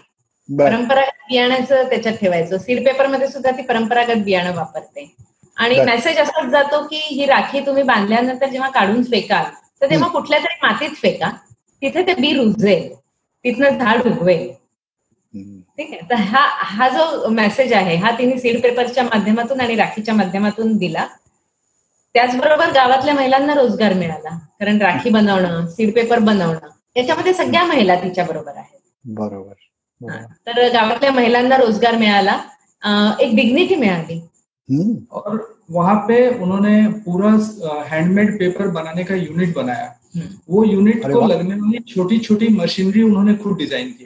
परंपरागत 0.60 1.24
बियाण्याचं 1.30 1.90
त्याच्यात 1.90 2.16
ठेवायचं. 2.16 2.58
सीड 2.58 2.86
पेपरमध्ये 2.86 3.28
सुद्धा 3.28 3.52
ती 3.52 3.62
परंपरागत 3.62 4.24
बियाणं 4.24 4.54
वापरते. 4.56 5.14
आणि 5.58 5.80
मेसेज 5.86 6.18
असाच 6.18 6.50
जातो 6.52 6.82
की 6.88 7.00
ही 7.06 7.26
राखी 7.26 7.60
तुम्ही 7.66 7.84
बांधल्यानंतर 7.84 8.50
जेव्हा 8.50 8.70
काढून 8.70 9.04
फेकाल 9.04 9.46
तर 9.82 9.90
तेव्हा 9.90 10.08
कुठल्या 10.10 10.40
तरी 10.40 10.58
मातीत 10.64 10.96
फेका. 10.96 11.30
तिथे 11.82 12.02
ते 12.08 12.14
बी 12.14 12.34
रुजेल 12.34 12.90
तिथनं 13.46 13.78
झाड 13.78 14.02
उगवेल. 14.08 14.50
ठीक 15.78 15.94
आहे? 15.94 16.00
तर 16.10 16.16
हा 16.16 16.46
हा 16.70 16.88
जो 16.90 17.30
मेसेज 17.30 17.74
आहे 17.74 17.96
हा 17.96 18.12
तिने 18.18 18.38
सीड 18.40 18.62
पेपरच्या 18.64 19.04
माध्यमातून 19.04 19.62
आणि 19.62 19.76
राखीच्या 19.76 20.16
माध्यमातून 20.16 20.78
दिला. 20.78 21.08
त्याचबरोबर 22.16 22.72
गावातल्या 22.72 23.14
महिलांना 23.14 23.54
रोजगार 23.54 23.94
मिळाला. 23.94 24.38
कारण 24.60 24.82
राखी 24.82 25.10
बनवणं 25.10 25.68
सीड 25.68 25.94
पेपर 25.96 26.20
बनवणं 26.20 26.68
याच्यामध्ये 26.96 27.34
सगळ्या 27.34 27.64
महिला 27.64 27.96
तिच्या 27.96 28.26
बरोबर 28.26 28.58
आहेत. 28.58 28.80
बरोबर. 29.06 29.54
तर 30.02 30.68
गावातल्या 30.74 31.12
महिलांना 31.12 31.58
रोज़गार 31.58 31.98
मिळाला. 31.98 32.36
एक 33.22 33.36
डिग्निटी 33.36 33.76
मिळाली. 33.76 34.22
और 35.12 35.40
वहाँ 35.72 35.96
पे 36.08 36.28
उन्होंने 36.38 36.88
पूरा 37.06 37.30
हैंडमेड 37.90 38.38
पेपर 38.40 38.68
बनाने 38.72 39.04
का 39.04 39.16
यूनिट 39.16 39.56
बनाया। 39.56 39.88
वो 40.50 40.64
यूनिट 40.66 41.04
को 41.04 41.28
लगने 41.28 41.56
वाली 41.56 41.80
छोटी 41.88 42.18
छोटी 42.20 42.48
मशीनरी 42.56 43.02
उन्होंने 43.04 43.36
खुद 43.36 43.58
डिज़ाइन 43.58 43.92
की 43.92 44.06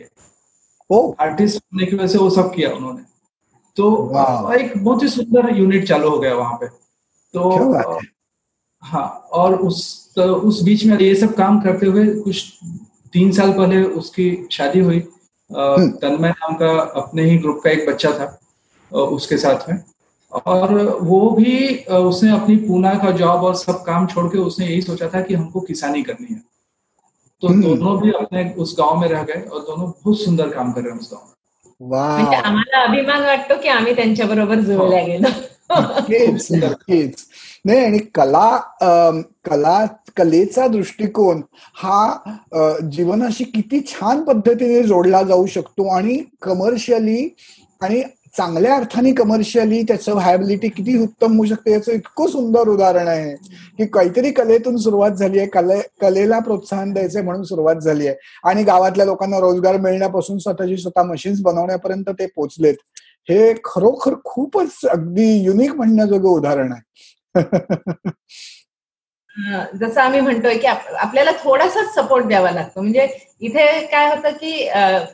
आर्टिस्ट 1.19 1.57
होने 1.57 1.85
की 1.85 1.95
वजह 1.95 2.07
से 2.07 2.17
वो 2.17 2.29
सब 2.29 2.53
किया 2.55 2.69
उन्होंने। 2.71 3.01
तो 3.77 3.85
एक 4.53 4.73
बहुत 4.83 5.03
ही 5.03 5.07
सुंदर 5.09 5.49
यूनिट 5.57 5.87
चालू 5.87 6.09
हो 6.09 6.19
गया 6.19 6.35
वहाँ 6.35 6.57
पे। 6.61 6.67
तो 7.33 7.41
हाँ। 8.83 9.07
और 9.33 9.55
उस 9.61 9.79
तो 10.15 10.23
उस 10.47 10.61
बीच 10.63 10.85
में 10.85 10.97
ये 10.99 11.15
सब 11.15 11.33
काम 11.35 11.59
करते 11.61 11.85
हुए 11.85 12.05
कुछ 12.21 12.59
तीन 13.13 13.31
साल 13.31 13.51
पहले 13.53 13.81
उसकी 13.99 14.27
शादी 14.51 14.79
हुई। 14.79 14.97
हम्म। 14.97 15.14
तन्मय 15.51 16.29
नाम 16.29 16.55
का 16.55 16.79
अपने 17.01 17.23
ही 17.23 17.37
ग्रुप 17.37 17.61
का 17.63 17.69
एक 17.69 17.89
बच्चा 17.89 18.11
था 18.11 18.39
उसके 18.91 19.37
साथ 19.37 19.69
में। 19.69 19.83
और 20.45 20.99
वो 21.01 21.29
भी 21.29 21.75
उसने 21.83 22.31
अपनी 22.31 22.55
पूना 22.55 22.93
का 22.93 23.11
जॉब 23.11 23.43
और 23.43 23.55
सब 23.55 23.83
काम 23.83 24.07
छोड़ 24.07 24.27
के 24.27 24.37
उसने 24.37 24.65
यही 24.65 24.81
सोचा 24.81 25.07
था 25.07 25.21
कि 25.21 25.33
हमको 25.33 25.59
किसानी 25.59 26.03
करनी 26.03 26.33
है। 26.33 26.41
तो 27.41 27.47
हम्म। 27.47 27.61
दोनों 27.61 28.01
भी 28.01 28.11
अपने 28.11 28.49
उस 28.57 28.75
गाँव 28.79 28.99
में 28.99 29.07
रह 29.07 29.23
गए 29.23 29.41
और 29.41 29.59
दोनों 29.59 29.89
बहुत 29.89 30.21
सुंदर 30.21 30.49
काम 30.49 30.71
कर 30.71 30.81
रहे 30.81 30.91
हैं 30.91 30.99
उस 30.99 31.09
गाँव 31.13 31.23
में। 31.25 32.37
आम्हाला 32.37 32.83
अभिमान 32.83 33.21
वाटतो 33.21 33.55
की 33.55 33.67
आम्ही 33.67 33.95
त्यांच्याबरोबर 33.95 34.55
जोडल्या 34.55 35.03
गेलो 35.03 35.29
नाही 37.65 37.85
आणि 37.85 37.97
कला 38.15 38.57
कला 39.45 39.85
कलेचा 40.17 40.67
दृष्टिकोन 40.67 41.41
हा 41.75 42.79
जीवनाशी 42.91 43.43
किती 43.43 43.79
छान 43.87 44.23
पद्धतीने 44.23 44.81
जोडला 44.83 45.21
जाऊ 45.23 45.45
शकतो 45.45 45.87
आणि 45.95 46.17
कमर्शियली 46.41 47.27
आणि 47.81 48.01
चांगल्या 48.37 48.75
अर्थाने 48.75 49.11
कमर्शियली 49.13 49.81
त्याचं 49.83 50.13
व्हायबिलिटी 50.13 50.69
किती 50.69 50.97
उत्तम 50.97 51.35
होऊ 51.37 51.45
शकते 51.45 51.71
याचं 51.71 51.91
इतकं 51.91 52.27
सुंदर 52.27 52.69
उदाहरण 52.69 53.07
आहे 53.07 53.33
की 53.77 53.85
काहीतरी 53.85 54.31
कलेतून 54.31 54.77
सुरुवात 54.77 55.11
झाली 55.11 55.39
आहे 55.39 55.47
कले 55.47 55.79
कलेला 56.01 56.39
प्रोत्साहन 56.39 56.91
द्यायचंय 56.93 57.21
म्हणून 57.21 57.43
सुरुवात 57.43 57.75
झाली 57.75 58.07
आहे. 58.07 58.15
आणि 58.43 58.63
गावातल्या 58.63 59.05
लोकांना 59.05 59.39
रोजगार 59.39 59.77
मिळण्यापासून 59.81 60.37
स्वतःची 60.39 60.77
स्वतः 60.77 61.03
मशीन्स 61.03 61.41
बनवण्यापर्यंत 61.41 62.09
ते 62.19 62.25
पोचलेत. 62.35 62.75
हे 63.29 63.53
खरोखर 63.63 64.13
खूपच 64.25 64.85
अगदी 64.91 65.31
युनिक 65.43 65.75
म्हणण्याजोगं 65.75 66.29
उदाहरण 66.29 66.71
आहे. 66.71 66.81
जसं 69.79 70.01
आम्ही 70.01 70.19
म्हणतोय 70.21 70.57
की 70.57 70.67
आपल्याला 70.67 71.31
थोडासाच 71.43 71.93
सपोर्ट 71.95 72.25
द्यावा 72.25 72.51
लागतो. 72.51 72.81
म्हणजे 72.81 73.07
इथे 73.39 73.65
काय 73.91 74.07
होतं 74.09 74.31
की 74.31 74.67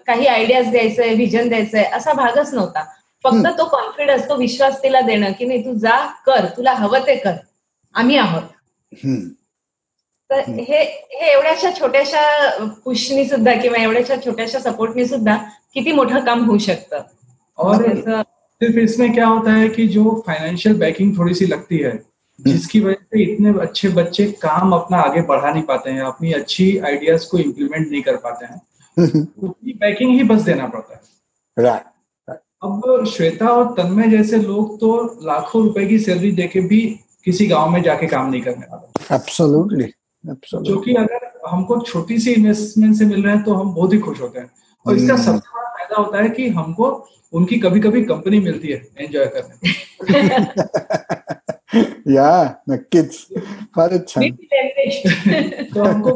काही 0.08 0.28
आयडियाज 0.28 0.70
द्यायचंय 0.72 1.14
व्हिजन 1.16 1.48
द्यायचंय 1.50 1.84
असा 1.94 2.14
भागच 2.14 2.54
नव्हता. 2.54 2.84
फक्त 3.24 3.48
तो 3.58 3.66
कॉन्फिडन्स 3.70 4.28
तो 4.30 4.36
विश्वास 4.38 4.82
तिला 4.84 5.02
देणं 5.02 5.32
की 5.40 5.46
नाही 5.46 5.66
तू 5.66 5.74
जा 5.80 5.98
कर 6.26 6.46
तुला 6.58 6.74
हवं 6.74 7.06
ते 7.08 7.16
कर. 7.16 7.36
आम्ही 7.96 8.18
आहोत. 8.18 8.44
तर 10.30 10.40
हे 10.50 10.82
हे 11.14 11.32
एवढ्याशा 11.32 11.70
छोट्याशा 11.80 12.22
पुशनी 12.86 13.26
सुद्धा 13.28 13.54
किंवा 13.62 13.82
एवढ्याशा 13.84 14.16
छोट्याशा 14.26 14.60
सपोर्टनी 14.60 15.06
सुद्धा 15.06 15.38
किती 15.74 15.92
मोठं 15.92 16.26
काम 16.26 16.44
होऊ 16.46 16.58
शकतं. 16.58 17.02
और 17.58 17.84
सिर्फ 18.62 18.78
इसमें 18.78 19.12
क्या 19.14 19.28
होता 19.28 19.52
है 19.54 19.68
कि 19.70 19.88
जो 19.88 20.22
फाइनेंशियल 20.28 20.78
बैकिंग 20.80 21.18
थोड़ी 21.18 21.34
सी 21.34 21.46
लगती 21.46 21.78
है 21.78 21.92
जिसकी 22.48 22.80
वजह 22.80 22.94
से 22.94 23.34
इतने 23.34 23.60
अच्छे 23.60 23.90
बच्चे 23.90 24.26
काम 24.26 24.74
अपना 24.74 24.98
आगे 24.98 25.22
बढ़ा 25.22 25.54
नहीं 25.54 25.64
पाते 25.64 25.90
हैं 25.90 26.02
अपनी 26.02 26.32
अच्छी 26.32 26.78
आइडियाज़ 26.78 27.28
को 27.30 27.38
इम्प्लीमेंट 27.38 27.92
नहीं 27.92 28.02
कर 28.02 28.16
पाते 28.16 28.46
हैं 28.46 28.62
उतनी 29.44 29.74
पैकिंग 29.74 30.12
ही 30.12 30.24
बस 30.24 30.42
देना 30.42 30.68
पड़ता 30.68 30.94
है। 30.94 31.02
Right. 31.64 31.86
अब 32.64 33.06
श्वेता 33.06 33.48
और 33.48 33.66
तन्मय 33.66 34.08
जैसे 34.08 34.38
लोग 34.38 34.80
तो 34.80 35.20
लाखों 35.24 35.64
रुपए 35.64 35.86
की 35.86 36.00
सैलरी 36.00 36.32
देके 36.32 36.60
भी 36.60 37.00
किसी 37.26 37.48
गाँव 37.48 37.70
में 37.70 37.84
जाके 37.84 38.08
काम 38.08 38.32
नहीं 38.32 38.42
करने 38.42 38.66
वाले। 38.72 39.16
एब्सोल्युटली 39.16 39.94
जो 40.62 40.80
कि 40.82 40.94
अगर 40.94 41.42
हमको 41.48 41.80
छोटी 41.82 42.20
सी 42.20 42.32
इन्वेस्टमेंट 42.32 42.96
से 42.96 43.06
मिल 43.06 43.24
रहे 43.24 43.36
हैं 43.36 43.44
तो 43.44 43.54
हम 43.54 43.74
बहुत 43.74 43.94
ही 43.94 44.00
खुश 44.00 44.22
होते 44.22 44.40
हैं। 44.40 44.52
और 44.88 44.96
इसका 44.96 45.14
hmm. 45.14 45.26
सबसे 45.26 45.40
बड़ा 45.40 45.70
फ़ायदा 45.70 46.02
होता 46.02 46.22
है 46.22 46.30
कि 46.30 46.50
हमको 46.50 47.08
उनकी 47.34 47.60
कभी 47.60 47.80
कभी 47.80 48.04
कंपनी 48.04 48.40
मिलती 48.40 48.68
है 48.68 48.90
एंजॉय 48.98 49.26
करने 49.26 49.74
या 52.16 52.32
नक्कीच 52.70 53.18
फारच 53.76 54.08
छान 54.10 54.32
तो 55.74 55.84
हमको 55.84 56.12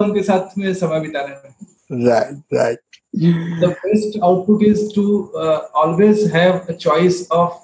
उनके 0.00 0.22
साथ 0.22 0.58
में 0.58 0.72
समय 0.74 1.00
बिताने 1.00 1.34
में 1.34 2.06
right 2.06 2.54
right 2.54 2.80
the 3.60 3.68
best 3.82 4.16
output 4.22 4.62
is 4.62 4.92
to 4.92 5.02
uh, 5.34 5.60
always 5.74 6.30
have 6.30 6.68
a 6.68 6.74
choice 6.74 7.26
of 7.30 7.54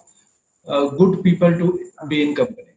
uh, 0.68 0.89
good 0.91 1.22
people 1.22 1.59
to 1.59 1.66
be 2.09 2.22
in 2.22 2.35
company. 2.35 2.70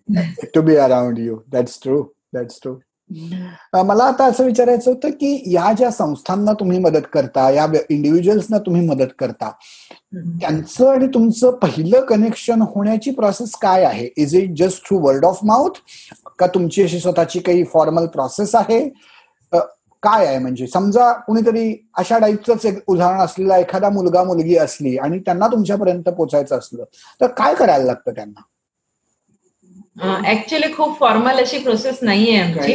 To 0.53 0.61
be 0.61 0.75
around 0.75 1.19
you 1.19 1.35
that's 1.51 1.79
true 1.83 2.01
that's 2.33 2.59
true 2.61 2.73
मला 3.85 4.03
आता 4.03 4.25
असं 4.25 4.45
विचारायचं 4.45 4.91
होतं 4.91 5.09
की 5.09 5.43
या 5.53 5.71
ज्या 5.73 5.89
संस्थांना 5.91 6.53
तुम्ही 6.53 6.79
मदत 6.79 7.07
करता 7.13 7.49
या 7.49 7.65
इंडिव्हिज्युअल्सना 7.89 8.57
तुम्ही 8.57 8.87
मदत 8.87 9.13
करता 9.19 9.51
त्यांचं 10.13 10.89
आणि 10.89 11.07
तुमचं 11.13 11.51
पहिलं 11.61 12.05
कनेक्शन 12.05 12.61
होण्याची 12.73 13.11
प्रोसेस 13.11 13.55
काय 13.61 13.83
आहे? 13.83 14.07
Is 14.17 14.35
it 14.35 14.53
just 14.57 14.85
through 14.87 14.99
word 14.99 15.25
of 15.25 15.39
mouth 15.43 15.79
का 16.39 16.47
तुमची 16.47 16.83
अशी 16.83 16.99
स्वतःची 16.99 17.39
काही 17.39 17.63
फॉर्मल 17.63 18.05
प्रोसेस 18.07 18.55
आहे? 18.55 18.87
काय 20.03 20.25
आहे 20.25 20.37
म्हणजे? 20.39 20.67
समजा 20.67 21.11
कुणीतरी 21.27 21.73
अशा 21.97 22.17
टाईपच 22.19 22.65
एक 22.65 22.77
उदाहरण 22.87 23.19
असलेला 23.19 23.57
एखादा 23.57 23.89
मुलगा 23.89 24.23
मुलगी 24.23 24.55
असली 24.57 24.95
आणि 24.97 25.19
त्यांना 25.19 25.47
तुमच्यापर्यंत 25.47 26.09
पोचायचं 26.09 26.57
असलं 26.57 26.83
तर 27.21 27.27
काय 27.37 27.55
करायला 27.55 27.83
लागतं 27.85 28.11
त्यांना? 28.11 28.41
ऍक्च्युली 30.31 30.71
खूप 30.73 30.97
फॉर्मल 30.99 31.39
अशी 31.41 31.59
प्रोसेस 31.59 31.99
नाहीये 32.01 32.39
आमची. 32.39 32.73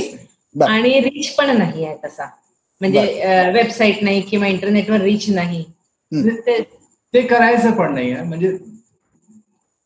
आणि 0.55 0.99
रिच 1.01 1.35
पण 1.35 1.57
नाही 1.59 1.85
आहे 1.85 1.97
तसा. 2.05 2.27
म्हणजे 2.81 3.51
वेबसाईट 3.55 4.03
नाही 4.03 4.21
किंवा 4.21 4.47
इंटरनेटवर 4.47 5.01
रिच 5.01 5.29
नाही. 5.31 5.65
ते 7.15 7.23
करायचं 7.23 7.73
पण 7.73 7.95
नाही 7.95 8.13
आहे 8.13 8.25
म्हणजे 8.25 8.49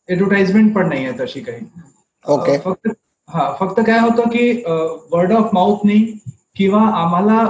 ऍडव्हर्टाइजमेंट 0.09 0.73
पण 0.75 0.87
नाही 0.89 1.05
आहे 1.05 1.17
तशी 1.19 1.39
काही. 1.39 1.65
ओके 2.25 2.57
फक्त 2.59 2.87
हा 3.29 3.51
फक्त 3.59 3.79
काय 3.87 3.99
होतं 3.99 4.29
की 4.29 4.51
वर्ड 5.11 5.31
ऑफ 5.33 5.49
माउथनी 5.53 5.97
किंवा 6.55 6.81
आम्हाला 6.97 7.43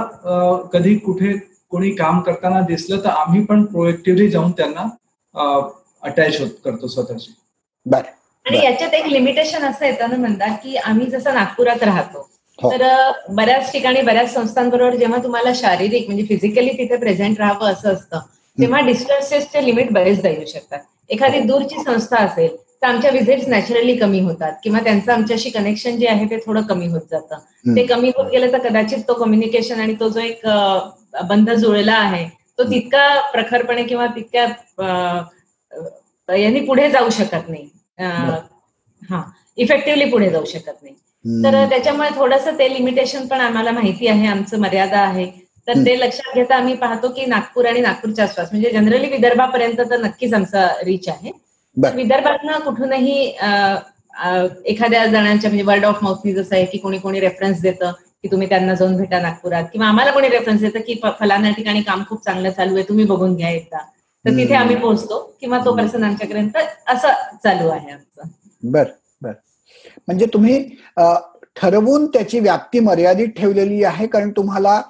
कधी 0.72 0.94
कुठे 0.98 1.32
कोणी 1.72 1.90
काम 1.94 2.20
करताना 2.20 2.60
दिसलं 2.60 3.00
तर 3.04 3.08
आम्ही 3.10 3.42
पण 3.44 3.64
प्रोएक्टिव्हली 3.64 4.28
जाऊन 4.30 4.50
त्यांना 4.52 4.86
अटॅच 6.02 6.40
होत 6.40 6.48
करतो 6.64 6.86
स्वतःशी. 6.86 7.32
आणि 8.46 8.64
याच्यात 8.64 8.94
एक 8.94 9.06
लिमिटेशन 9.06 9.64
असं 9.64 9.86
येतं 9.86 10.10
ना 10.10 10.16
म्हणतात 10.16 10.56
की 10.62 10.76
आम्ही 10.76 11.06
जसं 11.06 11.34
नागपुरात 11.34 11.82
राहतो 11.82 12.18
हो. 12.58 12.70
तर 12.70 13.10
बऱ्याच 13.30 13.70
ठिकाणी 13.72 14.02
बऱ्याच 14.02 14.32
संस्थांबरोबर 14.34 14.96
जेव्हा 14.96 15.22
तुम्हाला 15.22 15.52
शारीरिक 15.54 16.06
म्हणजे 16.06 16.24
फिजिकली 16.26 16.72
तिथे 16.78 16.96
प्रेझेंट 16.96 17.38
राहावं 17.38 17.72
असं 17.72 17.92
असतं 17.92 18.20
तेव्हा 18.58 18.80
डिस्टन्सेसचे 18.86 19.64
लिमिट 19.64 19.92
बरेचदा 19.92 20.28
येऊ 20.28 20.44
शकतात. 20.46 20.78
एखादी 21.10 21.38
दूरची 21.40 21.82
संस्था 21.84 22.16
असेल 22.24 22.56
तर 22.82 22.86
आमच्या 22.86 23.10
विजिट्स 23.10 23.48
नॅचरली 23.48 23.96
कमी 23.96 24.20
होतात 24.20 24.52
किंवा 24.64 24.80
त्यांचं 24.84 25.12
आमच्याशी 25.12 25.50
कनेक्शन 25.50 25.96
जे 25.98 26.06
आहे 26.08 26.24
ते 26.30 26.36
थोडं 26.46 26.62
कमी 26.62 26.86
होत 26.88 27.00
जातं. 27.10 27.38
ते 27.76 27.86
कमी 27.86 28.08
होत 28.16 28.30
गेलं 28.32 28.52
तर 28.52 28.68
कदाचित 28.68 28.98
तो 29.08 29.14
कम्युनिकेशन 29.14 29.80
आणि 29.80 29.94
तो 30.00 30.08
जो 30.08 30.20
एक 30.20 30.46
बंध 31.28 31.50
जुळला 31.50 31.94
आहे 31.94 32.26
तो 32.58 32.64
तितका 32.70 33.20
प्रखरपणे 33.32 33.82
किंवा 33.84 34.06
तितक्या 34.16 34.46
यांनी 36.28 36.60
पुढे 36.60 36.88
जाऊ 36.90 37.10
शकत 37.10 37.48
नाही. 37.48 37.68
हा 39.10 39.22
इफेक्टिव्हली 39.56 40.04
पुढे 40.10 40.30
जाऊ 40.30 40.44
शकत 40.44 40.82
नाही. 40.82 40.94
तर 41.44 41.64
त्याच्यामुळे 41.70 42.08
थोडंसं 42.16 42.58
ते 42.58 42.72
लिमिटेशन 42.74 43.26
पण 43.26 43.40
आम्हाला 43.40 43.70
माहिती 43.70 44.06
आहे 44.06 44.26
आमचं 44.26 44.60
मर्यादा 44.60 44.98
आहे. 45.00 45.30
तर 45.68 45.84
ते 45.86 45.98
लक्षात 45.98 46.34
घेता 46.34 46.56
आम्ही 46.56 46.74
पाहतो 46.76 47.08
की 47.12 47.24
नागपूर 47.26 47.66
आणि 47.66 47.80
नागपूरच्या 47.80 48.24
आसपास 48.24 48.48
म्हणजे 48.52 48.70
जनरली 48.70 49.08
विदर्भापर्यंत 49.08 49.80
तर 49.90 50.00
नक्कीच 50.00 50.34
आमचा 50.34 50.66
रीच 50.84 51.08
आहे. 51.08 51.30
विदर्भातनं 51.76 52.58
कुठूनही 52.60 53.18
एखाद्या 54.66 55.04
जणांच्या 55.06 55.50
म्हणजे 55.50 55.64
वर्ड 55.64 55.84
ऑफ 55.84 56.02
माउथनी 56.02 56.32
जसं 56.34 56.54
आहे 56.56 56.64
की 56.66 56.78
कोणी 56.78 56.98
कोणी 56.98 57.20
रेफरन्स 57.20 57.60
देतं 57.62 57.92
की 58.22 58.28
तुम्ही 58.30 58.48
त्यांना 58.48 58.74
जाऊन 58.74 58.96
भेटा 58.96 59.20
नागपुरात 59.20 59.64
किंवा 59.72 59.86
आम्हाला 59.88 60.10
कोणी 60.12 60.28
रेफरन्स 60.28 60.60
देतं 60.60 60.80
की 60.86 61.00
फलाना 61.20 61.50
ठिकाणी 61.56 61.82
काम 61.82 62.02
खूप 62.08 62.24
चांगलं 62.24 62.50
चालू 62.50 62.74
आहे 62.74 62.88
तुम्ही 62.88 63.04
बघून 63.04 63.34
घ्या 63.36 63.50
एकदा. 63.50 63.78
तर 64.24 64.36
तिथे 64.36 64.54
आम्ही 64.54 64.76
पोहोचतो 64.76 65.20
किंवा 65.40 65.58
तो 65.64 65.74
पर्सन 65.76 66.04
आमच्यापर्यंत 66.04 66.56
असं 66.86 67.36
चालू 67.44 67.68
आहे 67.68 67.90
आमचं. 67.92 68.28
बर 68.62 68.84
बर. 69.22 69.32
म्हणजे 70.08 70.26
तुम्ही 70.32 70.58
ठरवून 71.56 72.06
त्याची 72.06 72.40
व्याप्ती 72.40 72.80
मर्यादित 72.80 73.28
ठेवलेली 73.36 73.82
आहे 73.84 74.06
कारण 74.06 74.30
तुम्हाला 74.30 74.80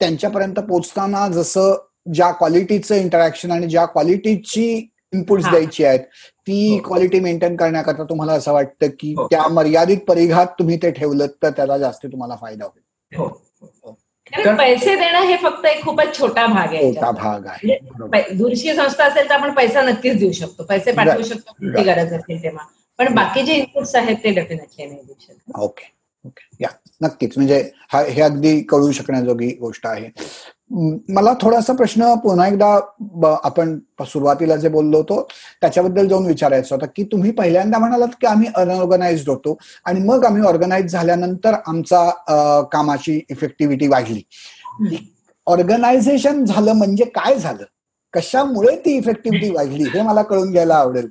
त्यांच्यापर्यंत 0.00 0.58
पोहोचताना 0.58 1.26
जसं 1.28 1.74
ज्या 2.14 2.30
क्वालिटीचं 2.30 2.94
इंटरॅक्शन 2.94 3.50
आणि 3.50 3.66
ज्या 3.66 3.84
क्वालिटीची 3.86 4.68
इनपुट्स 5.12 5.48
द्यायची 5.48 5.84
आहेत 5.84 6.00
ती 6.46 6.78
क्वालिटी 6.84 7.20
मेंटेन 7.20 7.56
करण्याकरता 7.56 8.04
तुम्हाला 8.04 8.32
असं 8.32 8.52
वाटतं 8.52 8.86
की 9.00 9.12
हो. 9.16 9.26
त्या 9.26 9.46
मर्यादित 9.48 9.98
परिघात 10.08 10.46
तुम्ही 10.58 10.76
ते 10.82 10.90
ठेवलं 10.90 11.26
तर 11.42 11.50
त्याला 11.50 11.78
जास्त 11.78 12.06
तुम्हाला 12.06 12.36
फायदा 12.40 12.64
होईल. 12.64 13.16
हो. 13.18 13.28
पैसे 14.56 14.94
देणं 14.96 15.26
हे 15.26 15.36
फक्त 15.42 15.64
एक 15.66 15.82
खूपच 15.84 16.18
छोटा 16.18 16.46
भाग 16.46 16.74
आहे 16.74 16.92
छोटा 16.94 17.10
भाग 17.10 17.46
आहे. 17.46 17.76
म्हणजे 17.92 18.34
दूरची 18.36 18.74
संस्था 18.74 19.04
असेल 19.04 19.28
तर 19.28 19.34
आपण 19.34 19.52
पैसा 19.54 19.82
नक्कीच 19.82 20.18
देऊ 20.18 20.32
शकतो. 20.32 20.64
पैसे 20.64 20.92
पाठवू 20.92 21.22
शकतो 21.22 21.82
गरज 21.84 22.12
असेल 22.12 22.42
तेव्हा. 22.42 22.64
पण 22.98 23.14
बाकी 23.14 23.42
जे 23.42 23.54
इनपुट्स 23.54 23.94
आहेत 23.96 24.16
ते 24.24 24.30
डेफिनेटली 24.30 24.86
नाही 24.86 25.00
देऊ 25.02 25.14
शकतो. 25.20 25.64
ओके 25.64 25.92
ओके 26.24 26.64
या 26.64 26.68
नक्कीच. 27.00 27.32
म्हणजे 27.36 27.58
हे 27.94 28.20
अगदी 28.22 28.60
कळू 28.60 28.90
शकण्याजोगी 28.92 29.48
गोष्ट 29.60 29.86
आहे. 29.86 30.08
मला 31.08 31.32
थोडासा 31.40 31.72
प्रश्न 31.72 32.14
पुन्हा 32.22 32.46
एकदा 32.48 32.66
आपण 33.44 33.78
सुरुवातीला 34.06 34.56
जे 34.56 34.68
बोललो 34.68 34.96
होतो 34.98 35.20
त्याच्याबद्दल 35.60 36.08
जाऊन 36.08 36.26
विचारायचं 36.26 36.74
होतं 36.74 36.86
की 36.96 37.04
तुम्ही 37.12 37.30
पहिल्यांदा 37.30 37.78
म्हणालात 37.78 38.08
की 38.20 38.26
आम्ही 38.26 38.48
अनऑर्गनाइज 38.54 39.28
होतो 39.28 39.56
आणि 39.84 40.00
मग 40.00 40.24
आम्ही 40.24 40.42
ऑर्गनाईज 40.42 40.92
झाल्यानंतर 40.92 41.54
आमचा 41.66 42.08
कामाची 42.72 43.20
इफेक्टिव्हिटी 43.30 43.88
वाढली. 43.88 44.22
ऑर्गनायझेशन 45.46 46.44
झालं 46.44 46.72
म्हणजे 46.72 47.04
काय 47.04 47.38
झालं? 47.38 47.64
कशामुळे 48.14 48.76
ती 48.84 48.96
इफेक्टिव्हिटी 48.96 49.50
वाढली? 49.50 49.84
हे 49.94 50.02
मला 50.02 50.22
कळून 50.22 50.50
घ्यायला 50.52 50.74
आवडेल. 50.74 51.08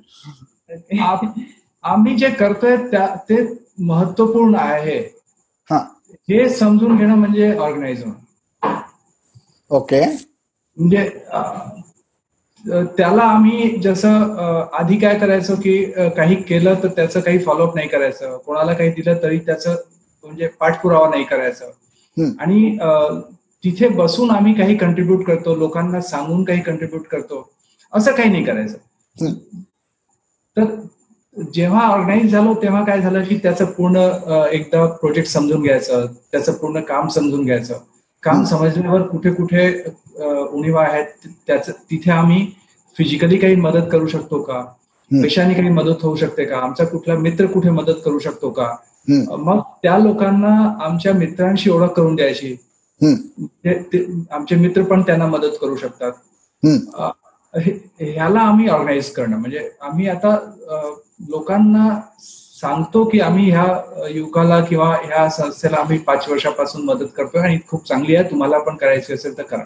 आम्ही 1.84 2.16
जे 2.16 2.30
करतोय 2.30 2.76
ते 3.28 3.46
महत्त्वपूर्ण 3.78 4.54
आहे. 4.54 5.17
हे. 5.70 6.48
समजून 6.48 6.96
घेणं 6.96 7.14
म्हणजे 7.14 7.54
ऑर्गनाइज 7.56 8.04
होणं 8.04 8.76
ओके 9.70 10.00
म्हणजे 10.00 11.08
त्याला 12.96 13.22
आम्ही 13.22 13.68
जसं 13.82 14.66
आधी 14.78 14.96
काय 14.98 15.18
करायचो 15.18 15.54
की 15.54 15.82
काही 16.16 16.34
केलं 16.42 16.74
तर 16.82 16.88
त्याचं 16.88 17.20
काही 17.20 17.38
फॉलोअप 17.38 17.74
नाही 17.74 17.88
करायचं. 17.88 18.36
कोणाला 18.36 18.72
काही 18.72 18.90
दिलं 18.90 19.22
तरी 19.22 19.38
त्याचं 19.38 19.76
म्हणजे 20.24 20.46
पाठपुरावा 20.60 21.08
नाही 21.08 21.24
करायचं. 21.24 21.70
आणि 22.40 22.76
तिथे 23.64 23.88
बसून 23.88 24.30
आम्ही 24.30 24.54
काही 24.54 24.76
कंट्रीब्युट 24.76 25.24
करतो 25.26 25.54
लोकांना 25.56 26.00
सांगून 26.00 26.44
काही 26.44 26.60
कंट्रीब्युट 26.60 27.06
करतो 27.06 27.48
असं 27.92 28.12
काही 28.12 28.30
नाही 28.30 28.44
करायचं. 28.44 29.34
तर 30.56 30.64
जेव्हा 31.54 31.86
ऑर्गनाईज 31.88 32.32
झालो 32.32 32.54
तेव्हा 32.62 32.82
काय 32.84 33.00
झालं 33.00 33.24
की 33.24 33.36
त्याचं 33.42 33.64
पूर्ण 33.72 34.08
एकदा 34.52 34.84
प्रोजेक्ट 34.92 35.28
समजून 35.30 35.62
घ्यायचं 35.62 36.06
त्याचं 36.32 36.52
पूर्ण 36.52 36.80
काम 36.80 37.08
समजून 37.08 37.44
घ्यायचं. 37.44 37.78
काम 38.22 38.44
समजल्यावर 38.44 39.02
कुठे 39.02 39.30
कुठे 39.30 39.68
उणीवा 40.20 40.82
आहेत 40.82 41.28
त्याच 41.46 41.68
तिथे 41.70 42.10
आम्ही 42.10 42.46
फिजिकली 42.96 43.36
काही 43.38 43.56
मदत 43.56 43.88
करू 43.92 44.06
शकतो 44.06 44.42
का? 44.42 44.60
पैशाने 45.10 45.54
काही 45.54 45.68
मदत 45.68 46.02
होऊ 46.02 46.16
शकते 46.16 46.44
का? 46.44 46.56
आमचा 46.58 46.84
कुठला 46.84 47.14
मित्र 47.18 47.46
कुठे 47.46 47.70
मदत 47.70 48.00
करू 48.04 48.18
शकतो 48.18 48.50
का? 48.50 48.74
मग 49.38 49.60
त्या 49.82 49.98
लोकांना 49.98 50.54
आमच्या 50.84 51.12
मित्रांशी 51.14 51.70
ओळख 51.70 51.92
करून 51.96 52.16
द्यायची. 52.16 52.56
आमचे 54.30 54.56
मित्र 54.56 54.82
पण 54.82 55.02
त्यांना 55.02 55.26
मदत 55.26 55.56
करू 55.60 55.76
शकतात. 55.76 56.12
ह्याला 58.00 58.40
आम्ही 58.40 58.68
ऑर्गनाईज 58.68 59.10
करणं. 59.10 59.36
म्हणजे 59.36 59.68
आम्ही 59.80 60.08
आता 60.08 60.36
लोकांना 61.20 62.00
सांगतो 62.60 63.04
की 63.04 63.20
आम्ही 63.20 63.50
ह्या 63.50 63.80
युवकाला 64.08 64.60
किंवा 64.60 64.96
ह्या 64.96 65.28
संस्थेला 65.28 65.76
आम्ही 65.76 65.98
पाच 65.98 66.28
वर्षापासून 66.28 66.84
मदत 66.84 67.06
करतोय 67.16 67.42
आणि 67.42 67.58
खूप 67.68 67.88
चांगली 67.88 68.16
आहे. 68.16 68.30
तुम्हाला 68.30 68.58
पण 68.58 68.76
करायची 68.76 69.12
असेल 69.12 69.38
तर 69.38 69.42
करा. 69.42 69.62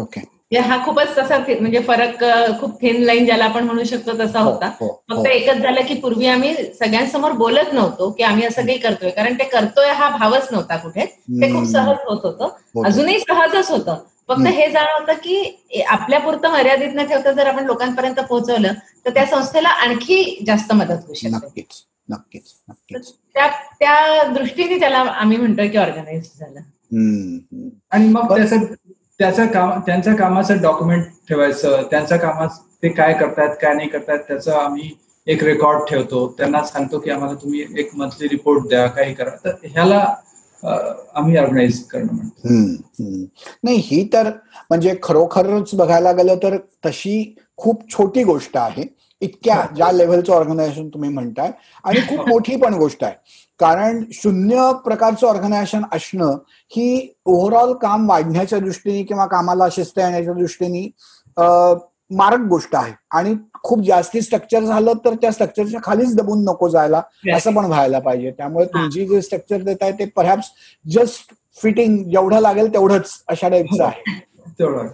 ओके. 0.00 0.20
हा 0.58 0.84
खूपच 0.84 1.18
तसा 1.18 1.38
म्हणजे 1.38 1.80
फरक 1.80 2.24
खूप 2.60 2.80
थिन 2.80 3.02
लाईन 3.02 3.26
ज्याला 3.26 3.44
आपण 3.44 3.64
म्हणू 3.64 3.84
शकतो 3.84 4.12
तसा 4.18 4.40
हो, 4.40 4.50
होता. 4.50 4.66
हो, 4.80 5.02
फक्त 5.10 5.18
हो. 5.18 5.24
एकच 5.24 5.56
झालं 5.56 5.80
की 5.88 5.94
पूर्वी 5.94 6.26
आम्ही 6.26 6.54
सगळ्यांसमोर 6.54 7.32
बोलत 7.32 7.72
नव्हतो 7.72 8.10
की 8.10 8.22
आम्ही 8.22 8.46
असं 8.46 8.66
काही 8.66 8.78
करतोय. 8.78 9.10
कारण 9.10 9.34
ते 9.34 9.44
करतोय 9.44 9.90
हा 9.90 10.08
भावच 10.08 10.48
नव्हता 10.52 10.76
कुठे. 10.76 11.04
ते 11.30 11.52
खूप 11.54 11.64
सहज 11.64 11.96
होत 12.06 12.20
होतं. 12.22 12.48
अजूनही 12.84 13.18
सहजच 13.18 13.70
होतं. 13.70 13.94
फक्त 14.28 14.46
हे 14.46 14.70
जाणवतं 14.70 15.12
की 15.22 15.82
आपल्या 15.88 16.18
पुरतं 16.20 16.52
मर्यादित 16.52 16.94
न 16.94 17.04
ठेवता 17.06 17.32
जर 17.32 17.46
आपण 17.46 17.64
लोकांपर्यंत 17.66 18.20
पोहोचवलं 18.20 18.72
तर 19.06 19.10
त्या 19.10 19.24
संस्थेला 19.26 19.68
आणखी 19.68 20.44
जास्त 20.46 20.72
मदत 20.72 21.04
होऊ 21.06 21.14
शकते. 21.14 21.66
नक्कीच 22.08 22.54
नक्कीच 22.68 23.12
त्या 23.34 23.46
त्या 23.80 24.22
दृष्टीने 24.32 24.78
त्याला 24.80 24.98
आम्ही 24.98 25.36
म्हणतोय 25.36 25.68
की 25.68 25.78
ऑर्गनाइज 25.78 26.30
झालं. 26.38 26.60
आणि 27.92 28.08
मग 28.08 28.34
त्याचं 28.36 28.64
त्याचं 29.18 29.46
काम 29.46 29.80
त्यांच्या 29.86 30.14
कामाचं 30.16 30.60
डॉक्युमेंट 30.62 31.04
ठेवायचं 31.28 31.82
त्यांच्या 31.90 32.18
कामात 32.18 32.58
ते 32.82 32.88
काय 32.88 33.12
करतात 33.14 33.54
काय 33.62 33.74
नाही 33.74 33.88
करतात 33.88 34.18
त्याचं 34.28 34.52
आम्ही 34.54 34.90
एक 35.26 35.44
रेकॉर्ड 35.44 35.88
ठेवतो. 35.88 36.26
त्यांना 36.38 36.62
सांगतो 36.64 36.98
की 36.98 37.10
आम्हाला 37.10 37.34
तुम्ही 37.42 37.64
एक 37.78 37.94
मंथली 37.96 38.28
रिपोर्ट 38.28 38.66
द्या 38.68 38.86
काही 38.86 39.14
करा. 39.14 39.30
तर 39.44 39.54
ह्याला 39.64 40.04
आम्ही 40.64 41.36
ऑर्गनाईज 41.36 41.82
करणं 41.88 42.12
म्हणतो. 42.12 42.48
नाही 43.62 43.76
ही 43.84 44.08
तर 44.12 44.30
म्हणजे 44.70 44.94
खरोखरच 45.02 45.74
बघायला 45.74 46.12
गेलं 46.12 46.36
तर 46.42 46.56
तशी 46.86 47.34
खूप 47.56 47.82
छोटी 47.92 48.22
गोष्ट 48.24 48.56
आहे. 48.56 48.84
इतक्या 49.22 49.60
ज्या 49.74 49.90
लेव्हलचं 49.92 50.32
ऑर्गनायझेशन 50.32 50.88
तुम्ही 50.88 51.10
म्हणताय 51.10 51.50
आणि 51.84 52.00
खूप 52.08 52.28
मोठी 52.28 52.56
पण 52.56 52.74
गोष्ट 52.74 53.04
आहे. 53.04 53.14
कारण 53.60 54.02
शून्य 54.12 54.70
प्रकारचं 54.84 55.26
ऑर्गनायझेशन 55.26 55.82
असणं 55.92 56.36
ही 56.72 57.08
ओव्हरऑल 57.24 57.72
काम 57.82 58.08
वाढण्याच्या 58.08 58.58
दृष्टीने 58.58 59.02
किंवा 59.02 59.26
कामाला 59.26 59.68
शिस्त 59.72 59.98
येण्याच्या 59.98 60.34
दृष्टीने 60.34 60.88
मारक 62.10 62.40
गोष्ट 62.40 62.76
आहे. 62.76 62.92
आणि 63.10 63.34
खूप 63.62 63.80
जास्ती 63.80 64.20
स्ट्रक्चर 64.20 64.64
झालं 64.64 64.92
तर 65.04 65.14
त्या 65.14 65.30
स्ट्रक्चरच्या 65.30 65.80
खालीच 65.84 66.14
दबून 66.16 66.44
नको 66.44 66.68
जायला 66.68 67.02
असं 67.34 67.54
पण 67.54 67.64
व्हायला 67.64 67.98
पाहिजे. 67.98 68.30
त्यामुळे 68.30 68.66
तुमची 68.66 69.06
जे 69.06 69.22
स्ट्रक्चर 69.22 69.62
देत 69.62 69.76
आहे 69.80 69.92
ते 69.92 70.04
परहॅप्स 70.04 70.50
जस्ट 70.86 71.32
फिटिंग 71.62 72.04
जेवढं 72.04 72.40
लागेल 72.40 72.72
तेवढंच 72.72 73.22
अशा 73.28 73.48
टाईपचं 73.48 73.84
आहे. 73.84 74.02
तेवढं. 74.58 74.88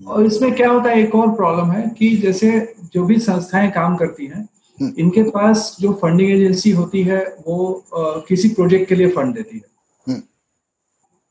और 0.00 0.24
इसमें 0.24 0.52
क्या 0.52 0.70
होता 0.70 0.90
है 0.90 1.02
एक 1.02 1.14
और 1.14 1.28
प्रॉब्लम 1.28 1.70
है 1.70 1.82
कि 1.98 2.16
जैसे 2.16 2.50
जो 2.94 3.04
भी 3.04 3.18
संस्थाएँ 3.18 3.70
काम 3.70 3.96
करती 3.96 4.26
हैं 4.26 4.46
इनके 4.98 5.22
पास 5.22 5.76
जो 5.80 5.92
फंडिंग 5.92 6.30
एजेंसी 6.30 6.70
होती 6.72 7.02
है 7.02 7.24
वो 7.46 7.84
आ, 7.94 8.18
किसी 8.28 8.48
प्रोजेक्ट 8.48 8.88
के 8.88 8.94
लिए 8.98 9.08
फंड 9.08 9.34
देती 9.34 9.56
है। 9.56 10.22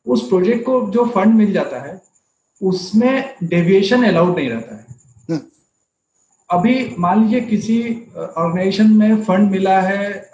उस 0.07 0.27
प्रोजेक्ट 0.29 0.65
को 0.65 0.91
जो 0.91 1.05
फंड 1.05 1.33
मिल 1.35 1.53
जाता 1.53 1.79
है 1.79 2.01
उसमें 2.61 3.23
डेविएशन 3.43 4.03
अलाउड 4.05 4.35
नहीं 4.35 4.49
रहता 4.49 4.75
है। 4.75 4.85
अभी 6.49 6.95
मान 6.99 7.21
लीजिए 7.23 7.41
किसी 7.41 7.81
ऑर्गेनाइजेशन 8.17 8.91
में 8.91 9.23
फंड 9.23 9.51
मिला 9.51 9.79
है 9.81 10.31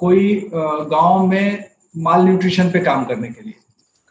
कोई 0.00 0.50
गाँव 0.52 1.26
में 1.26 1.64
माल 1.96 2.24
न्यूट्रिशन 2.24 2.70
पे 2.70 2.80
काम 2.80 3.04
करने 3.04 3.28
के 3.28 3.42
लिए। 3.42 3.54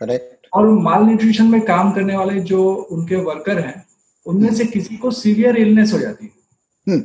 करेक्ट 0.01 0.47
और 0.53 0.67
माल 0.81 1.03
न्यूट्रिशन 1.03 1.45
में 1.45 1.61
काम 1.61 1.91
करने 1.91 2.15
वाले 2.17 2.39
जो 2.41 2.73
उनके 2.73 3.15
वर्कर 3.23 3.59
हैं 3.59 3.85
उनमें 4.25 4.53
से 4.53 4.65
किसी 4.65 4.97
को 4.97 5.11
सीवियर 5.11 5.57
इलनेस 5.57 5.93
हो 5.93 5.99
जाती 5.99 6.25
है। 6.25 6.99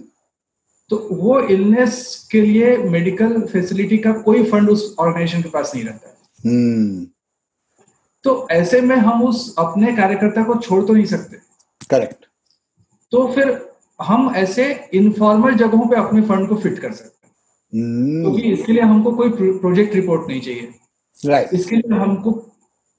तो 0.91 0.97
वो 1.13 1.39
इलनेस 1.41 2.29
के 2.33 2.41
लिए 2.41 2.77
मेडिकल 2.91 3.41
फैसिलिटी 3.43 3.99
का 3.99 4.13
कोई 4.21 4.45
फंड 4.51 4.71
उस 4.71 4.95
ऑर्गेनाइजेशन 4.99 5.43
के 5.43 5.49
पास 5.49 5.73
नहीं 5.75 5.85
रहता 5.85 6.09
है। 6.09 7.07
तो 8.25 8.47
ऐसे 8.51 8.81
में 8.81 8.97
हम 8.97 9.23
उस 9.25 9.55
अपने 9.59 9.97
कार्यकर्ता 9.97 10.43
को 10.43 10.55
छोड़ 10.59 10.85
तो 10.85 10.93
नहीं 10.93 11.05
सकते। 11.07 11.37
करेक्ट 11.91 12.27
तो 13.13 13.27
फिर 13.35 13.68
हम 14.01 14.33
ऐसे 14.37 14.65
इनफॉर्मल 14.95 15.55
जगहों 15.55 15.87
पे 15.89 15.97
अपने 15.97 16.21
फंड 16.23 16.49
को 16.49 16.57
फिट 16.57 16.79
कर 16.79 16.93
सकते 16.93 17.27
हैं। 17.27 18.23
क्योंकि 18.23 18.43
तो 18.43 18.49
इसके 18.49 18.73
लिए 18.73 18.83
हमको 18.83 19.13
कोई 19.13 19.31
प्रोजेक्ट 19.59 19.95
रिपोर्ट 19.95 20.29
नहीं 20.29 20.41
चाहिए। 20.41 20.69
राइट 21.19 21.55
इसके 21.55 21.77
लिए 21.77 21.99
हमको 21.99 22.31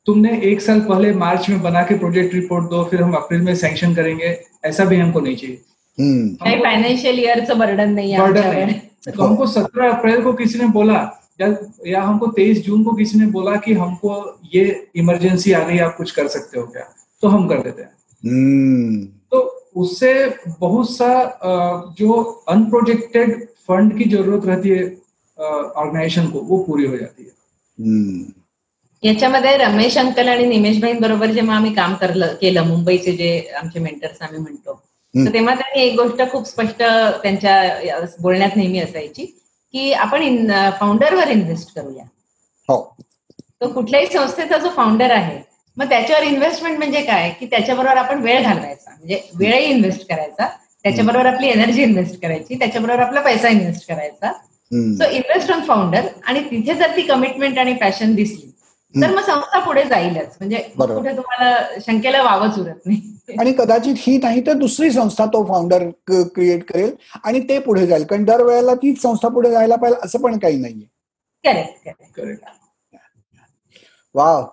तुमने 0.07 0.39
एक 0.41 0.61
साल 0.61 0.79
पहले 0.81 1.13
मार्च 1.13 1.49
में 1.49 1.61
बना 1.61 1.83
के 1.83 1.97
प्रोजेक्ट 1.97 2.33
रिपोर्ट 2.35 2.69
दो 2.69 2.83
फिर 2.83 3.01
हम 3.01 3.13
अप्रैल 3.13 3.41
में 3.41 3.55
सैंक्शन 3.55 3.95
करेंगे 3.95 4.37
ऐसा 4.65 4.85
भी 4.85 4.95
हमको 4.95 5.19
नहीं 5.19 5.35
चाहिए। 5.35 5.57
फाइनेंशियल 6.63 7.19
ईयरचं 7.19 7.59
बर्डन 7.59 7.93
नाही 7.93 8.17
बर्डन 8.17 8.47
नहीं 8.47 9.11
तो 9.13 9.23
हमको 9.23 9.47
सत्रह 9.47 9.91
अप्रैल 9.91 10.21
को 10.21 10.33
किसी 10.33 10.59
ने 10.59 10.67
बोला 10.67 10.95
या 11.41 11.47
या 11.87 12.01
हमको 12.01 12.27
तेईस 12.27 12.63
जून 12.65 12.83
को 12.83 12.93
किसी 12.93 13.19
ने 13.19 13.25
बोला 13.27 13.55
कि 13.55 13.73
हमको 13.73 14.15
ये 14.53 14.63
इमरजेंसी 14.95 15.51
आ 15.51 15.63
गई 15.67 15.77
आप 15.79 15.95
कुछ 15.97 16.11
कर 16.11 16.27
सकते 16.27 16.59
हो 16.59 16.65
क्या? 16.65 16.83
तो 17.23 17.27
हम 17.27 17.47
कर 17.47 17.61
देते 17.61 17.81
हैं। 17.81 17.89
तो 19.31 19.58
उससे 19.81 20.13
बहुत 20.59 20.89
सा 20.91 21.11
जो 21.99 22.21
अनप्रोजेक्टेड 22.47 23.37
फंड 23.67 23.97
की 23.97 24.09
जरूरत 24.09 24.45
रहती 24.45 24.69
है 24.69 24.83
ऑर्गेनाइजेशन 25.37 26.29
को 26.29 26.39
वो 26.39 26.57
पूरी 26.63 26.85
हो 26.85 26.97
जाती 26.97 27.23
है। 27.23 27.31
याच्यामध्ये 29.03 29.55
रमेश 29.57 29.97
अंकल 29.97 30.27
आणि 30.27 30.45
निमेश 30.45 30.79
भाई 30.81 30.93
बरोबर 30.93 31.31
जेव्हा 31.31 31.55
आम्ही 31.55 31.73
काम 31.73 31.93
करलं 31.95 32.33
केलं 32.41 32.67
मुंबईचे 32.67 33.11
जे 33.11 33.39
आमचे 33.61 33.79
मेंटर्स 33.79 34.21
आम्ही 34.21 34.39
म्हणतो 34.39 34.73
तर 35.13 35.33
तेव्हा 35.33 35.53
त्यांनी 35.55 35.81
एक 35.81 35.95
गोष्ट 35.95 36.21
खूप 36.31 36.47
स्पष्ट 36.47 36.81
त्यांच्या 37.23 38.05
बोलण्यात 38.21 38.55
नेहमी 38.55 38.79
असायची 38.79 39.25
की 39.73 39.91
आपण 39.93 40.47
फाउंडरवर 40.79 41.27
इन्व्हेस्ट 41.27 41.73
करूया. 41.75 42.03
हो. 42.69 42.95
तो 43.61 43.67
कुठल्याही 43.67 44.07
संस्थेचा 44.07 44.57
जो 44.57 44.69
फाउंडर 44.69 45.11
आहे 45.11 45.37
मग 45.79 45.89
त्याच्यावर 45.89 46.23
इन्व्हेस्टमेंट 46.23 46.77
म्हणजे 46.77 47.01
काय? 47.01 47.29
की 47.39 47.45
त्याच्याबरोबर 47.45 47.97
आपण 47.97 48.21
वेळ 48.21 48.41
घालवायचा. 48.43 48.91
म्हणजे 48.91 49.21
वेळही 49.35 49.65
इन्व्हेस्ट 49.65 50.07
करायचा. 50.09 50.47
त्याच्याबरोबर 50.83 51.25
आपली 51.25 51.47
एनर्जी 51.47 51.83
इन्व्हेस्ट 51.83 52.21
करायची. 52.21 52.55
त्याच्याबरोबर 52.55 52.99
आपला 52.99 53.21
पैसा 53.21 53.47
इन्व्हेस्ट 53.47 53.87
करायचा. 53.87 54.31
सो 54.71 55.09
इन्व्हेस्ट 55.11 55.51
ऑन 55.51 55.61
फाउंडर 55.63 56.07
आणि 56.23 56.39
तिथे 56.41 56.73
जर 56.73 56.95
ती 56.95 57.01
कमिटमेंट 57.01 57.57
आणि 57.59 57.73
पॅशन 57.73 58.13
दिसली 58.15 58.47
तर 58.93 59.09
मग 59.15 59.21
संस्था 59.21 59.59
पुढे 59.59 59.83
जाईलच. 59.83 60.35
म्हणजे 60.39 60.57
कुठे 60.77 61.15
तुम्हाला 61.17 61.79
शंकेला 61.81 62.21
वावच 62.23 62.59
उरत 62.59 62.85
नाही. 62.85 63.01
आणि 63.39 63.51
कदाचित 63.53 63.95
ही 63.97 64.17
नाही 64.17 64.45
तर 64.47 64.53
दुसरी 64.53 64.91
संस्था 64.91 65.25
तो 65.25 65.43
फाउंडर 65.45 65.89
क्रिएट 66.07 66.63
करेल 66.63 66.93
आणि 67.23 67.39
ते 67.39 67.59
पुढे 67.59 67.85
जाईल. 67.87 68.03
कारण 68.03 68.23
दरवेळेला 68.25 68.73
तीच 68.75 69.01
संस्था 69.01 69.27
पुढे 69.27 69.51
जायला 69.51 69.75
पाहिजे 69.75 69.99
असं 70.03 70.19
पण 70.19 70.37
काही 70.37 70.57
नाहीये. 70.57 70.85
करेक्ट 71.43 71.89
करेक्ट 72.15 72.43
वाव 74.15 74.45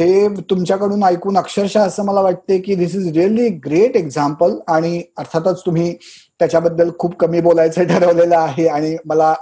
हे 0.00 0.28
तुमच्याकडून 0.50 1.02
ऐकून 1.04 1.36
अक्षरशः 1.38 1.82
असं 1.82 2.04
मला 2.04 2.20
वाटते 2.20 2.58
की 2.58 2.74
this 2.74 2.94
is 2.96 3.16
really 3.16 3.48
great 3.48 3.96
example 3.96 4.56
आणि 4.68 5.02
अर्थातच 5.18 5.60
तुम्ही 5.66 5.94
त्याच्याबद्दल 6.40 6.90
खूप 6.98 7.16
कमी 7.16 7.40
बोलायचं 7.40 7.84
ठरवलेलं 7.88 8.36
आहे 8.36 8.66
आणि 8.66 8.96
मला 9.06 9.34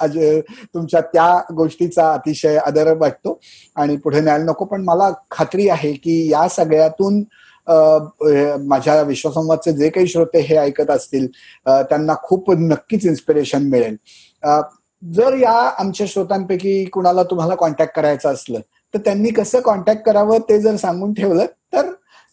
तुमच्या 0.74 1.00
त्या 1.00 1.28
गोष्टीचा 1.54 2.12
अतिशय 2.12 2.56
आदर 2.56 2.92
वाटतो. 2.96 3.38
आणि 3.76 3.96
पुढे 3.96 4.20
न्यायला 4.20 4.44
नको 4.44 4.64
पण 4.64 4.84
मला 4.84 5.10
खात्री 5.30 5.68
आहे 5.68 5.92
की 5.92 6.30
या 6.32 6.48
सगळ्यातून 6.48 7.22
माझ्या 8.66 9.00
विश्वसंवादचे 9.02 9.72
जे 9.72 9.88
काही 9.88 10.06
श्रोते 10.06 10.40
हे 10.40 10.56
ऐकत 10.56 10.90
असतील 10.90 11.26
त्यांना 11.66 12.14
खूप 12.22 12.50
नक्कीच 12.50 13.06
इन्स्पिरेशन 13.06 13.68
मिळेल. 13.68 13.96
जर 15.02 15.34
या 15.34 15.52
आमच्या 15.78 16.06
श्रोतांपैकी 16.10 16.84
कुणाला 16.84 17.22
तुम्हाला 17.22 17.54
कॉन्टॅक्ट 17.54 17.94
करायचं 17.96 18.32
असलं 18.32 18.60
तर 18.94 18.98
त्यांनी 18.98 19.30
कसं 19.30 19.60
कॉन्टॅक्ट 19.60 20.02
करावं 20.02 20.38
ते 20.38 20.60
जर 20.60 20.76
सांगून 20.76 21.12
ठेवलं 21.14 21.46
तर 21.72 21.90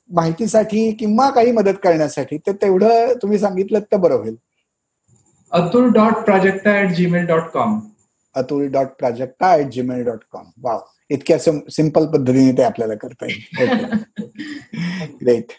माहितीसाठी 0.09 0.91
किंवा 0.91 1.29
काही 1.29 1.51
मदत 1.51 1.73
करण्यासाठी 1.83 2.37
तर 2.37 2.51
तेवढं 2.51 3.13
तुम्ही 3.21 3.39
सांगितलं 3.39 3.79
तर 3.79 3.97
बरं 3.97 4.15
होईल. 4.15 4.35
Atul 5.51 5.91
dot 5.91 6.13
Prajakta 6.13 6.81
at 6.81 6.91
Gmail 6.91 7.25
dot 7.25 7.49
com 7.53 7.79
Atul 8.35 8.67
dot 8.67 8.87
Prajakta 8.99 9.55
at 9.55 9.65
Gmail 9.65 10.03
dot 10.03 10.19
com 10.31 10.45
wow 10.61 10.79
इतक्या 11.09 11.37
सिंपल 11.71 12.05
पद्धतीने 12.05 12.51
ते 12.51 12.63
आपल्याला 12.63 12.93
करता 12.95 13.25
येईल. 13.25 13.51
ग्रेट 15.21 15.51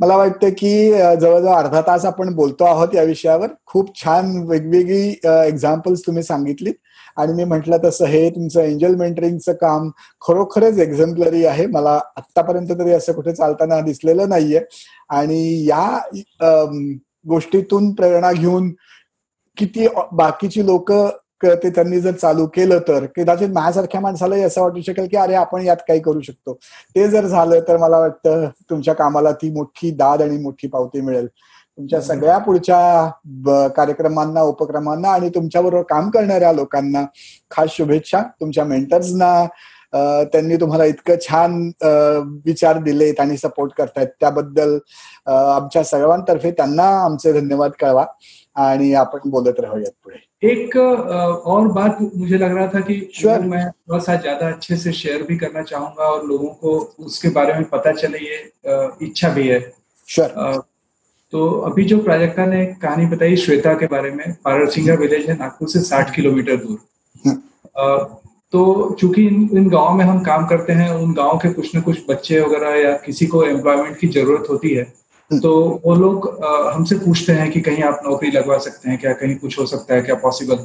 मला 0.00 0.16
वाटतं 0.16 0.48
की 0.48 0.90
जवळजवळ 0.92 1.54
अर्धा 1.54 1.80
तास 1.80 2.04
आपण 2.04 2.34
बोलतो 2.34 2.64
आहोत 2.64 2.94
या 2.94 3.02
विषयावर. 3.02 3.48
खूप 3.66 4.04
छान 4.04 4.36
वेगवेगळी 4.46 5.08
एक्झाम्पल्स 5.48 6.06
तुम्ही 6.06 6.22
सांगितलीत. 6.22 6.74
आणि 7.16 7.32
मी 7.32 7.44
म्हटलं 7.44 7.76
तसं 7.84 8.06
हे 8.06 8.28
तुमचं 8.30 8.60
एंजल 8.60 8.94
मेंटरिंगचं 8.94 9.52
काम 9.60 9.90
खरोखरच 10.26 10.78
एक्झम्पलरी 10.80 11.44
आहे. 11.46 11.66
मला 11.66 11.98
आतापर्यंत 12.16 12.72
तरी 12.78 12.92
असं 12.92 13.12
कुठे 13.12 13.32
चालताना 13.32 13.80
दिसलेलं 13.80 14.28
नाहीये. 14.28 14.60
आणि 15.10 15.66
या 15.68 15.98
गोष्टीतून 17.28 17.92
प्रेरणा 17.94 18.32
घेऊन 18.32 18.72
किती 19.56 19.86
बाकीची 20.12 20.66
लोक 20.66 20.92
ते 21.44 21.70
त्यांनी 21.70 22.00
जर 22.00 22.12
चालू 22.12 22.46
केलं 22.54 22.78
तर. 22.88 23.04
कदाचित 23.16 23.48
माझ्यासारख्या 23.48 24.00
माणसालाही 24.00 24.42
असं 24.42 24.62
वाटू 24.62 24.80
शकेल 24.86 25.06
की 25.10 25.16
अरे 25.16 25.34
आपण 25.34 25.62
यात 25.62 25.76
काही 25.88 26.00
करू 26.00 26.20
शकतो. 26.20 26.52
ते 26.96 27.08
जर 27.08 27.26
झालं 27.26 27.60
तर 27.68 27.76
मला 27.76 27.98
वाटतं 27.98 28.48
तुमच्या 28.70 28.94
कामाला 28.94 29.32
ती 29.32 29.50
मोठी 29.54 29.90
दाद 29.90 30.22
आणि 30.22 30.38
मोठी 30.42 30.68
पावती 30.68 31.00
मिळेल. 31.00 31.26
तुमच्या 31.78 32.00
सगळ्या 32.00 32.36
पुढच्या 32.38 33.68
कार्यक्रमांना 33.76 34.42
उपक्रमांना 34.42 35.08
आणि 35.08 35.28
तुमच्याबरोबर 35.28 35.82
काम 35.88 36.10
करणाऱ्या 36.10 36.52
लोकांना 36.52 37.04
खास 37.50 37.70
शुभेच्छा. 37.70 38.22
तुमच्या 38.40 38.64
मेंटर्सना 38.64 39.46
त्यांनी 40.32 40.56
तुम्हाला 40.56 40.84
इतकं 40.84 41.14
छान 41.20 41.60
विचार 42.44 42.78
दिलेत 42.82 43.20
आणि 43.20 43.36
सपोर्ट 43.36 43.72
करतायत. 43.76 44.08
त्याबद्दल 44.20 44.76
आमच्या 45.26 45.82
सर्वांतर्फे 45.84 46.50
त्यांना 46.50 46.88
आमचे 47.04 47.32
धन्यवाद 47.32 47.70
कळवा 47.80 48.04
आणि 48.56 48.92
आपण 48.94 49.30
बोलत 49.30 49.60
राहूयात 49.60 49.92
पुढे. 50.04 50.24
एक 50.42 50.76
और 50.76 51.66
बात 51.74 52.02
मुझे 52.02 52.40
लग 52.40 52.56
रहा 52.56 52.66
था 52.72 52.80
कि 52.80 53.00
श्योर 53.14 53.40
मैं 53.40 53.66
थोड़ा 53.68 53.98
सा 54.04 54.14
ज्यादा 54.16 54.48
अच्छे 54.48 54.76
से 54.76 54.92
शेयर 54.92 55.22
भी 55.28 55.36
करना 55.36 55.62
चाहूंगा 55.62 56.10
और 56.10 56.24
लोगों 56.24 56.48
को 56.60 56.78
उसके 57.06 57.28
बारे 57.34 57.52
में 57.52 57.62
पता 57.72 57.92
चले 57.92 58.18
ये 58.24 58.38
इच्छा 59.06 59.28
भी 59.28 59.48
है। 59.48 59.60
श्योर 60.08 60.60
तो 61.32 61.48
अभी 61.60 61.84
जो 61.84 61.98
प्राजक्ता 61.98 62.46
ने 62.46 62.64
कहानी 62.82 63.06
बताई 63.06 63.36
श्वेता 63.36 63.72
के 63.74 63.86
बारे 63.86 64.10
में 64.10 64.32
पारसिंगा 64.44 64.94
विलेज 64.94 65.28
है 65.30 65.36
नागपुर 65.38 65.68
से 65.68 65.80
साठ 65.80 66.14
किलोमीटर 66.14 66.56
दूर। 66.56 66.78
तो 68.52 68.96
चूँकि 69.00 69.26
इन, 69.26 69.48
इन 69.52 69.68
गाँव 69.68 69.94
में 69.94 70.04
हम 70.04 70.20
काम 70.24 70.46
करते 70.46 70.72
हैं 70.72 70.90
उन 70.90 71.12
गाँव 71.14 71.38
के 71.38 71.52
कुछ 71.52 71.74
न 71.76 71.80
कुछ 71.80 71.98
बच्चे 72.10 72.40
वगैरह 72.40 72.76
या 72.80 72.92
किसी 72.96 73.26
को 73.26 73.42
एम्प्लॉयमेंट 73.44 73.98
की 73.98 74.08
ज़रूरत 74.08 74.50
होती 74.50 74.74
है 74.74 74.84
तो 75.30 75.52
वो 75.84 75.94
लोग 75.94 76.28
हमसे 76.44 76.98
पूछते 76.98 77.32
हैं 77.32 77.50
कि 77.50 77.60
कहीं 77.60 77.82
आप 77.82 78.00
नौकरी 78.06 78.30
लगवा 78.30 78.58
सकते 78.58 78.90
हैं 78.90 78.98
क्या 78.98 79.12
कहीं 79.12 79.36
कुछ 79.36 79.58
हो 79.58 79.66
सकता 79.66 79.94
है 79.94 80.02
क्या 80.02 80.14
पॉसिबल 80.14 80.56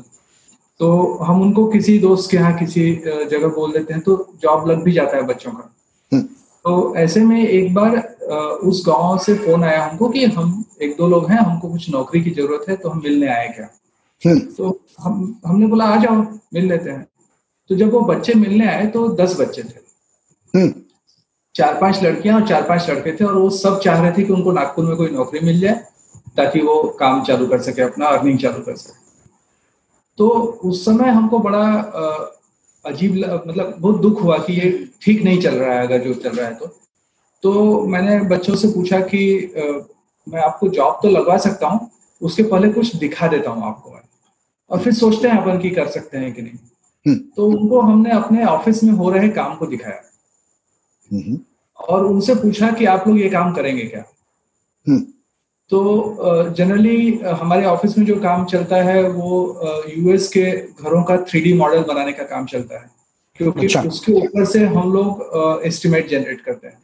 तो 0.80 0.92
हम 1.24 1.42
उनको 1.42 1.66
किसी 1.68 1.98
दोस्त 2.00 2.32
के 2.32 2.38
यहाँ 2.38 2.54
किसी 2.58 2.92
जगह 3.06 3.48
बोल 3.48 3.72
देते 3.72 3.94
हैं 3.94 4.02
तो 4.04 4.16
जॉब 4.42 4.68
लग 4.70 4.84
भी 4.84 4.92
जाता 4.92 5.18
है 5.18 5.24
बच्चों 5.24 5.52
का। 5.52 6.22
तो 6.66 6.96
ऐसे 6.96 7.24
में 7.26 7.48
एक 7.48 7.74
बार 7.74 7.96
उस 8.32 8.84
गाँव 8.88 9.18
से 9.18 9.34
फ़ोन 9.36 9.64
आया 9.64 9.84
हमको 9.86 10.10
कि 10.10 10.26
हम 10.26 10.64
एक 10.82 10.96
दो 10.98 11.08
लोग 11.08 11.30
हैं 11.32 11.38
हमको 11.38 11.70
कुछ 11.70 11.90
नौकरी 11.90 12.22
की 12.24 12.32
ज़रूरत 12.32 12.70
है 12.70 12.76
तो 12.76 12.90
हम 12.90 13.02
मिलने 13.04 13.28
आए 13.28 13.48
क्या? 13.48 13.68
हम्म। 14.22 14.40
तो 14.40 14.80
हम 15.00 15.42
हमने 15.46 15.68
बोला 15.68 15.86
आ 15.86 15.98
जाओ 16.04 16.22
मिल 16.54 16.68
लेते 16.70 16.90
हैं। 16.90 17.06
तो 17.70 17.76
जब 17.76 17.92
वो 17.92 18.02
बच्चे 18.06 18.34
मिलने 18.34 18.68
आए 18.68 18.86
तो 18.88 19.08
दस 19.16 19.40
बच्चे 19.40 19.64
थे। 19.64 19.80
हम्म। 20.54 20.74
चार 21.56 21.78
पाँच 21.82 22.04
लड़कियाँ 22.04 22.40
और 22.40 22.48
चार 22.48 22.62
पाँच 22.68 22.90
लड़के 22.90 23.12
थे 23.12 23.26
और 23.26 23.38
वो 23.38 23.50
सब 23.50 23.80
चाह 23.80 24.02
रहे 24.02 24.12
थे 24.18 24.24
कि 24.24 24.34
उनको 24.34 24.52
नागपुर 24.52 24.86
में 24.86 24.96
कोई 24.98 25.10
नौकरी 25.10 25.40
मिल 25.46 25.60
जाए 25.60 25.84
ताकि 26.38 26.62
वो 26.62 26.82
काम 27.00 27.24
चालू 27.24 27.48
कर 27.48 27.62
सके 27.62 27.82
अपना 27.82 28.08
अर्निंग 28.08 28.40
चालू 28.40 28.62
कर 28.64 28.76
सके। 28.76 29.00
तो 30.18 30.30
उस 30.66 30.86
समय 30.86 31.10
हमको 31.10 31.40
बड़ा 31.40 31.64
अजीब 32.86 33.16
मतलब 33.48 33.76
बहुत 33.80 34.02
दुख 34.02 34.22
हुआ 34.24 34.38
कि 34.38 34.54
ये 34.54 34.70
ठीक 35.02 35.24
नहीं 35.24 35.42
चल 35.42 35.56
रहा 35.56 35.74
है 35.74 35.88
अगर 35.88 36.04
जो 36.04 36.14
चल 36.14 36.30
रहा 36.30 36.48
है 36.48 36.54
तो। 36.56 36.66
तो 37.44 37.86
मैंने 37.86 38.20
बच्चों 38.20 38.56
से 38.56 38.68
पूछा 38.68 39.00
कि 39.00 39.22
मैं 40.28 40.42
आपको 40.42 40.68
जॉब 40.68 41.00
तो 41.04 41.10
लगवा 41.10 41.38
सकता 41.38 41.68
हूँ 41.68 41.90
उसके 42.22 42.44
पहले 42.44 42.70
कुछ 42.70 42.96
दिखा 42.96 43.28
देता 43.28 43.52
हूँ 43.52 43.64
आपको 43.66 43.92
मैं 43.92 44.02
और 44.72 44.80
फिर 44.80 44.94
सोचते 44.94 45.28
हैं 45.28 45.38
अपन 45.38 45.60
की 45.60 45.70
कर 45.70 45.88
सकते 45.88 46.18
हैं 46.18 46.34
कि 46.34 46.42
नहीं 46.42 46.58
हम्म। 47.06 47.18
तो 47.36 47.46
उनको 47.48 47.80
हमने 47.82 48.12
अपने 48.12 48.44
ऑफ़िस 48.46 48.84
में 48.84 48.92
हो 48.94 49.10
रहे 49.10 49.30
काम 49.30 49.56
को 49.56 49.66
दिखाया 49.66 50.02
हम्म। 51.12 51.38
और 51.80 52.06
उनसे 52.06 52.36
पूछा 52.36 52.72
कि 52.72 52.86
आप 52.86 53.08
लोग 53.08 53.20
ये 53.20 53.30
काम 53.30 53.54
करेंगे 53.54 53.86
क्या 53.86 54.04
हम्म। 54.88 55.00
तो 55.72 56.50
जनरली 56.50 57.20
हमारे 57.42 57.66
ऑफ़िस 57.66 57.98
में 57.98 58.06
जो 58.06 58.20
काम 58.20 58.46
चलता 58.46 58.82
है 58.84 59.02
वो 59.10 59.38
यूएस 59.88 60.28
के 60.28 60.52
घरों 60.84 61.04
का 61.04 61.18
थ्री 61.24 61.54
मॉडल 61.54 61.84
बनाने 61.84 62.12
का 62.12 62.24
काम 62.24 62.46
चलता 62.46 62.82
है 62.82 62.90
क्योंकि 63.40 63.66
अच्छा। 63.66 63.82
उसके 63.82 64.14
ऊपर 64.14 64.46
से 64.46 64.66
हम 64.66 64.92
लोग 64.94 65.62
एस्टिमेट 65.66 66.10
जनरेट 66.10 66.42
करते 66.42 66.68
हैं। 66.68 66.80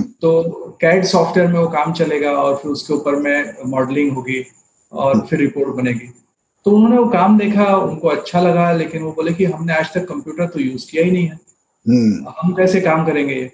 तो 0.00 0.42
कैड 0.80 1.04
सॉफ्टवेयर 1.04 1.52
में 1.52 1.60
वो 1.60 1.66
काम 1.66 1.92
चलेगा 1.92 2.30
और 2.30 2.56
फिर 2.56 2.72
उसके 2.72 2.94
ऊपर 2.94 3.16
में 3.16 3.54
मॉडलिंग 3.66 4.12
होगी 4.12 4.46
और 4.92 5.26
फिर 5.30 5.38
रिपोर्ट 5.38 5.68
बनेगी। 5.68 6.12
तो 6.64 6.70
उन्होंने 6.70 6.98
वो 6.98 7.06
काम 7.06 7.38
देखा 7.38 7.76
उनको 7.76 8.08
अच्छा 8.08 8.40
लगा 8.40 8.72
लेकिन 8.72 9.02
वो 9.02 9.12
बोले 9.12 9.32
कि 9.32 9.44
हमने 9.44 9.74
आज 9.74 9.94
तक 9.94 10.04
कंप्यूटर 10.04 10.46
तो 10.46 10.60
यूज़ 10.60 10.90
किया 10.90 11.04
ही 11.04 11.10
नहीं 11.10 11.26
है। 11.26 11.38
हम्म। 11.88 12.32
हम 12.42 12.52
कैसे 12.52 12.80
काम 12.80 13.06
करेंगे 13.06 13.34
ये? 13.34 13.52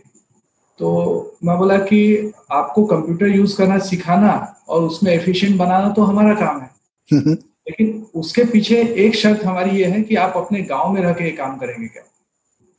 तो 0.79 1.39
मैं 1.45 1.59
बोला 1.59 1.77
कि 1.79 2.33
आपको 2.51 2.85
कंप्यूटर 2.85 3.27
यूज़ 3.27 3.57
करना 3.57 3.79
सिखाना 3.79 4.63
और 4.69 4.83
उसमें 4.83 5.13
एफिशिएंट 5.13 5.57
बनाना 5.57 5.89
तो 5.89 6.03
हमारा 6.03 6.35
काम 6.35 6.61
है। 6.61 6.71
हम्म। 7.13 7.33
लेकिन 7.69 8.07
उसके 8.15 8.45
पीछे 8.45 8.83
एक 8.83 9.15
शर्त 9.15 9.45
हमारी 9.45 9.71
ये 9.71 9.85
है 9.85 10.03
कि 10.03 10.15
आप 10.15 10.33
अपने 10.37 10.63
गाँव 10.63 10.93
में 10.93 11.03
रह 11.03 11.13
के 11.13 11.25
ये 11.25 11.31
काम 11.31 11.57
करेंगे 11.57 11.89
क्या? 11.89 12.03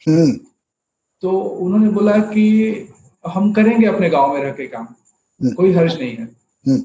हम्म। 0.07 0.39
तो 1.21 1.31
उन्होंने 1.31 1.89
बोला 1.89 2.17
कि 2.17 2.73
हम 3.27 3.51
करेंगे 3.53 3.87
अपने 3.87 4.09
गाँव 4.09 4.33
में 4.33 4.41
रह 4.41 4.51
के 4.51 4.67
काम 4.67 4.83
हम्म। 4.83 5.53
कोई 5.53 5.73
हर्ज 5.73 5.99
नहीं 5.99 6.15
है 6.17 6.23
हम्म। 6.23 6.81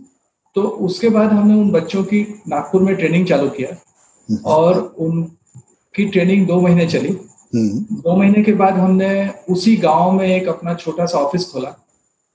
तो 0.55 0.63
उसके 0.63 1.09
बाद 1.09 1.31
हमने 1.31 1.55
उन 1.55 1.71
बच्चों 1.71 2.03
की 2.05 2.43
नागपुर 2.49 2.83
में 2.83 2.95
ट्रेनिंग 2.97 3.27
चालू 3.27 3.49
किया 3.49 3.69
हम्म। 3.71 4.39
और 4.45 4.79
उनकी 4.99 6.05
ट्रेनिंग 6.05 6.47
दो 6.47 6.61
महीने 6.61 6.87
चली। 6.87 7.17
दो 7.55 8.17
महीने 8.17 8.43
के 8.43 8.53
बाद 8.53 8.75
हमने 8.75 9.29
उसी 9.51 9.77
गाँव 9.77 10.13
में 10.13 10.27
एक 10.27 10.49
अपना 10.49 10.75
छोटा 10.75 11.07
सा 11.07 11.19
ऑफ़िस 11.19 11.51
खोला 11.51 11.75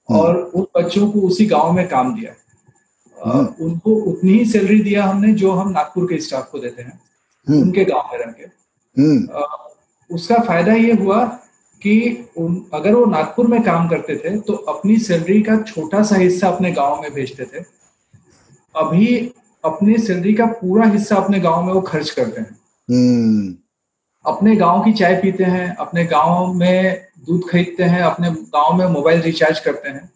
और 0.10 0.38
उन 0.56 0.66
बच्चों 0.78 1.12
को 1.12 1.22
उसी 1.22 1.45
गाँव 1.45 1.72
में 1.72 1.88
काम 1.88 2.16
दिया। 2.16 2.34
उनको 3.62 3.95
उतनी 4.12 4.32
ही 4.32 4.45
सैलरी 4.45 4.80
दिया 4.80 5.06
हमने 5.06 5.34
जो 5.34 5.52
हम 5.52 5.70
नागपुर 5.70 6.06
के 6.06 6.18
स्टाफ 6.22 6.50
को 6.52 6.60
देते 6.60 6.82
हैं। 6.82 7.00
उनके 7.47 7.86
गाँव 7.86 8.10
में 8.14 8.26
रह 8.26 8.32
के। 8.32 10.14
उसका 10.16 10.38
फ़ायदा 10.38 10.74
ये 10.74 10.93
हुआ 10.93 11.39
कि 11.82 12.28
उन, 12.38 12.66
अगर 12.74 12.94
वो 12.94 13.06
नागपुर 13.06 13.48
में 13.48 13.62
काम 13.64 13.90
करते 13.90 14.16
थे 14.16 14.40
तो 14.40 14.54
अपनी 14.54 14.98
सैलरी 14.98 15.42
का 15.42 15.62
छोटा 15.62 16.04
सा 16.04 16.16
हिस्सा 16.16 16.48
अपने 16.48 16.72
गाँव 16.72 17.02
में 17.02 17.14
भेजते 17.14 17.46
थे 17.46 17.64
अभी 18.76 19.34
अपनी 19.66 19.98
सैलरी 19.98 20.34
का 20.34 20.46
पूरा 20.46 20.86
हिस्सा 20.86 21.16
अपने 21.16 21.40
गाँव 21.40 21.64
में 21.64 21.74
वो 21.74 21.82
खर्च 21.82 22.10
करते 22.10 22.42
हैं 22.42 22.58
हम्म। 22.90 23.56
अपने 24.26 24.56
गाँव 24.56 24.84
की 24.84 24.94
चाय 24.94 25.16
पीते 25.16 25.44
हैं 25.44 25.76
अपने 25.76 26.06
गाँव 26.06 26.54
में 26.54 27.08
दूध 27.28 27.50
खरीदते 27.50 27.84
हैं 27.84 28.02
अपने 28.02 28.32
गाँव 28.32 28.78
में 28.78 28.86
मोबाइल 28.86 29.22
रिचार्ज 29.22 29.60
करते 29.60 29.90
हैं 29.90 30.12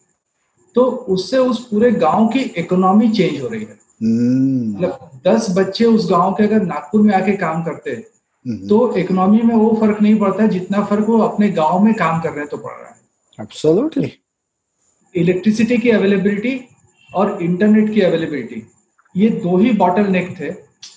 तो 0.76 0.84
उससे 0.84 1.38
उस 1.38 1.68
पूरे 1.68 1.90
गाँव 1.90 2.28
की 2.28 2.40
इकोनॉमी 2.40 3.08
चेंज 3.08 3.40
हो 3.42 3.48
रही 3.48 3.60
है 3.60 3.78
हम्म। 4.02 4.76
मतलब 4.76 5.20
दस 5.26 5.46
बच्चे 5.50 5.84
उस 5.84 6.10
गाँव 6.10 6.32
के 6.32 6.44
अगर 6.44 6.62
नागपुर 6.62 7.02
में 7.02 7.14
आके 7.14 7.32
काम 7.36 7.62
करते 7.62 7.90
हैं। 7.90 8.04
तो 8.44 8.96
इकोनॉमी 8.96 9.42
में 9.42 9.54
वो 9.54 9.76
फ़र्क 9.80 10.00
नहीं 10.02 10.18
पड़ता 10.18 10.42
है 10.42 10.48
जितना 10.48 10.84
फ़र्क 10.84 11.08
वो 11.08 11.18
अपने 11.20 11.48
गाँव 11.52 11.78
में 11.80 11.94
काम 11.94 12.20
कर 12.20 12.30
रहे 12.30 12.40
हैं 12.40 12.48
तो 12.48 12.56
पड़ 12.56 12.72
रहा 12.72 12.88
है 12.88 13.02
Absolutely. 13.38 14.08
इलेक्ट्रिसिटी 15.14 15.76
की 15.78 15.90
अवेलेबिलिटी 15.90 16.60
और 17.10 17.42
इंटरनेट 17.42 17.92
की 17.94 18.00
अवेलेबिलिटी 18.00 18.62
ये 19.14 19.28
दो 19.38 19.56
ही 19.58 19.72
बॉटल 19.74 20.06
नेक 20.08 20.34
थे 20.40 20.48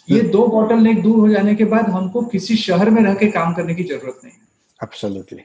ये 0.09 0.21
दो 0.29 0.45
बॉटल 0.47 0.79
नेक 0.79 1.01
दूर 1.03 1.19
हो 1.19 1.29
जाने 1.29 1.55
के 1.55 1.65
बाद 1.65 1.89
हमको 1.89 2.21
किसी 2.27 2.55
शहर 2.57 2.89
में 2.89 3.01
रह 3.03 3.13
के 3.13 3.27
काम 3.31 3.53
करने 3.53 3.75
की 3.75 3.83
ज़रूरत 3.83 4.19
नहीं 4.23 4.33
है 4.33 4.45
Absolutely. 4.79 5.39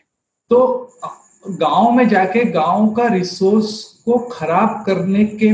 तो 0.51 0.99
गाँव 1.45 1.91
में 1.91 2.09
जाके 2.09 2.45
गाँव 2.51 2.93
का 2.95 3.07
रिसोर्स 3.09 3.73
को 4.05 4.19
खराब 4.33 4.83
करने 4.87 5.25
के 5.37 5.53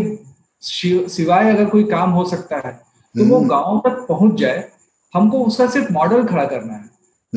सिवाय 0.63 1.51
अगर 1.51 1.67
कोई 1.67 1.85
काम 1.87 2.11
हो 2.11 2.25
सकता 2.25 2.57
है 2.67 2.73
तो 2.73 3.25
वो 3.25 3.37
हम्म। 3.37 3.49
गाँव 3.49 3.79
तक 3.81 4.05
पहुँच 4.09 4.41
जाए 4.41 4.69
हमको 5.15 5.45
उसका 5.45 5.67
सिर्फ़ 5.67 5.93
मॉडल 5.93 6.25
खड़ा 6.25 6.45
करना 6.45 6.75
है। 6.75 6.91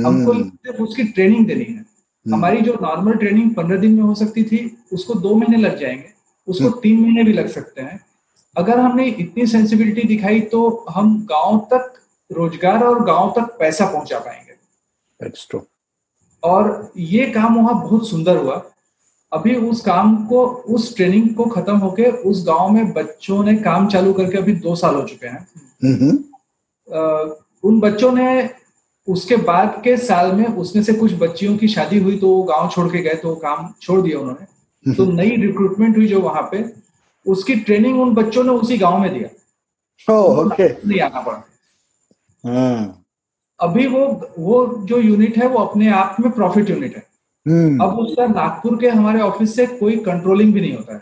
हमको 0.06 0.32
हम्म। 0.32 0.50
सिर्फ़ 0.50 0.82
उसकी 0.82 1.04
ट्रेनिंग 1.04 1.48
देनी 1.48 1.64
है। 1.64 1.86
हमारी 2.34 2.62
जो 2.62 2.78
नॉर्मल 2.82 3.14
ट्रेनिंग 3.14 3.56
पंद्रह 3.56 3.78
दिन 3.78 3.92
में 3.92 4.04
हो 4.04 4.16
सकती 4.16 4.44
थी 4.44 4.78
उसको 4.94 5.14
दो 5.14 5.36
महीने 5.36 5.58
लग 5.58 5.78
जाएँगे। 5.78 6.10
उसको 6.48 6.70
तीन 6.70 7.02
महीने 7.02 7.24
भी 7.24 7.34
लग 7.34 7.48
सकते 7.48 7.82
हैं। 7.82 8.06
अगर 8.58 8.80
हमने 8.80 9.06
इतनी 9.06 9.46
सेंसिबिलिटी 9.48 10.02
दिखाई 10.02 10.42
तो 10.42 10.86
हम 10.90 11.26
गाँव 11.26 11.68
तक 11.74 11.94
रोज़गार 12.32 12.84
और 12.84 13.06
गाँव 13.06 13.34
तक 13.38 13.58
पैसा 13.60 13.86
पहुँचा 13.86 14.20
पाएँगे। 14.20 14.52
और 16.44 16.92
ये 16.98 17.26
काम 17.26 17.56
वहाँ 17.56 17.82
बहुत 17.84 18.10
सुंदर 18.10 18.38
हुआ। 18.38 18.66
अभी 19.34 19.56
उस 19.56 19.82
काम 19.82 20.26
को 20.26 20.46
उस 20.46 20.96
ट्रेनिंग 20.96 21.36
को 21.36 21.46
खत्म 21.46 21.78
होके 21.78 22.06
उस 22.06 22.48
गाँव 22.48 22.70
में 22.70 22.94
बच्चों 22.94 23.44
ने 23.44 23.56
काम 23.58 23.88
चालू 23.88 24.14
करके 24.14 24.38
अभी 24.38 24.54
दो 24.54 24.76
साल 24.76 24.96
हो 24.96 25.04
चुके 25.04 25.28
हैं। 25.28 25.48
हम्म। 25.84 26.18
उन 27.64 27.80
बच्चों 27.80 28.12
ने 28.12 28.49
उसके 29.07 29.36
बाद 29.36 29.82
के 29.84 29.95
साल 29.97 30.32
में 30.32 30.45
उसमें 30.45 30.84
से 30.84 30.93
कुछ 30.93 31.14
बच्चियों 31.14 31.57
की 31.57 31.68
शादी 31.68 31.99
हुई 31.99 32.18
तो 32.20 32.28
वो 32.28 32.43
गाँव 32.43 32.70
छोड़ 32.70 32.88
के 32.91 33.01
गए 33.01 33.14
तो 33.14 33.36
काम 33.36 33.74
छोड़ 33.82 34.01
दिया 34.01 34.20
उन्होंने 34.20 34.93
तो 34.95 35.05
नई 35.05 35.36
रिक्रूटमेंट 35.38 35.97
हुई 35.97 36.07
जो 36.07 36.22
वहाँ 36.22 36.41
पे 36.51 36.64
उसकी 37.26 37.55
ट्रेनिंग 37.55 37.99
उन 38.01 38.14
बच्चों 38.14 38.43
ने 38.43 38.49
उसी 38.49 38.78
गाँव 38.78 38.99
में 38.99 39.14
दिया 39.14 39.30
Oh, 40.07 40.43
okay. 40.43 40.68
नहीं 40.88 40.99
आना 40.99 41.22
पड़ा 41.22 41.43
हाँ. 42.43 43.05
अभी 43.59 43.86
वो 43.88 44.05
वो 44.39 44.66
जो 44.86 44.97
यूनिट 44.97 45.38
है 45.38 45.47
वो 45.47 45.59
अपने 45.59 45.89
आप 45.89 46.16
में 46.20 46.32
प्रॉफिट 46.32 46.70
यूनिट 46.70 46.95
है 46.95 47.03
हम्म. 47.45 47.84
अब 47.84 47.99
उसका 47.99 48.26
नागपुर 48.28 48.78
के 48.80 48.88
हमारे 48.88 49.22
ऑफ़िस 49.22 49.55
से 49.55 49.66
कोई 49.68 49.97
कंट्रोलिंग 49.97 50.53
भी 50.53 50.62
नहीं 50.62 50.74
होता 50.74 50.95
है 50.95 51.01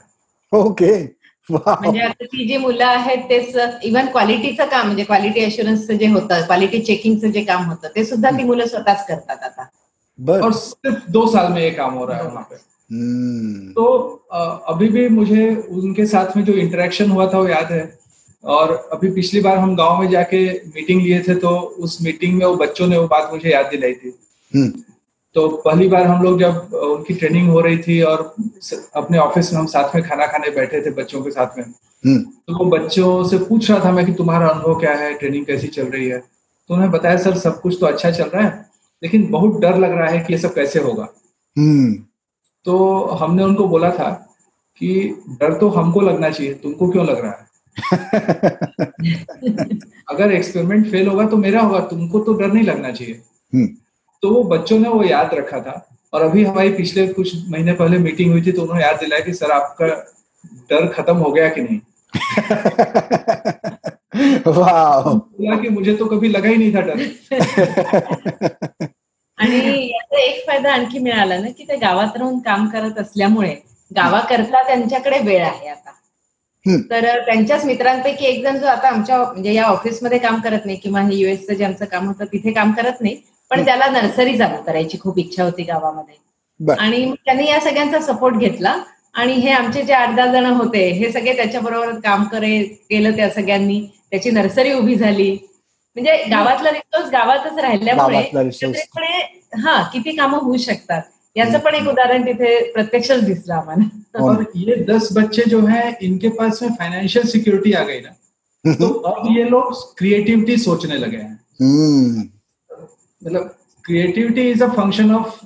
ओके 0.51 0.85
Okay. 0.85 1.18
म्हणजे 1.49 1.99
आता 1.99 2.25
ती 2.25 2.47
जी 2.47 2.57
मुलं 2.57 2.85
आहेत 2.85 3.23
तेच 3.29 3.55
इव्हन 3.83 4.05
क्वालिटीचं 4.05 4.65
काम 4.65 4.85
म्हणजे 4.85 5.03
क्वालिटी 5.03 5.43
अशुरन्सचं 5.43 5.97
जे 5.97 6.07
होतं 6.07 6.45
क्वालिटी 6.45 6.79
चेकिंगचं 6.81 7.31
जे 7.31 7.43
काम 7.43 7.63
होतं 7.69 7.95
ते 7.95 8.03
सुद्धा 8.05 8.29
ती 8.29 8.43
मुलं 8.43 8.67
स्वतःच 8.67 9.05
करतात 9.07 9.43
आता. 9.43 9.65
और 10.19 10.51
सिर्फ़ 10.53 11.11
दो 11.11 11.25
साल 11.27 11.51
में 11.53 11.61
ये 11.61 11.69
काम 11.71 11.93
हो 11.93 12.05
रहा 12.07 12.17
है 12.17 12.23
वहाँ 12.23 12.41
पे 12.49 12.55
हम्म. 12.55 13.71
तो 13.71 13.85
अभी 14.67 14.87
भी 14.87 15.07
मुझे 15.09 15.45
उनके 15.71 16.05
साथ 16.05 16.35
में 16.37 16.43
जो 16.45 16.53
इंटरेक्शन 16.55 17.11
हुआ 17.11 17.27
था 17.33 17.37
वो 17.37 17.47
याद 17.47 17.71
है 17.71 17.83
और 18.43 18.73
अभी 18.93 19.11
पिछली 19.11 19.41
बार 19.41 19.57
हम 19.57 19.75
गाँव 19.75 19.99
में 19.99 20.09
जाके 20.09 20.41
मीटिंग 20.75 21.01
लिए 21.01 21.21
थे 21.27 21.35
तो 21.35 21.49
उस 21.79 21.97
मीटिंग 22.01 22.37
में 22.37 22.45
वो 22.45 22.53
बच्चों 22.55 22.87
ने 22.87 22.97
वो 22.97 23.07
बात 23.07 23.29
मुझे 23.33 23.49
याद 23.51 23.65
दिलाई 23.71 23.93
थी 23.93 24.13
हम्म. 24.53 24.71
तो 25.35 25.47
पहली 25.65 25.87
बार 25.87 26.07
हम 26.07 26.23
लोग 26.23 26.39
जब 26.39 26.73
उनकी 26.73 27.13
ट्रेनिंग 27.13 27.49
हो 27.49 27.59
रही 27.59 27.77
थी 27.77 28.01
और 28.01 28.35
अपने 28.95 29.17
ऑफ़िस 29.17 29.53
में 29.53 29.59
हम 29.59 29.65
साथ 29.67 29.95
में 29.95 30.03
खाना 30.03 30.27
खाने 30.27 30.51
बैठे 30.51 30.81
थे 30.81 30.91
बच्चों 30.91 31.23
के 31.23 31.31
साथ 31.31 31.57
में 31.57 31.63
हम्म. 31.63 32.19
तो 32.19 32.57
वो 32.57 32.65
बच्चों 32.69 33.23
से 33.23 33.39
पूछ 33.39 33.71
रहा 33.71 33.85
था 33.85 33.91
मैं 33.91 34.05
कि 34.05 34.13
तुम्हारा 34.13 34.47
अनुभव 34.47 34.79
क्या 34.79 34.93
है 34.93 35.13
ट्रेनिंग 35.13 35.45
कैसी 35.45 35.67
चल 35.67 35.87
रही 35.87 36.07
है 36.07 36.19
तो 36.19 36.73
उन्होंने 36.73 36.93
बताया 36.93 37.17
सर 37.17 37.37
सब 37.37 37.61
कुछ 37.61 37.77
तो 37.79 37.85
अच्छा 37.85 38.11
चल 38.11 38.25
रहा 38.25 38.43
है 38.43 38.69
लेकिन 39.03 39.29
बहुत 39.31 39.61
डर 39.61 39.77
लग 39.77 39.91
रहा 39.91 40.07
है 40.07 40.19
कि 40.19 40.33
ये 40.33 40.39
सब 40.39 40.55
कैसे 40.55 40.79
होगा 40.79 41.07
हम्म. 41.55 41.93
तो 42.65 43.05
हमने 43.19 43.43
उनको 43.43 43.67
बोला 43.67 43.91
था 43.91 44.09
कि 44.81 45.15
डर 45.41 45.53
तो 45.59 45.69
हमको 45.69 46.01
लगना 46.01 46.29
चाहिए 46.29 46.53
तुमको 46.53 46.91
क्यों 46.91 47.05
लग 47.05 47.19
रहा 47.19 47.31
है 47.31 47.47
अगर 50.09 50.31
एक्सपेरिमेंट 50.31 50.91
फेल 50.91 51.07
होगा 51.07 51.25
तो 51.27 51.37
मेरा 51.37 51.61
होगा 51.61 51.79
तुमको 51.87 52.19
तो 52.19 52.33
डर 52.33 52.51
नहीं 52.53 52.63
लगना 52.63 52.91
चाहिए 52.91 53.21
हम्म. 53.53 53.67
तो 54.23 54.29
वो 54.29 54.43
बच्चों 54.43 54.79
ने 54.79 54.89
वो 54.89 55.03
याद 55.03 55.33
रखा 55.33 55.59
था। 55.59 55.85
और 56.13 56.21
अभी 56.21 56.43
हमारी 56.45 56.69
पिछले 56.69 57.07
कुछ 57.07 57.35
महीने 57.49 57.73
पहले 57.73 57.97
मीटिंग 57.97 58.31
हुई 58.31 58.41
थी 58.41 58.51
तो 58.51 58.61
उन्होंने 58.61 58.83
याद 58.83 58.95
दिलाया 58.95 59.25
कि 59.25 59.33
सर 59.33 59.51
आपका 59.51 59.87
डर 60.69 60.87
खत्म 60.87 61.17
हो 61.17 61.31
गया 61.31 61.49
कि 61.49 61.61
नहीं. 61.61 61.79
बोला 64.45 65.55
कि 65.61 65.69
मुझे 65.69 65.95
तो 65.95 66.05
कभी 66.05 66.27
लगा 66.27 66.49
ही 66.49 66.55
नहीं 66.55 66.75
था 66.75 66.81
डर. 66.81 66.97
आणि 69.39 69.91
याचा 69.91 70.19
एक 70.19 70.47
फायदा 70.47 70.73
आणखी 70.73 70.99
मिळाला 70.99 71.37
ना 71.37 71.49
की 71.49 71.63
ते 71.63 71.75
गावात 71.75 72.17
राहून 72.17 72.39
काम 72.39 72.67
करत 72.67 72.97
असल्यामुळे 72.97 73.55
गावाकरता 73.95 74.67
त्यांच्याकडे 74.67 75.19
वेळ 75.19 75.43
आहे 75.43 75.67
आता. 75.67 75.91
तर 76.89 77.05
त्यांच्याच 77.25 77.65
मित्रांपैकी 77.65 78.25
एक 78.25 78.43
जण 78.43 78.57
जो 78.57 78.67
आता 78.67 78.87
आमच्या 78.87 79.17
म्हणजे 79.17 79.53
या 79.53 79.63
ऑफिसमध्ये 79.63 80.17
काम 80.19 80.41
करत 80.41 80.65
नाही 80.65 80.77
किंवा 80.77 81.01
हे 81.01 81.15
युएसचं 81.15 81.53
जे 81.53 81.65
आमचं 81.65 81.85
काम 81.85 82.07
होतं 82.07 82.25
तिथे 82.25 82.51
काम 82.51 82.71
करत 82.71 83.01
नाही. 83.01 83.21
पण 83.51 83.65
त्याला 83.65 83.85
नर्सरी 83.87 84.37
चालू 84.37 84.61
करायची 84.63 84.97
खूप 85.01 85.19
इच्छा 85.19 85.43
होती 85.43 85.63
गावामध्ये. 85.63 86.15
आणि 86.79 87.13
त्यांनी 87.25 87.47
या 87.49 87.59
सगळ्यांचा 87.59 87.99
सपोर्ट 87.99 88.35
घेतला. 88.35 88.77
आणि 89.13 89.33
हे 89.33 89.51
आमचे 89.51 89.81
जे 89.81 89.93
आठ 89.93 90.15
दहा 90.15 90.25
जण 90.25 90.45
होते 90.45 90.89
हे 90.89 91.11
सगळे 91.11 91.35
त्याच्याबरोबर 91.35 91.99
काम 91.99 92.23
करे 92.23 92.63
केलं 92.63 93.15
त्या 93.15 93.29
सगळ्यांनी. 93.29 93.87
त्याची 94.11 94.31
नर्सरी 94.31 94.73
उभी 94.73 94.95
झाली. 94.95 95.37
म्हणजे 95.95 96.23
गावातला 96.31 96.71
रिसोर्स 96.71 97.09
गावातच 97.09 97.57
राहिल्यामुळे 97.59 98.17
हा 99.63 99.83
किती 99.83 100.11
कामं 100.11 100.37
होऊ 100.37 100.57
शकतात. 100.57 101.01
याचं 101.35 101.59
पण 101.59 101.75
एक 101.75 101.87
उदाहरण 101.87 102.25
तिथे 102.25 102.71
प्रत्यक्षच 102.71 103.23
दिसलं 103.23 103.53
आम्हाला. 103.53 103.83
और 104.23 104.43
ये 104.55 104.75
दस 104.75 105.07
बच्चे 105.11 105.43
जो 105.49 105.59
है 105.65 105.91
इनके 106.01 106.29
पास 106.29 106.63
में 106.63 106.71
फाइनेंशियल 106.79 107.27
सिक्योरिटी 107.27 107.73
आ 107.73 107.83
गई 107.83 107.99
ना। 107.99 108.09
तो 108.73 108.93
अब 108.93 109.37
ये 109.37 109.49
लोग 109.49 109.73
क्रिएटिविटी 109.97 110.57
सोचने 110.57 111.01
लगे 111.01 111.17
हैं। 111.17 111.37
मतलब 113.21 113.55
creativity 113.85 114.49
is 114.51 114.63
a 114.63 114.67
function 114.73 115.11
of 115.15 115.39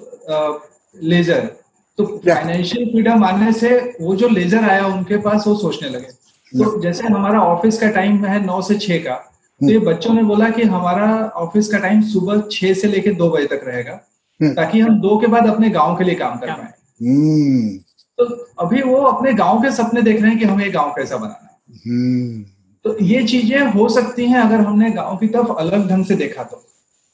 leisure 0.95 1.45
तो 1.99 2.05
फाइनेंशियल 2.05 2.89
फ्रीडम 2.91 3.23
आने 3.23 3.51
से 3.53 3.77
वो 4.01 4.15
जो 4.15 4.27
लेजर 4.29 4.63
आया 4.69 4.85
उनके 4.87 5.17
पास 5.21 5.43
वो 5.47 5.55
सोचने 5.55 5.89
लगे। 5.89 6.07
तो 6.53 6.81
जैसे 6.81 7.07
हमारा 7.07 7.39
ऑफ़िस 7.41 7.79
का 7.79 7.89
टाइम 7.91 8.25
है 8.25 8.45
नौ 8.45 8.61
से 8.61 8.77
छह 8.77 8.97
का 8.97 9.15
तो 9.61 9.69
ये 9.69 9.79
बच्चों 9.79 10.13
ने 10.13 10.23
बोला 10.23 10.49
कि 10.49 10.63
हमारा 10.63 11.07
ऑफ़िस 11.37 11.67
का 11.67 11.77
टाइम 11.79 12.01
सुबह 12.03 12.41
छह 12.51 12.73
से 12.73 12.87
लेकर 12.87 13.13
दो 13.13 13.29
बजे 13.29 13.45
तक 13.47 13.61
रहेगा 13.65 13.93
ताकि 14.39 14.79
हम 14.79 14.99
दो 15.01 15.17
के 15.17 15.27
बाद 15.27 15.47
अपने 15.47 15.69
गाँव 15.69 15.95
के 15.97 16.03
लिए 16.03 16.15
काम 16.15 16.37
कर 16.39 16.51
पाए। 16.51 16.71
तो 18.19 18.25
अभी 18.59 18.81
वो 18.81 18.95
अपने 19.03 19.33
गाँव 19.33 19.61
के 19.61 19.71
सपने 19.71 20.01
देख 20.01 20.21
रहे 20.21 20.31
हैं 20.31 20.39
कि 20.39 20.45
हमें 20.45 20.73
गाँव 20.73 20.89
कैसा 20.89 21.17
बनाना 21.17 21.47
है। 21.47 21.57
तो 22.85 22.97
ये 23.03 23.23
चीज़ें 23.27 23.59
हो 23.73 23.87
सकती 23.89 24.25
हैं 24.25 24.39
अगर 24.39 24.61
हमने 24.61 24.89
गाँव 24.91 25.17
की 25.17 25.27
तरफ़ 25.27 25.51
अलग 25.57 25.89
ढंग 25.89 26.05
से 26.05 26.15
देखा 26.15 26.43
तो। 26.43 26.63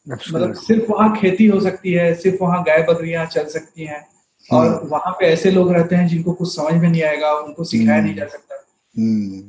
मतलब 0.10 0.54
सिर्फ़ 0.56 0.92
वहाँ 0.92 1.16
खेती 1.16 1.46
हो 1.48 1.60
सकती 1.60 1.92
है 1.94 2.14
सिर्फ़ 2.16 2.44
वहाँ 2.44 2.62
गाय 2.68 2.82
बकरियाँ 2.84 3.26
चल 3.26 3.46
सकती 3.50 3.86
हैं 3.86 4.02
और 4.50 4.80
वहाँ 4.92 5.12
पे 5.20 5.26
ऐसे 5.26 5.52
लोग 5.52 5.72
रहते 5.74 5.96
हैं 5.96 6.08
जिनको 6.08 6.34
कुछ 6.34 6.56
समझ 6.56 6.74
में 6.74 6.90
नहीं 6.90 7.04
आएगा 7.04 7.32
उनको 7.40 7.64
सिखाया 7.64 8.02
नहीं 8.02 8.16
जा 8.16 8.26
सकता। 8.26 8.56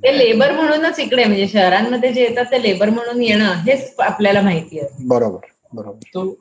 ते 0.02 0.12
लेबर 0.18 0.52
म्हणूनच 0.52 0.98
इकडे 1.00 1.24
म्हणजे 1.24 1.46
शहरांमध्ये 1.48 2.12
जे 2.12 2.22
येतात 2.22 2.44
ते 2.52 2.62
लेबर 2.62 2.90
म्हणून 2.90 3.22
येणं 3.22 3.52
हेच 3.66 3.94
आपल्याला 3.98 4.40
माहिती 4.42 4.78
आहे. 4.80 5.06
बरोबर 5.08 5.48
बरोबर. 5.72 5.98
तो 6.14 6.36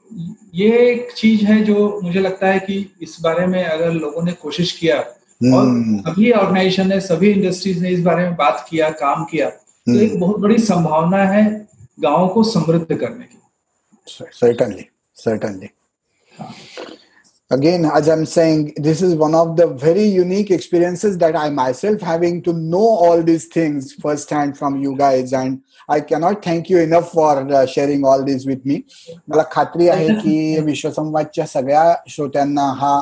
ये 0.53 0.69
एक 0.89 1.11
चीज़ 1.17 1.45
है 1.45 1.61
जो 1.63 1.99
मुझे 2.03 2.23
लगता 2.23 2.47
है 2.47 2.59
कि 2.59 2.83
इस 3.01 3.15
बारे 3.23 3.45
में 3.45 3.63
अगर 3.63 3.91
लोगों 3.93 4.23
ने 4.25 4.31
कोशिश 4.41 4.71
किया 4.71 4.97
और 4.97 5.65
सभी 6.05 6.31
ऑर्गेनाइजेशन 6.31 6.87
ने 6.89 6.99
सभी 7.01 7.29
इंडस्ट्रीज़ 7.31 7.81
ने 7.83 7.89
इस 7.89 8.01
बारे 8.03 8.23
में 8.23 8.35
बात 8.35 8.65
किया 8.69 8.89
काम 9.01 9.23
किया 9.25 9.49
तो 9.49 9.99
एक 9.99 10.19
बहुत 10.19 10.39
बड़ी 10.39 10.57
संभावना 10.59 11.23
है 11.25 11.43
गाँव 11.99 12.27
को 12.27 12.43
समृद्ध 12.43 12.95
करने 12.95 13.23
की। 13.23 13.38
Certainly 14.31 14.89
certainly 15.13 15.71
again 17.51 17.85
as 17.85 18.07
i'm 18.07 18.25
saying 18.25 18.73
this 18.77 19.01
is 19.01 19.15
one 19.15 19.35
of 19.35 19.55
the 19.57 19.67
very 19.83 20.03
unique 20.03 20.51
experiences 20.51 21.17
that 21.17 21.35
i 21.35 21.49
myself 21.49 22.01
having 22.01 22.41
to 22.41 22.53
know 22.53 22.89
all 23.05 23.23
these 23.23 23.45
things 23.45 23.93
firsthand 23.93 24.57
from 24.57 24.77
you 24.77 24.95
guys 24.97 25.33
and 25.33 25.61
i 25.89 25.99
cannot 25.99 26.43
thank 26.43 26.69
you 26.69 26.77
enough 26.79 27.11
for 27.11 27.31
uh, 27.51 27.65
sharing 27.65 28.05
all 28.05 28.23
this 28.23 28.45
with 28.45 28.65
me 28.65 28.81
मला 29.27 29.43
खात्री 29.51 29.87
आहे 29.89 30.07
की 30.07 30.59
विश्वसंवादच्या 30.59 31.45
सगळ्या 31.45 31.93
श्रोत्यांना 32.07 32.71
हा 32.81 32.99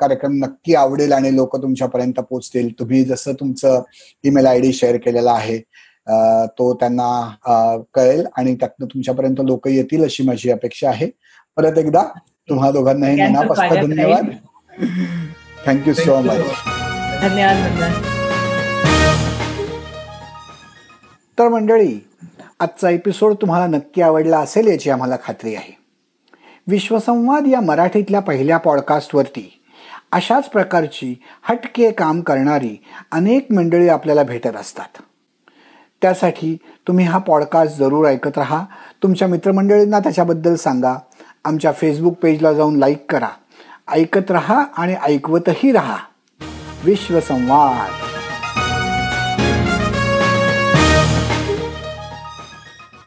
कार्यक्रम 0.00 0.32
नक्की 0.44 0.74
आवडेल 0.74 1.12
आणि 1.12 1.34
लोक 1.36 1.56
तुमच्यापर्यंत 1.62 2.20
पोहोचतील 2.20 2.78
तुम्ही 2.78 3.04
जसं 3.04 3.32
तुमचं 3.40 3.82
ईमेल 4.24 4.46
आय 4.46 4.60
डी 4.60 4.72
शेअर 4.72 4.96
केलेला 4.96 5.32
आहे 5.32 5.60
तो 6.58 6.74
त्यांना 6.74 7.10
कळेल 7.94 8.26
आणि 8.36 8.54
त्यातनं 8.54 8.86
तुमच्यापर्यंत 8.86 9.40
लोक 9.44 9.68
येतील 9.68 10.04
अशी 10.04 10.22
माझी 10.22 10.50
अपेक्षा 10.50 10.88
आहे. 10.88 11.08
परत 11.56 11.78
एकदा 11.78 12.02
तुम्हा 12.48 12.70
दोघांनाही 12.70 13.22
मनापासून 13.22 13.90
धन्यवाद. 13.90 14.30
Thank you 15.66 15.94
so 15.94 16.20
much. 16.20 16.36
धन्यवाद 17.22 17.92
तर 21.38 21.48
मंडळी 21.48 21.98
आजचा 22.60 22.90
एपिसोड 22.90 23.34
तुम्हाला 23.34 23.66
नक्की 23.66 24.02
आवडला 24.02 24.38
असेल 24.38 24.66
याची 24.66 24.90
आम्हाला 24.90 25.16
खात्री 25.24 25.54
आहे. 25.54 25.78
विश्वसंवाद 26.66 27.46
या 27.46 27.60
मराठीतल्या 27.60 28.20
पहिल्या 28.20 28.56
पॉडकास्टवरती 28.56 29.60
अशाच 30.12 30.48
प्रकारची 30.48 31.14
हटके 31.42 31.90
काम 31.90 32.20
करणारी 32.20 32.76
अनेक 33.12 33.52
मंडळी 33.52 33.88
आपल्याला 33.88 34.22
भेटत 34.22 34.56
असतात. 34.56 35.02
त्यासाठी 36.02 36.56
तुम्ही 36.88 37.04
हा 37.04 37.18
पॉडकास्ट 37.18 37.76
जरूर 37.76 38.06
ऐकत 38.06 38.38
राहा. 38.38 38.64
तुमच्या 39.02 39.28
मित्रमंडळींना 39.28 39.98
त्याच्याबद्दल 39.98 40.54
सांगा. 40.54 40.94
आमच्या 41.44 41.72
फेसबुक 41.72 42.12
पेजला 42.12 42.52
जाऊन 42.52 42.76
लाईक 42.76 43.12
करा. 43.12 43.28
ऐकत 43.90 44.30
रहा 44.30 44.64
आणि 44.76 44.94
ऐकवतही 44.94 45.72
रहा. 45.72 45.96
विश्वसंवाद 46.84 48.09